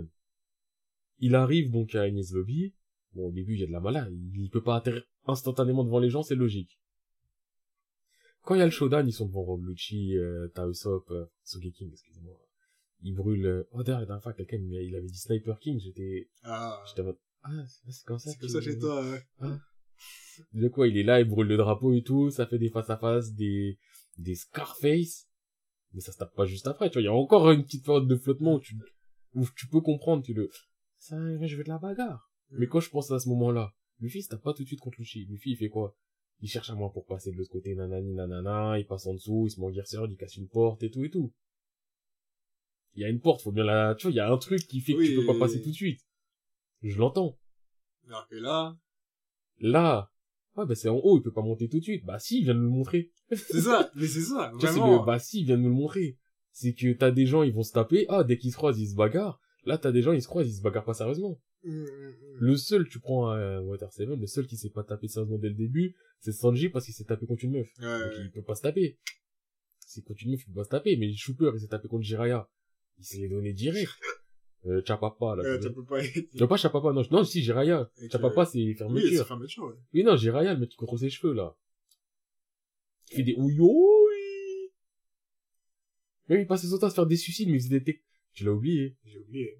[1.22, 2.74] Il arrive donc à Ines Lobby.
[3.14, 4.08] Bon, au début, il y a de la mala.
[4.34, 6.80] Il, peut pas atterrir instantanément devant les gens, c'est logique.
[8.42, 11.92] Quand il y a le showdown, ils sont devant Rob Lucci, euh, Tausop, euh, Sogeking,
[11.92, 12.36] excusez-moi.
[13.02, 16.28] Ils brûlent, euh, oh, d'ailleurs, la dernière fois, quelqu'un, il avait dit Sniper King, j'étais,
[16.42, 17.50] Ah, j'étais en mode, ah,
[17.88, 19.04] c'est comme ça c'est comme ça tu- chez toi,
[19.42, 19.56] euh.
[20.54, 22.90] de quoi il est là, il brûle le drapeau et tout, ça fait des face
[22.90, 23.78] à face, des
[24.18, 25.28] des Scarface,
[25.92, 27.84] mais ça se tape pas juste après, tu vois, il y a encore une petite
[27.84, 28.76] période de flottement où tu
[29.34, 30.50] où tu peux comprendre que le
[31.02, 32.30] ça je veux de la bagarre.
[32.50, 35.24] Mais quand je pense à ce moment-là, Luffy tape pas tout de suite contre Luffy,
[35.26, 35.96] Luffy il fait quoi?
[36.40, 39.44] Il cherche un moyen pour passer de l'autre côté, nanani nanana, il passe en dessous,
[39.46, 41.32] il se met en guerre il casse une porte et tout et tout.
[42.94, 44.60] Il y a une porte, faut bien la, tu vois, il y a un truc
[44.66, 45.26] qui fait que tu Oui.
[45.26, 46.00] peux pas passer tout de suite.
[46.82, 47.38] Je l'entends.
[48.06, 48.76] Alors que là,
[49.60, 50.10] Là,
[50.56, 52.04] ah bah c'est en haut, il peut pas monter tout de suite.
[52.04, 53.10] Bah si, il vient de nous le montrer.
[53.30, 55.00] c'est ça, mais c'est ça, Tu vois, vraiment.
[55.00, 56.18] le, bah si, il vient de nous le montrer.
[56.50, 58.04] C'est que t'as des gens, ils vont se taper.
[58.08, 59.40] Ah, dès qu'ils se croisent, ils se bagarrent.
[59.64, 61.40] Là, t'as des gens, ils se croisent, ils se bagarrent pas sérieusement.
[61.64, 62.14] Mm, mm, mm.
[62.40, 65.48] Le seul, tu prends un Water 7, le seul qui s'est pas tapé sérieusement dès
[65.48, 67.68] le début, c'est Sanji parce qu'il s'est tapé contre une meuf.
[67.78, 68.24] Ouais, Donc ouais.
[68.24, 68.98] il peut pas se taper.
[69.78, 70.96] C'est contre une meuf, il peut pas se taper.
[70.96, 72.48] Mais Shooper, il s'est tapé contre Jiraya.
[72.98, 73.90] Il s'est les donné direct.
[74.64, 75.58] Euh, Chapapa, là.
[75.58, 76.00] Peux pas
[76.34, 77.02] Non, pas Chapapa, non.
[77.10, 77.90] Non, si, Jiraya.
[78.00, 78.76] Et Chapapa, c'est Oui,
[79.16, 79.64] c'est fermeture.
[79.64, 79.74] ouais.
[79.92, 81.56] Oui, non, Jiraya, le mec qui contrôle ses cheveux, là.
[83.10, 84.70] Il fait des ouïouï.
[86.28, 87.80] Même il passait son temps à se faire des suicides, mais il faisait des
[88.34, 88.96] Tu l'as oublié.
[89.04, 89.58] J'ai oublié.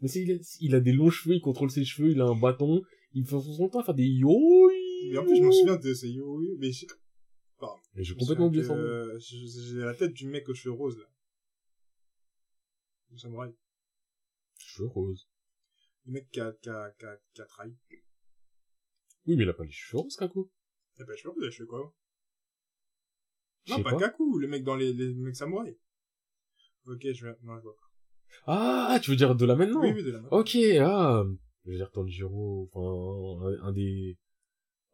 [0.00, 2.24] Mais c'est, il a, il a des longs cheveux, il contrôle ses cheveux, il a
[2.26, 2.82] un bâton,
[3.12, 5.10] il fait son temps à faire des yoï.
[5.12, 6.86] Mais en plus, je me souviens de ces yo yo, mais je-
[7.94, 8.82] Mais j'ai je me complètement oublié son nom.
[8.82, 11.04] euh, J'ai j'ai la tête du mec aux cheveux roses, là.
[13.10, 13.54] Le samouraï.
[14.58, 15.28] Cheveux roses.
[16.06, 17.74] Le mec qui a, qui a, qui a, qui a trahi.
[19.26, 20.50] Oui, mais il a pas les cheveux roses, Kaku.
[20.98, 21.94] Eh ben, je sais pas, vous avez fait quoi?
[23.64, 23.98] Je Non, sais pas, pas.
[23.98, 25.76] Kaku, le mec dans les, les mecs samouraïs.
[26.86, 27.83] Ok, je vais, non, je vois pas.
[28.46, 29.80] Ah, tu veux dire de là maintenant?
[29.82, 30.28] Oui, oui, de la main.
[30.30, 31.24] Ok, ah.
[31.64, 34.18] Je veux dire Tanjiro, enfin, un, un des...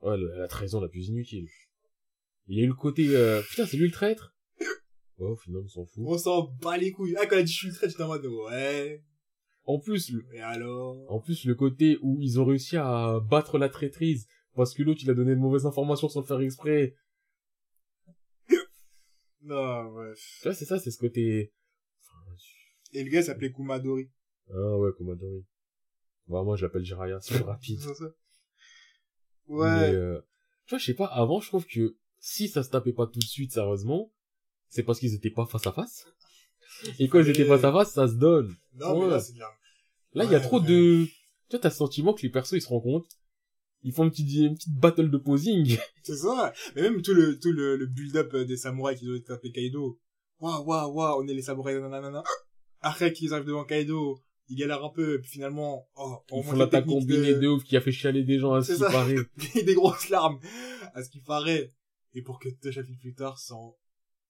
[0.03, 1.49] Ouais, la, la trahison la plus inutile.
[2.47, 3.09] Il y a eu le côté...
[3.17, 3.43] Euh...
[3.43, 4.35] Putain, c'est lui le traître
[5.19, 6.05] Oh, finalement, on s'en fout.
[6.07, 7.15] On s'en bat les couilles.
[7.19, 9.03] Ah, quand elle a dit je suis le trait, j'étais en mode, ouais.
[9.65, 10.25] En plus, le...
[10.35, 10.97] Et alors?
[11.09, 15.01] en plus, le côté où ils ont réussi à battre la traîtrise parce que l'autre,
[15.03, 16.95] il a donné de mauvaises informations sans le faire exprès.
[19.43, 20.19] Non, bref.
[20.43, 21.53] Tu vois, c'est ça, c'est ce côté...
[22.93, 24.11] Et le gars s'appelait Kumadori.
[24.53, 25.45] Ah ouais, Komadori.
[26.27, 27.81] Bah, moi, je l'appelle Jiraya, c'est plus rapide.
[27.87, 28.05] C'est ça?
[29.49, 29.95] Mais, Ouais.
[29.95, 30.21] euh,
[30.67, 33.19] tu vois, je sais pas, avant, je trouve que si ça se tapait pas tout
[33.19, 34.13] de suite, sérieusement,
[34.69, 36.07] c'est parce qu'ils étaient pas face à face.
[37.01, 38.55] Et quand ils étaient face à face, ça se donne.
[38.75, 39.11] Non, mais ouais.
[39.11, 39.47] là, c'est bien.
[40.13, 40.67] Là, il y a Ouais, trop ouais.
[40.69, 41.05] de...
[41.05, 41.11] Tu
[41.57, 43.09] vois, t'as le sentiment que les persos, ils se rencontrent.
[43.83, 45.77] Ils font une petite, une petite battle de posing.
[46.05, 46.53] C'est ça.
[46.77, 49.99] Mais même tout le, tout le, le build-up euh, des samouraïs qui doivent taper Kaido.
[50.39, 52.23] Waouh, waouh, waouh, on est les samouraïs, nanana.
[52.81, 56.45] Après qu'ils arrivent devant Kaido, ils galèrent un peu, et puis finalement, oh, on Ils
[56.45, 58.81] font l'attaque combinée de- de ouf qui a fait chialer des gens à ce qui
[58.81, 59.17] paraît.
[59.65, 60.39] des grosses larmes,
[60.95, 61.71] à ce qui paraît.
[62.15, 63.77] Et pour que deux chapitres plus tard, sans,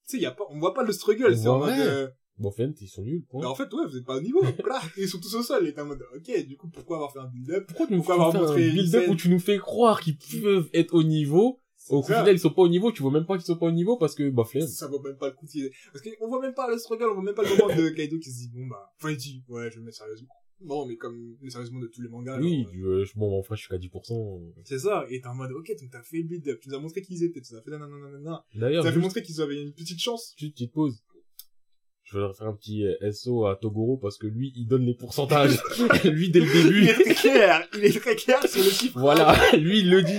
[0.08, 2.50] tu sais, y a pas, on voit pas le struggle, c'est en mode, euh, Bon,
[2.50, 3.22] Fent, ils sont nuls.
[3.28, 3.40] point.
[3.42, 4.40] mais en fait, ouais, vous êtes pas au niveau.
[4.68, 7.12] Là, ils sont tous au sol, et t'es en mode, ok, du coup, pourquoi avoir
[7.12, 7.64] fait un build-up?
[7.68, 10.16] Pourquoi tu nous Pourquoi avoir un montré une build-up où tu nous fais croire qu'ils
[10.42, 12.18] peuvent être au niveau Au ça.
[12.20, 13.96] final, ils sont pas au niveau, tu vois même pas qu'ils sont pas au niveau
[13.96, 14.66] parce que, bah, flemme.
[14.66, 17.14] Ça vaut même pas le coup d'y- Parce qu'on voit même pas le struggle, on
[17.14, 19.42] voit même pas le moment de Kaido qui se dit, bon bah, enfin il dit,
[19.48, 20.28] ouais, je vais me mettre sérieusement.
[20.60, 22.38] Bon, mais comme, mais sérieusement de tous les mangas.
[22.38, 24.40] Oui, genre, euh, euh, je- bon, en fait, je suis qu'à 10%.
[24.64, 26.80] C'est ça, et t'es en mode, ok, donc t'as fait le build-up, tu nous as
[26.80, 29.22] montré qui ils étaient, tu nous as fait nanana, D'ailleurs, tu as fait juste, montrer
[29.22, 30.34] qu'ils avaient une petite chance.
[30.36, 31.02] juste petite pause.
[32.04, 34.94] Je vais faire un petit euh, SO à Togoro parce que lui, il donne les
[34.94, 35.56] pourcentages.
[36.04, 36.84] lui, dès le Il début.
[36.88, 38.98] est très clair, il est très clair sur le chiffre.
[38.98, 40.18] Voilà, lui, il le dit.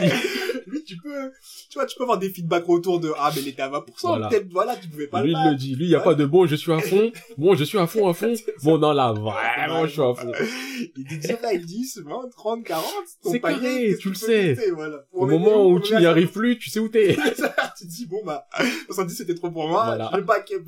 [0.67, 1.31] Lui, tu peux,
[1.69, 3.83] tu vois, tu peux avoir des feedbacks autour de, ah, mais il était à 20%,
[4.03, 4.27] Voilà.
[4.29, 5.49] peut-être, voilà, tu pouvais pas Lui, le il battre.
[5.51, 5.75] le dit.
[5.75, 6.03] Lui, il y a Ouais.
[6.03, 7.11] pas de bon, je suis à fond.
[7.37, 8.33] Bon, je suis à fond, à fond.
[8.63, 10.31] Bon, non, là, vraiment, je suis à fond.
[10.95, 12.85] Il dit direct 10, 20, 30, 40.
[13.23, 14.57] ton C'est carré, tu le sais.
[14.71, 14.97] voilà.
[15.11, 17.15] Au moment où tu n'y arrives plus, tu sais où t'es.
[17.15, 18.47] tu te dis, bon, bah,
[18.87, 20.09] 70 c'était trop pour moi, Voilà.
[20.11, 20.63] je le back up.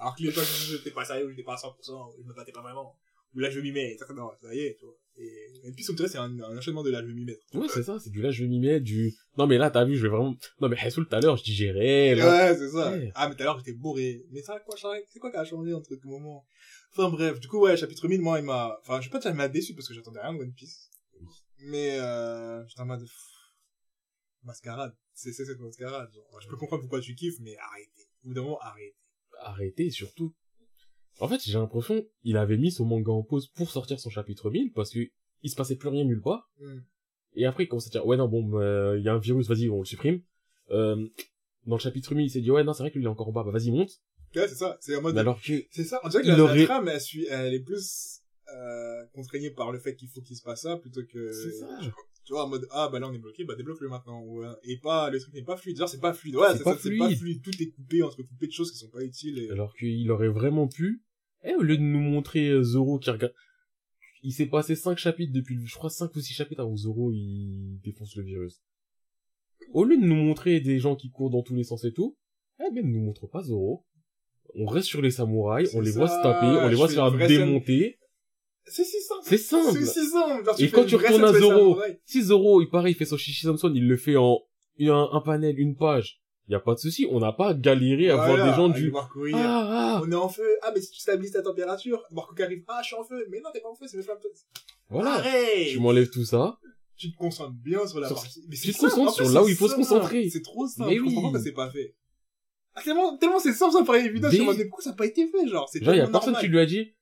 [0.00, 1.72] Alors que les fois que j'étais pas sérieux, j'étais pas à 100%,
[2.18, 2.94] je me battais pas vraiment.
[3.34, 4.94] Ou là, je m'y mets, ça, non, ça y est, tu vois.
[5.16, 7.44] Et, sur le c'est un, un enchaînement de là, je vais m'y mettre.
[7.54, 9.14] Ouais, c'est ça, c'est du là, je m'y mets, du...
[9.36, 10.34] Non, mais là, t'as vu, je vais vraiment...
[10.60, 12.26] Non, mais Hessoul, tout à l'heure, je digérais, là.
[12.26, 12.90] Ouais, c'est ça.
[12.90, 13.12] Ouais.
[13.14, 14.24] Ah, mais tout à l'heure, j'étais bourré.
[14.30, 14.76] Mais ça, quoi,
[15.06, 16.44] c'est quoi qui a changé entre ce moment?
[16.92, 17.38] Enfin, bref.
[17.38, 19.74] Du coup, ouais, chapitre 1000, moi, il m'a, enfin, je vais pas il m'a déçu
[19.74, 20.90] parce que j'attendais rien de One Piece.
[21.58, 23.06] Mais, euh, j'étais en mode,
[24.42, 24.94] mascarade.
[25.14, 26.10] C'est, c'est cette mascarade.
[26.12, 28.08] Genre, je peux comprendre pourquoi tu kiffes, mais arrêtez.
[28.24, 28.96] Au bout d'un moment, arrêtez.
[29.38, 30.34] Arrêtez, surtout.
[31.20, 34.50] En fait, j'ai l'impression, il avait mis son manga en pause pour sortir son chapitre
[34.50, 35.00] 1000, parce que
[35.42, 36.50] il se passait plus rien nulle part.
[36.58, 36.80] Hmm.
[37.34, 39.48] Et après, il commence à dire, ouais, non, bon, euh, il y a un virus,
[39.48, 40.22] vas-y, on le supprime.
[40.70, 40.96] Euh,
[41.66, 43.32] dans le chapitre 1000, il s'est dit, ouais, non, c'est vrai qu'il est encore en
[43.32, 44.00] bas, bah, vas-y, monte.
[44.34, 44.76] Ouais, c'est ça.
[44.80, 46.00] C'est en mode, Mais alors que, c'est ça.
[46.04, 48.20] On dirait que la, trame, elle, suit, elle est plus,
[48.54, 51.68] euh, contraignée par le fait qu'il faut qu'il se passe ça, plutôt que, c'est ça.
[52.24, 54.22] tu vois, en mode, ah, bah là, on est bloqué, bah débloque-le maintenant.
[54.22, 55.76] Ou, euh, et pas, le truc n'est pas fluide.
[55.76, 56.36] Genre, c'est pas fluide.
[56.36, 57.42] Ouais, C'est ça, c'est pas fluide.
[57.42, 59.38] Tout est coupé, entrecoupé de choses qui sont pas utiles.
[59.38, 59.50] Et...
[59.50, 61.02] Alors qu'il aurait vraiment pu,
[61.44, 63.34] eh, au lieu de nous montrer euh, Zoro qui regarde,
[64.22, 67.12] il s'est passé 5 chapitres depuis, je crois 5 ou 6 chapitres avant que Zoro
[67.12, 68.60] il défonce le virus.
[69.72, 72.16] Au lieu de nous montrer des gens qui courent dans tous les sens et tout,
[72.60, 73.84] eh ben, ne nous montre pas Zoro.
[74.54, 77.28] On reste sur les samouraïs, on les voit se taper, on les voit se faire
[77.28, 77.98] démonter.
[78.64, 79.20] C'est si simple.
[79.24, 79.78] C'est simple.
[79.78, 80.44] C'est si simple.
[80.44, 83.42] Genre, Et quand tu retournes à Zoro, si Zoro, il pareil, il fait son Shishi
[83.42, 84.40] Samson, il le fait en
[84.80, 86.19] un, un panel, une page,
[86.50, 89.08] y a pas de souci, on n'a pas galéré à voir des gens du, ah,
[89.34, 90.48] ah, On est en feu.
[90.62, 92.64] Ah, mais si tu stabilises ta température, Marco qui arrive.
[92.68, 93.26] Ah, je suis en feu.
[93.30, 94.18] Mais non, t'es pas en feu, c'est mes flammes.
[94.88, 95.12] voilà.
[95.14, 95.68] Arrête.
[95.70, 96.58] Tu m'enlèves tout ça,
[96.96, 98.44] Tu te concentres bien sur la Sur- partie.
[98.48, 100.28] Mais tu c'est te concentres sur là où il faut se concentrer.
[100.28, 100.90] C'est trop simple.
[100.90, 101.14] Mais oui.
[101.14, 101.94] pas que c'est pas fait.
[102.74, 104.28] Ah, tellement, tellement c'est simple, ça paraît évident.
[104.28, 105.68] Des- Je me demande, mais pourquoi ça n'a pas été fait, genre?
[105.72, 106.42] C'est Genre, y a personne normal.
[106.42, 106.92] qui lui a dit,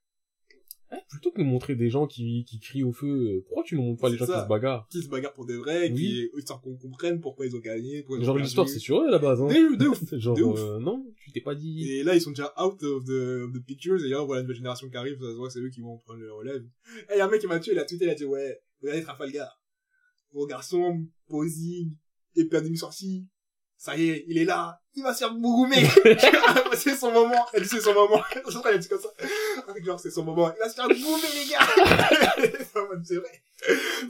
[0.92, 3.64] eh, plutôt que de nous montrer des gens qui, qui crient au feu, euh, pourquoi
[3.64, 4.34] tu nous montres pas les gens ça.
[4.36, 4.88] qui se bagarrent?
[4.88, 6.28] Qui se bagarrent pour de vrai, Oui.
[6.32, 9.08] qui, histoire qu'on comprenne pourquoi ils ont gagné, ils ont Genre, l'histoire, c'est sur eux,
[9.08, 9.48] à la base, hein.
[9.48, 10.14] De, de ouf.
[10.16, 10.58] Genre, de ouf.
[10.60, 11.90] euh, non, tu t'es pas dit.
[11.90, 14.42] Et là, ils sont déjà out of the, of the pictures, et là, voit la
[14.42, 16.64] nouvelle génération qui arrive, ça se voit c'est eux qui vont prendre le relève.
[17.12, 18.58] Et y a un mec qui m'a tué, il a tweeté, il a dit, ouais,
[18.82, 19.60] regardez Trafalgar.
[20.32, 21.96] Gros garçon, posing,
[22.36, 23.26] épée demi sortie.
[23.78, 25.76] Ça y est, il est là, il va se faire bourroumer.
[26.74, 28.20] c'est son moment, elle c'est son moment.
[28.34, 29.08] Je crois dit comme ça.
[29.84, 31.60] Genre, c'est son moment, il va se faire bourroumer, les gars.
[33.04, 33.42] C'est vrai.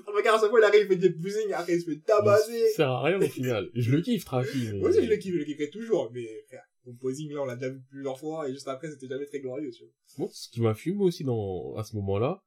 [0.05, 2.69] Trafalgar, à chaque fois, il arrive, il fait des buzzing, après, il se fait tabasser.
[2.71, 3.69] Ça sert à rien, au final.
[3.75, 4.79] Je le kiffe, Trafi, mais...
[4.79, 7.45] Moi aussi, je le kiffe, je le kifferai toujours, mais, frère, ton posing là, on
[7.45, 9.93] l'a déjà vu plusieurs fois, et juste après, c'était jamais très glorieux, tu vois.
[10.17, 12.43] Bon, ce qui m'a fumé aussi dans, à ce moment-là,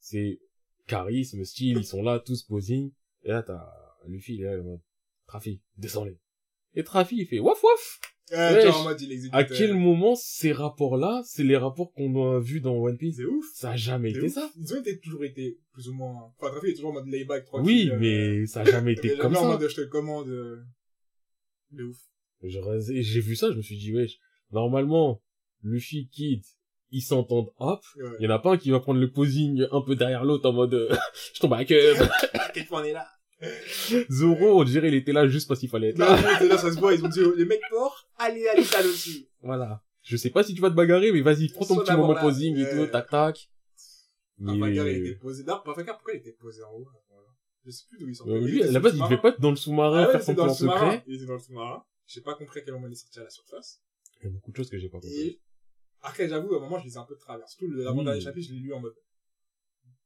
[0.00, 0.40] c'est
[0.88, 2.90] charisme, style, ils sont là, tous posing.
[3.22, 3.64] Et là, t'as
[4.06, 4.80] Luffy, il est là, en mode,
[5.26, 6.18] Trafi, descends-les.
[6.74, 8.00] Et Trafi, il fait waf waf!
[8.30, 9.34] Ouais, Ouais, en mode, il exécute.
[9.34, 13.16] À quel moment ces rapports-là, c'est les rapports qu'on a vus dans One Piece?
[13.16, 13.46] C'est ouf.
[13.54, 14.32] Ça a jamais été ouf.
[14.32, 14.50] ça.
[14.56, 17.46] Ils ont été, toujours été, plus ou moins, enfin, Trafi est toujours en mode layback.
[17.54, 19.46] Oui, euh, mais ça a jamais mais été comme en ça.
[19.46, 20.62] mode, je te commande, euh,
[21.72, 21.96] de ouf.
[22.42, 24.18] J'ai vu ça, je me suis dit, wesh,
[24.52, 25.22] normalement,
[25.62, 26.44] Luffy, Kid,
[26.90, 27.80] ils s'entendent hop.
[27.96, 28.10] Ouais.
[28.20, 30.48] Il y en a pas un qui va prendre le posing un peu derrière l'autre
[30.48, 30.94] en mode, euh,
[31.34, 31.58] je tombe à.
[31.60, 33.06] À quel point on est là?
[34.10, 36.44] Zoro, on dirait, il était là juste parce qu'il fallait être Là, là.
[36.44, 39.28] là, ça se voit, ils ont dit, les mecs forts, allez, allez, t'as aussi.
[39.42, 39.82] Voilà.
[40.02, 42.20] Je sais pas si tu vas te bagarrer, mais vas-y, prends ton petit moment là.
[42.20, 42.86] posing et Ouais.
[42.86, 43.50] tout, tac tac.
[44.38, 45.42] Mais- il était posé.
[45.44, 46.88] D'ailleurs, Papagar, pourquoi il était posé en haut?
[46.88, 47.32] à moment-là
[47.64, 48.32] Je sais plus d'où il sortait.
[48.32, 50.22] Euh, lui, à la base, il devait pas être dans le sous-marin, Ah ouais, faire
[50.22, 51.02] son plan secret.
[51.06, 51.84] Il était dans le sous-marin.
[52.06, 53.82] Je sais pas compris à quel moment il est sorti à la surface.
[54.20, 55.12] Il y a beaucoup de choses que j'ai pas compris.
[55.20, 55.40] Et,
[56.00, 57.48] après, j'avoue, à un moment, je lisais un peu de travers.
[57.48, 58.24] Surtout le- l'avant-dernier Oui.
[58.24, 58.94] chapitre, je l'ai lu en mode,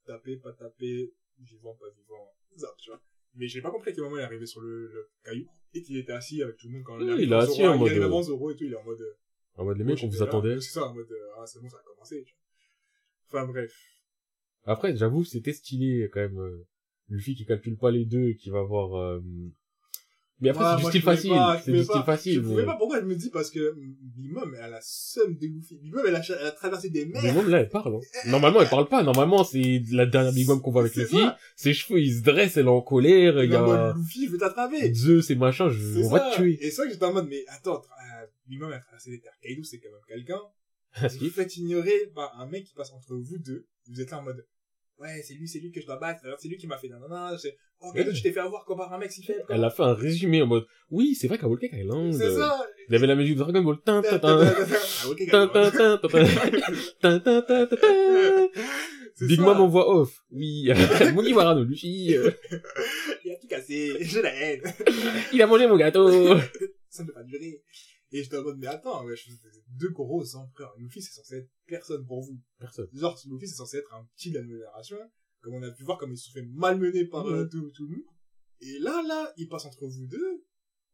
[0.06, 3.00] taper, pas taper, vivant, pas vivant, zap, tu vois.
[3.34, 5.82] Mais j'ai pas compris à quel moment il est arrivé sur le, le caillou et
[5.82, 7.78] qu'il était assis avec tout le monde quand Oui, il est devant assis en il
[7.78, 9.14] mode, arrive euh, avant Zoro et tout, il est en mode, euh,
[9.56, 10.60] En mode, les mecs, on vous attendait.
[10.60, 12.24] C'est ça, en mode, euh, ah, c'est bon, ça a commencé.
[13.28, 13.72] Enfin, bref.
[14.64, 16.64] Après, j'avoue, c'était stylé, quand même,
[17.08, 19.20] Luffy qui calcule pas les deux, qui va voir.
[20.42, 21.32] Mais après, Ouais, c'est du style facile.
[21.64, 22.34] C'est du style facile.
[22.34, 25.34] Je pouvais mais- pas, pourquoi je me dis parce que Bimom, elle a la somme
[25.36, 25.46] de.
[25.80, 27.32] Bimom, elle a, elle a traversé des mers.
[27.32, 27.94] Mom, là, elle parle.
[27.96, 28.00] hein.
[28.30, 29.02] Normalement, elle parle pas.
[29.02, 31.16] Normalement, c'est la dernière Big Mom qu'on voit avec Luffy.
[31.16, 31.38] ça.
[31.56, 33.42] Ses cheveux, ils se dressent, elle est en colère.
[33.42, 34.92] Il y Elle est en a mode Luffy, je vais t'attraper.
[34.92, 36.00] Zeus et machin, je...
[36.02, 36.30] On va ça.
[36.30, 36.58] te tuer.
[36.60, 39.20] Et c'est vrai que j'étais en mode, mais attends, euh, Bimom, elle a traversé les
[39.20, 39.32] terres.
[39.42, 40.40] Kaido, c'est quand même quelqu'un.
[41.20, 43.66] Vous faites ignorer par un mec qui passe entre vous deux.
[43.88, 44.44] Vous êtes là en mode,
[44.98, 46.22] ouais, c'est lui, c'est lui que je dois battre.
[46.38, 47.36] C'est lui qui m'a fait nanana.
[47.38, 48.04] C'est, oh, Ouais.
[48.12, 49.44] tu t'es fait avoir quoi par un mec si faible.
[49.48, 52.66] Elle a fait un résumé en mode, oui, c'est vrai qu'à Island, C'est euh, ça.
[52.88, 53.78] il avait la musique de Dragon Ball.
[53.84, 54.40] Tin, tin, tin.
[59.20, 59.40] Big.
[59.40, 60.22] Mom en voix off.
[60.30, 60.70] Oui,
[61.14, 62.14] Moni Warano, Luffy,
[63.24, 63.96] Il a tout cassé.
[64.00, 64.62] J'ai la haine.
[65.32, 66.08] il a mangé mon gâteau.
[66.88, 67.62] ça ne peut pas durer.
[68.12, 69.32] Et j'étais en mode, mais attends, ouais, je
[69.68, 70.74] deux gros empereurs.
[70.76, 72.38] Luffy, c'est censé être personne pour vous.
[72.58, 72.86] Personne.
[72.92, 74.98] Genre, Luffy, c'est censé être un petit de la nouvelle génération.
[75.40, 77.84] Comme on a pu voir, comme ils se sont fait malmener par euh, tout, tout
[77.84, 78.04] le monde.
[78.60, 80.44] Et là, là, il passe entre vous deux.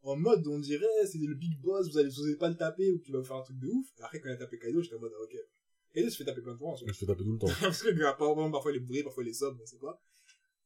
[0.03, 2.93] En mode, on dirait, c'est le big boss, vous allez, vous allez pas le taper
[2.93, 3.87] ou tu vas vous faire un truc de ouf.
[3.99, 5.37] Et après, quand il a tapé Kaido, j'étais en mode, ok.
[5.93, 6.87] Kaido se fait taper plein de fois, en soi.
[6.91, 7.49] Je te tape tout le temps.
[7.61, 10.01] Parce que, apparemment, parfois, il est bourré, parfois, il est sobre, on sait pas.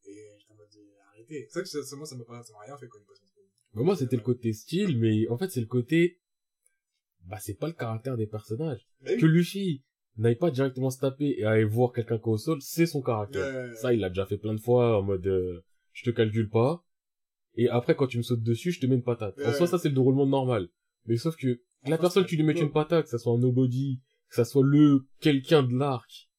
[0.05, 1.47] Et j'étais en mode, euh, arrêtez.
[1.49, 3.35] C'est vrai que moi, ça m'a pas, ça m'a rien fait quand il passe entre
[3.37, 3.49] vous.
[3.75, 6.21] Bah, moi, c'était le côté style, mais en fait, c'est le côté,
[7.27, 8.87] bah, c'est pas le caractère des personnages.
[9.05, 9.17] Bah.
[9.17, 9.83] Que Luffy
[10.17, 13.03] n'aille pas directement se taper et aller voir quelqu'un qui est au sol, c'est son
[13.03, 13.75] caractère.
[13.77, 16.85] Ça, il l'a déjà fait plein de fois en mode, euh, je te calcule pas.
[17.55, 19.35] Et après, quand tu me sautes dessus, je te mets une patate.
[19.45, 20.69] En soi, ça, c'est le déroulement normal.
[21.07, 23.33] Mais sauf que, la Enfin, personne, tu lui mets un une patate, que ça soit
[23.33, 26.31] un nobody, que ça soit le quelqu'un de l'arc.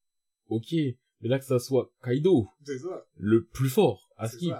[0.47, 0.73] Ok.
[0.73, 3.05] Mais là, que ça soit Kaido, ça.
[3.15, 4.53] le plus fort, à skip.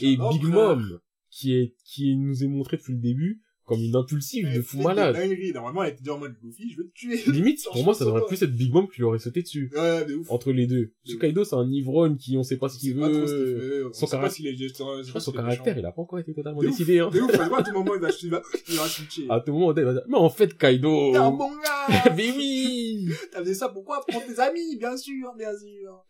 [0.00, 0.44] Et Big.
[0.44, 1.00] Mom,
[1.30, 5.14] qui est, qui nous est montré depuis le début, comme une impulsive de fou malade.
[5.14, 5.52] dingueries.
[5.52, 7.16] Normalement, elle était déjà en mode Luffy, je veux te tuer.
[7.30, 9.70] Limite, pour moi, ça devrait plus être Big Mom qui lui aurait sauté dessus.
[9.74, 10.30] Ouais, de ouf.
[10.30, 10.92] Entre les deux.
[11.04, 13.26] Parce que Kaido, c'est un ivrogne qui, on sait pas ce qu'il sait pas trop
[13.26, 13.60] ce qu'il veut.
[13.60, 13.84] fait.
[13.84, 15.02] On Son sait pas caractère- s'il est gestion.
[15.02, 17.10] Je pense son caractère, il a pas encore été totalement décidé, hein.
[17.10, 19.26] De ouf, à tout moment, il va, il va, il va switcher.
[19.28, 21.12] À tout moment, il va dire, mais en fait, Kaido.
[21.12, 22.12] T'es un bon gars!
[22.16, 23.08] mais oui!
[23.32, 24.04] T'as fait ça pourquoi?
[24.06, 26.04] Pour tes amis, bien sûr, bien sûr.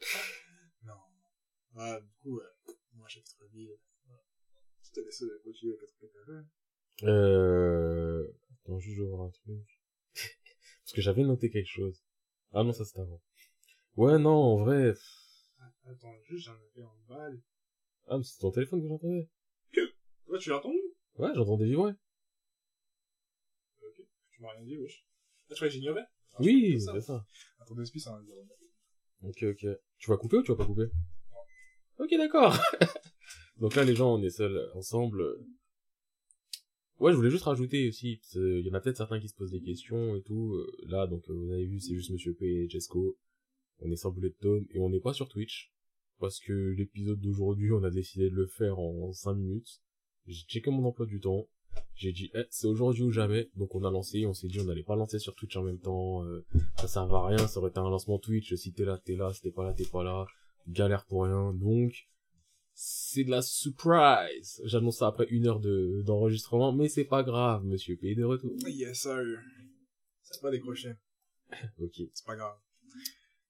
[0.87, 0.95] Non.
[1.77, 2.41] Ouais, du coup.
[2.97, 3.23] Moi, j'ai.
[4.83, 6.45] Je te laisse continuer t'as fait.
[7.05, 8.27] Euh,
[8.65, 9.81] attends, juste je vais voir un truc.
[10.15, 12.03] Parce que j'avais noté quelque chose.
[12.53, 13.21] Ah non, ça c'était avant.
[13.97, 14.95] Ouais, non, en vrai.
[15.61, 17.41] Ah, Attends, juste, j'en ai fait en balle.
[18.09, 19.29] Ah, mais c'est ton téléphone que j'entendais.
[20.27, 20.79] Ouais, tu l'as entendu?
[21.17, 21.93] Ouais, j'entendais ouais.
[23.83, 24.03] Ok.
[24.31, 25.05] Tu m'as rien dit, wesh.
[25.05, 26.05] Ah, tu crois que j'ignorais?
[26.35, 26.93] Ah, Oui, pensais ça.
[26.95, 27.27] c'est ça.
[27.61, 28.23] Attends, deux c'est un.
[29.23, 29.67] Ok, ok.
[29.99, 30.91] Tu vas couper ou tu vas pas couper?
[31.99, 32.57] Ok, d'accord.
[33.57, 35.25] Donc là, les gens, on est seuls ensemble.
[37.01, 39.53] Ouais, je voulais juste rajouter aussi, il y en a peut-être certains qui se posent
[39.53, 40.55] des questions et tout.
[40.55, 43.17] Euh, Là, donc, euh, vous avez vu, c'est juste Monsieur P et Jesco.
[43.81, 45.73] On est sans bullet tone et on n'est pas sur Twitch.
[46.19, 49.81] Parce que l'épisode d'aujourd'hui, on a décidé de le faire en 5 minutes.
[50.27, 51.47] J'ai checké mon emploi du temps.
[51.95, 53.49] J'ai dit, eh, c'est aujourd'hui ou jamais.
[53.55, 55.79] Donc on a lancé, on s'est dit, on n'allait pas lancer sur Twitch en même
[55.79, 56.25] temps.
[56.25, 56.45] euh,
[56.79, 58.53] ça servait à rien, ça aurait été un lancement Twitch.
[58.57, 59.33] Si t'es là, t'es là.
[59.33, 60.27] Si t'es pas là, t'es pas là.
[60.67, 61.53] Galère pour rien.
[61.55, 61.93] Donc,
[62.81, 64.63] c'est de la surprise.
[64.65, 68.53] J'annonce ça après une heure de, d'enregistrement, mais c'est pas grave, monsieur P de retour.
[68.69, 69.21] Yes, sir.
[70.23, 70.95] C'est pas décroché.
[71.81, 71.95] Ok.
[72.15, 72.57] C'est pas grave.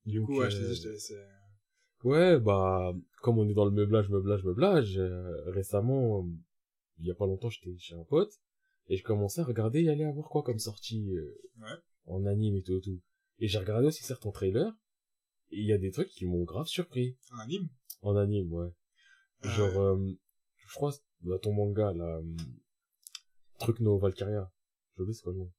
[0.07, 1.11] Du coup, ouais, je te laisse.
[1.11, 1.26] euh,
[2.05, 6.26] Ouais, bah, comme on est dans le meublage, meublage, meublage, euh, récemment,
[6.99, 8.33] il y a pas longtemps, j'étais chez un pote,
[8.89, 11.76] Et je commençais à regarder et aller à voir quoi comme sortie euh, Ouais.
[12.07, 13.01] en anime et tout et tout.
[13.41, 14.72] Et j'ai regardé aussi certains trailers.
[15.51, 17.18] Et il y a des trucs qui m'ont grave surpris.
[17.33, 17.68] Un anime?
[18.01, 18.70] En anime, ouais.
[19.43, 20.12] Ah Genre, euh,
[20.57, 22.22] je crois, dans ton manga, là, euh,
[23.61, 24.51] Truc No Valkyria.
[24.97, 25.53] J'ai oublié c'est quoi le nom.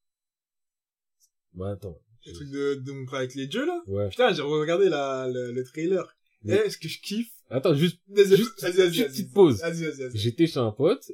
[1.54, 1.98] Bah, attends.
[2.26, 3.82] Le truc de, de avec les dieux, là.
[3.86, 4.08] Ouais.
[4.10, 6.16] Putain, j'ai regardé la, le, le trailer.
[6.42, 7.32] Mais- Eh, ce que je kiffe.
[7.48, 9.60] Attends, juste, Vas-y, Juste vas-y, vas-y, petite- pause.
[9.60, 10.16] Vas-y, vas-y, vas-y.
[10.18, 11.10] j'étais chez un pote,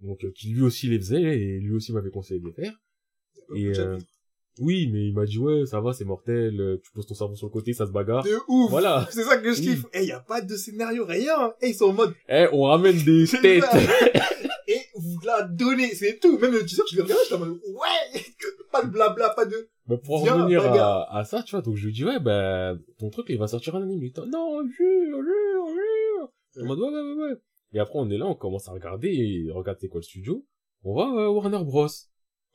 [0.00, 2.78] donc, euh, qui lui aussi les faisait, et lui aussi m'avait conseillé de les faire.
[3.54, 3.98] Et, euh,
[4.60, 7.34] oui, mais il m'a dit, ouais, ça va, c'est mortel, euh, tu poses ton cerveau
[7.34, 8.24] sur le côté, ça se bagarre.
[8.24, 8.70] De ouf.
[8.70, 9.06] Voilà.
[9.10, 9.66] C'est ça que je Oui.
[9.66, 9.84] kiffe.
[9.92, 11.52] Eh, y a pas de scénario, rien.
[11.62, 13.64] Eh, ils sont en mode, Eh, on ramène des têtes.
[14.68, 16.38] et vous la donnez, c'est tout.
[16.38, 18.20] Même le teaser, je l'ai regardé, j'étais en mode, ouais,
[18.72, 21.76] pas de blabla, pas de, Bah, pour Viens, revenir à, à ça, tu vois, donc
[21.76, 24.02] je lui dis, ouais, bah, ton truc, il va sortir en anime.
[24.02, 26.62] Il dit, non, jure, jure, jure.
[26.62, 27.36] En mode, ouais, ouais, ouais, ouais.
[27.74, 30.44] Et après, on est là, on commence à regarder, et regarde, c'est quoi le studio?
[30.84, 31.86] On va, euh, Warner Bros.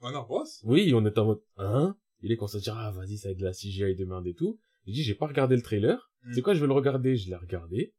[0.03, 0.43] Warner Bros.
[0.63, 1.95] Oui, on est en mode, hein?
[2.21, 4.27] Il est commencé à dire, ah, vas-y, ça va être de la CGI de merde
[4.27, 4.59] et tout.
[4.85, 6.11] J'ai dit, j'ai pas regardé le trailer.
[6.23, 6.33] Mm.
[6.33, 7.15] C'est quoi, je vais le regarder?
[7.15, 7.93] Je l'ai regardé.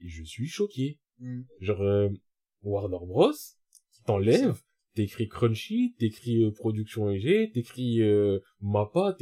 [0.00, 0.98] Et je suis choqué.
[1.18, 1.42] Mm.
[1.60, 2.08] Genre, euh,
[2.62, 3.32] Warner Bros.
[4.06, 4.60] T'enlèves,
[4.94, 9.16] t'écris Crunchy, t'écris euh, Production EG, t'écris euh, Mappa,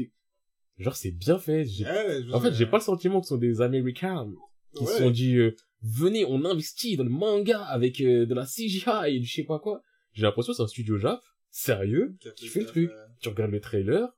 [0.78, 1.64] genre c'est bien fait.
[1.64, 4.28] Je En fait, j'ai pas le sentiment que ce sont des Américains
[4.76, 4.92] qui Ouais.
[4.92, 8.84] se sont dit euh, venez, on investit dans le manga avec de la CGI
[9.16, 9.82] et du je sais pas quoi.
[10.12, 11.20] J'ai l'impression que c'est un studio Jap,
[11.50, 12.16] sérieux.
[12.36, 12.90] Qui fait le truc.
[12.90, 14.08] euh, Tu regardes le trailer,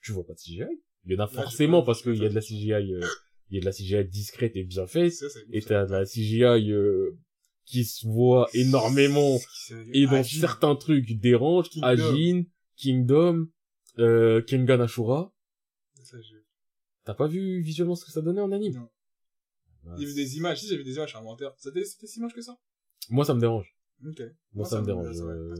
[0.00, 0.64] tu vois pas de CGI.
[1.04, 2.40] Il y en a forcément parce qu'il y a de la.
[2.40, 3.00] CGI, euh,
[3.50, 5.12] il y a de la CGI discrète et bien faite.
[5.50, 6.42] Et t'as de la CGI
[6.72, 7.10] euh,
[7.64, 9.38] qui se voit énormément
[9.92, 11.86] et dans certains trucs dérange, Kingdom.
[11.86, 12.42] Ajin,
[12.76, 13.46] Kingdom,
[13.98, 15.32] euh, Kengan Ashura.
[17.04, 18.74] T'as pas vu visuellement ce que ça donnait en anime?
[18.74, 18.88] Non.
[19.86, 21.54] Ah, Il y avait des images, si j'avais des images, menteur.
[21.58, 22.56] C'était, si moche que ça?
[23.10, 23.76] Moi ça me dérange.
[24.06, 24.22] Ok.
[24.52, 25.20] Moi ça me dérange.
[25.20, 25.54] euh,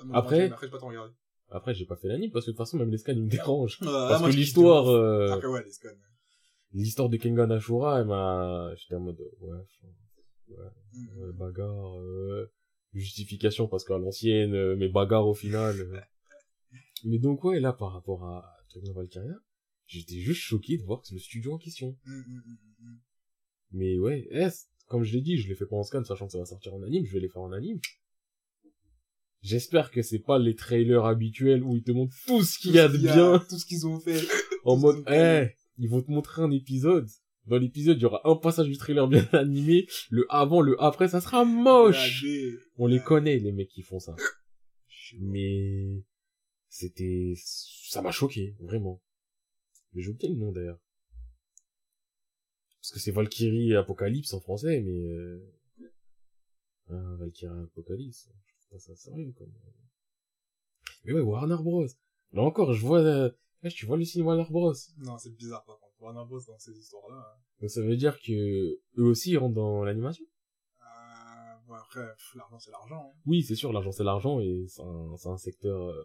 [0.00, 0.18] ça va.
[0.18, 1.12] après- Après, j'ai pas trop regardé.
[1.52, 3.28] Après j'ai pas fait l'anime parce que de toute façon même les scans ils me
[3.28, 3.78] dérangent.
[3.82, 5.88] Ah, Parce que l'histoire, euh, Après, ouais, les scans.
[6.72, 9.56] l'histoire de Kengan Ashura, elle m'a, j'étais en mode ouais,
[10.48, 10.56] ouais,
[10.92, 11.18] Mm.
[11.22, 12.50] ouais, bagarre, euh,
[12.94, 15.74] justification parce qu'à l'ancienne, euh, mais bagarre au final.
[15.80, 16.00] euh.
[17.04, 19.34] Mais donc ouais là par rapport à Truc Valkyria,
[19.86, 21.96] j'étais juste choqué de voir que c'est le studio en question.
[22.04, 22.98] Mm, mm.
[23.72, 24.48] Mais ouais, eh,
[24.86, 26.74] comme je l'ai dit, je l'ai fait pas en scan, sachant que ça va sortir
[26.74, 27.78] en anime, je vais les faire en anime.
[29.42, 32.78] J'espère que c'est pas les trailers habituels où ils te montrent tout ce qu'il y
[32.78, 34.20] a de bien, Tout ce qu'ils ont fait.
[34.64, 37.08] en mode, eh, ils vont te montrer un épisode.
[37.46, 41.08] Dans l'épisode, il y aura un passage du trailer bien animé, le avant, le après,
[41.08, 42.24] ça sera moche.
[42.76, 44.14] On les connaît, les mecs qui font ça.
[45.18, 46.04] Mais,
[46.68, 49.02] c'était, ça m'a choqué, vraiment.
[49.94, 50.78] Mais j'ai oublié le nom d'ailleurs.
[52.80, 55.52] Parce que c'est Valkyrie Apocalypse en français, mais euh...
[56.90, 58.28] ah, Valkyrie Apocalypse,
[58.78, 59.52] ça sérieux comme.
[61.04, 61.86] Mais ouais, Warner Bros.
[62.32, 63.30] Là encore, je vois, euh...
[63.70, 64.72] tu vois le signe Warner Bros.
[64.98, 65.94] Non, c'est bizarre, par contre.
[66.00, 66.40] Warner Bros.
[66.46, 67.16] dans ces histoires-là.
[67.16, 67.40] hein.
[67.60, 68.32] Donc ça veut dire que
[68.98, 70.24] eux aussi ils rentrent dans l'animation?
[70.80, 72.06] Euh, bon, après,
[72.36, 73.12] l'argent, c'est l'argent.
[73.14, 73.20] hein.
[73.26, 75.88] Oui, c'est sûr, l'argent c'est l'argent et c'est un, c'est un secteur.
[75.88, 76.02] Euh...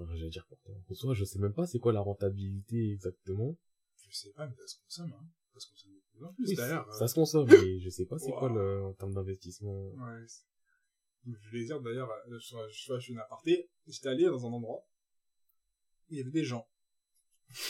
[0.00, 0.46] euh, J'allais dire.
[0.90, 3.56] En soi, je sais même pas c'est quoi la rentabilité exactement.
[4.08, 5.26] Je sais pas, mais ça se consomme, hein.
[5.54, 6.92] Ça se consomme de plus en plus, Oui, d'ailleurs.
[6.92, 9.90] ça, ça se consomme, mais je sais pas c'est quoi le en termes d'investissement.
[9.90, 10.24] Ouais.
[10.26, 10.44] c'est-
[11.26, 14.86] Je voulais dire d'ailleurs, euh, je, je, suis une aparté, j'étais allé dans un endroit,
[16.08, 16.66] où il y avait des gens.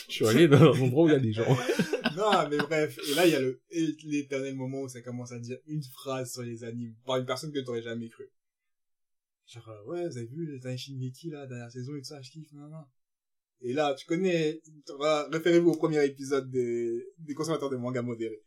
[0.08, 1.48] Je suis allé dans un endroit où il y a des gens.
[2.16, 3.60] non, mais bref, et là il y a le
[4.04, 7.52] l'éternel moment où ça commence à dire une phrase sur les animes, par une personne
[7.52, 8.30] que t'aurais jamais cru.
[9.46, 12.30] Genre, euh, ouais, vous avez vu les Shingeki là, dernière saison et tout ça, je
[12.30, 12.84] kiffe, non, non.
[13.60, 14.60] Et là, tu connais,
[15.32, 18.42] référez-vous au premier épisode des, des consommateurs de manga modérés.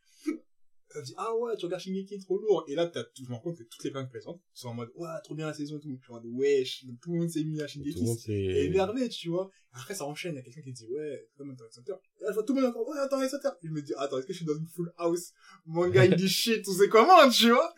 [0.94, 2.66] Ça dit, ah ouais, tu regardes Shingeki, trop lourd.
[2.68, 4.74] Et là, t'as tout, je me rends compte que toutes les personnes présentes sont en
[4.74, 5.90] mode, ouais, trop bien la saison et tout.
[6.00, 8.18] Je suis en mode, wesh, tout le monde s'est mis à Tout le Shingeki, monde
[8.18, 8.66] et c'est.
[8.66, 9.50] énervé, tu vois.
[9.74, 11.94] Après, ça enchaîne, il y a quelqu'un qui dit, ouais, comme Hunter x Hunter.
[12.20, 13.50] Et là, je vois tout le monde encore, ouais, x Hunter.
[13.64, 15.32] Et je me dis, attends, est-ce que je suis dans une full house
[15.66, 17.74] manga indie shit, tout c'est comment, tu vois?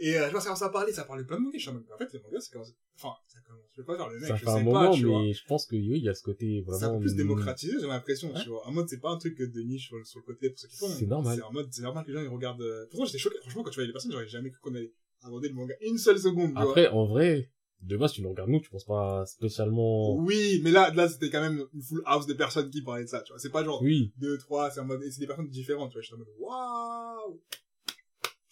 [0.00, 1.58] Et, euh, je vois, ça commence à parler, ça parle de plein de mangas.
[1.58, 3.86] Je suis en mode, en fait, les mangas, ça commence, enfin, ça commence, je vais
[3.86, 5.22] pas faire le mec, Ça je fait un moment, pas, tu vois.
[5.22, 6.94] mais je pense que oui, il y a ce côté C'est un vraiment.
[6.98, 8.42] peu plus démocratisé, j'ai l'impression, Ouais.
[8.42, 8.66] tu vois.
[8.66, 10.66] En mode, c'est pas un truc de niche sur, le- sur le côté pour ceux
[10.68, 10.88] qui font.
[10.88, 11.36] C'est normal.
[11.36, 12.86] C'est en mode, c'est normal que les gens, ils regardent, euh...
[12.90, 13.38] pourtant, j'étais choqué.
[13.40, 14.92] Franchement, quand tu voyais les personnes, j'aurais jamais cru qu'on allait
[15.22, 16.62] aborder le manga une seule seconde, tu vois.
[16.62, 17.50] Après, en vrai,
[17.82, 20.16] de base, tu nous regardes nous, tu penses pas spécialement.
[20.16, 23.08] Oui, mais là, là, c'était quand même une full house de personnes qui parlaient de
[23.08, 23.38] ça, tu vois.
[23.38, 24.12] C'est pas genre Oui.
[24.16, 26.02] deux, trois, c'est en mode, et c'est des personnes différentes, tu vois.
[26.02, 27.40] Je suis en mode, waouh!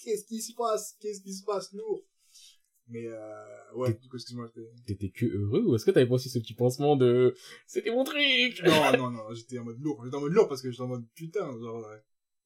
[0.04, 0.94] Qu'est-ce qui se passe?
[1.00, 2.04] Qu'est-ce qui se passe, nous?
[2.88, 3.16] Mais, euh,
[3.74, 6.38] ouais, du coup, excuse-moi, j'étais- T'étais que heureux ou est-ce que t'avais pas aussi ce
[6.38, 7.34] petit pansement de
[7.66, 8.62] c'était mon truc?
[8.64, 10.00] Non, non, non, j'étais en mode lourd.
[10.04, 11.96] J'étais en mode lourd parce que j'étais en mode, putain, genre, euh,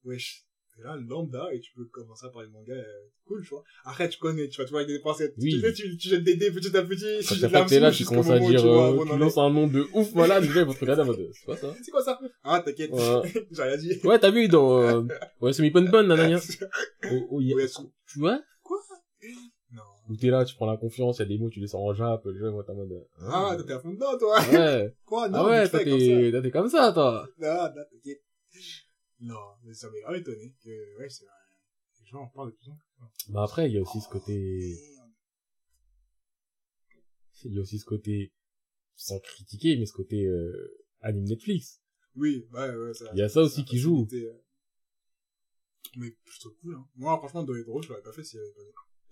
[0.04, 0.44] wesh,
[0.74, 2.84] t'es là, lambda, et tu peux commencer à parler de manga, euh,
[3.26, 3.64] cool, tu vois.
[3.84, 5.50] Après, tu connais, tu vas, tu vois, avec des pensées, Oui.
[5.50, 7.90] tu, sais, tu, tu jettes des dés petit à petit, Quand tu jettes t'es là,
[7.90, 10.40] tu commences à dire, tu vois euh, tu lances un nom de ouf, les gens
[10.40, 11.74] ils vont te regarder en mode, c'est quoi ça?
[11.84, 12.18] C'est quoi ça?
[12.44, 12.92] Ah, t'inquiète.
[12.92, 13.20] Ouais.
[13.50, 14.00] J'ai rien dit.
[14.04, 15.02] Ouais, t'as vu dans, euh,
[15.42, 16.40] ouais, c'est mi pon pon, nanana.
[17.12, 17.56] Oh, oh, yeah.
[17.56, 18.40] Ouais, c'est- Tu vois?
[20.10, 21.84] Où t'es là, tu prends la confiance, il y a des mots, tu les sors
[21.84, 23.92] en jap, les gens ils vont être en mode, euh, Ah, toi, t'es à fond
[23.92, 24.40] dedans, toi.
[24.52, 24.92] ouais.
[25.04, 25.28] Quoi?
[25.28, 27.28] Non, ah mais ouais, toi comme t'es, comme ça, toi.
[27.38, 28.22] Non, non, t'inquiète.
[29.20, 31.34] Non, mais ça m'a grave étonné que, ouais, c'est vrai.
[32.00, 33.32] Les gens en parlent de plus en plus.
[33.32, 34.34] Bah après, il y a aussi ce côté,
[34.96, 35.10] Merde.
[37.44, 38.32] il y a aussi ce côté,
[38.96, 41.80] sans critiquer, mais ce côté, euh, anime Netflix.
[42.16, 43.04] Oui, ouais, ouais, ça.
[43.12, 44.08] Il y a ça aussi qui joue.
[44.12, 44.42] euh.
[45.96, 46.88] Mais plutôt cool, hein.
[46.96, 48.60] Moi, franchement, Dorito, je l'aurais pas fait s'il y avait pas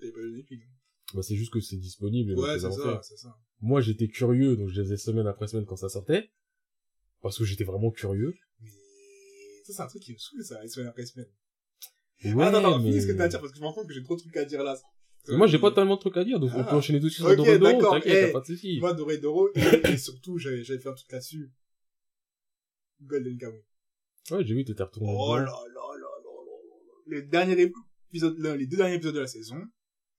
[0.01, 0.67] il y avait pas de Netflix.
[1.15, 2.35] Bah c'est juste que c'est disponible.
[2.39, 3.37] Ouais, les c'est ça, c'est ça.
[3.61, 6.31] Moi, j'étais curieux, donc je les faisais semaine après semaine quand ça sortait.
[7.23, 8.35] Parce que j'étais vraiment curieux.
[8.61, 8.71] Mais,
[9.65, 11.27] ça, c'est un truc qui me saoule, ça, semaine après semaine.
[12.25, 12.91] Ouais, ah, attends, attends, mais...
[12.91, 14.17] finis ce que t'as à dire, parce que je me rends compte que j'ai trop
[14.17, 14.77] de trucs à dire là.
[15.29, 16.65] Moi, j'ai pas tellement de trucs à dire, donc on Ah.
[16.65, 18.27] peut enchaîner tout de suite sur Doro Doro, t'inquiète, eh.
[18.27, 18.79] y'a pas de soucis.
[18.81, 21.53] Moi, Dorito, et, et surtout, j'avais, j'avais fait un truc là-dessus.
[23.03, 23.61] Golden Kamuy.
[24.31, 26.93] Ouais, j'ai vu, t'étais retourné Oh là là là là là là.
[27.07, 27.73] Le dernier
[28.11, 29.61] épisode, là, les deux derniers épisodes de la saison,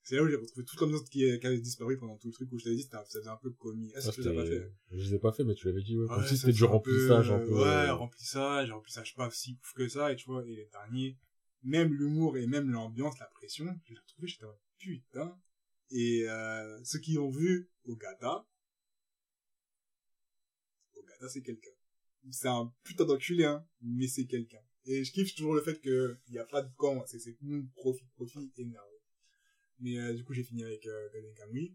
[0.09, 2.33] c'est là où j'ai retrouvé tout comme ça qui, qui avait disparu pendant tout le
[2.33, 3.91] truc où je t'avais dit, c'était un- ça faisait un peu comique.
[3.95, 4.71] Ah, Ah, tu l'as pas fait?
[4.89, 6.07] Je les ai pas fait, mais tu l'avais dit, ouais.
[6.07, 7.51] Comme Ouais, si c'était du remplissage un peu.
[7.53, 11.15] Ouais, euh, remplissage, remplissage pas si ouf que ça, et tu vois, et les derniers,
[11.61, 14.45] même l'humour et même l'ambiance, la pression, je l'ai retrouvé, j'étais
[14.79, 15.39] putain.
[15.91, 18.47] Et, euh, ceux qui ont vu Ogata,
[20.95, 21.69] Ogata c'est quelqu'un.
[22.31, 24.61] C'est un putain d'enculé, hein, mais c'est quelqu'un.
[24.85, 27.37] Et je kiffe toujours le fait que il y a pas de camp, c'est, c'est
[27.75, 28.98] profit, profit, énervé.
[29.79, 31.69] Mais, euh, du coup, j'ai fini avec, euh, Golden.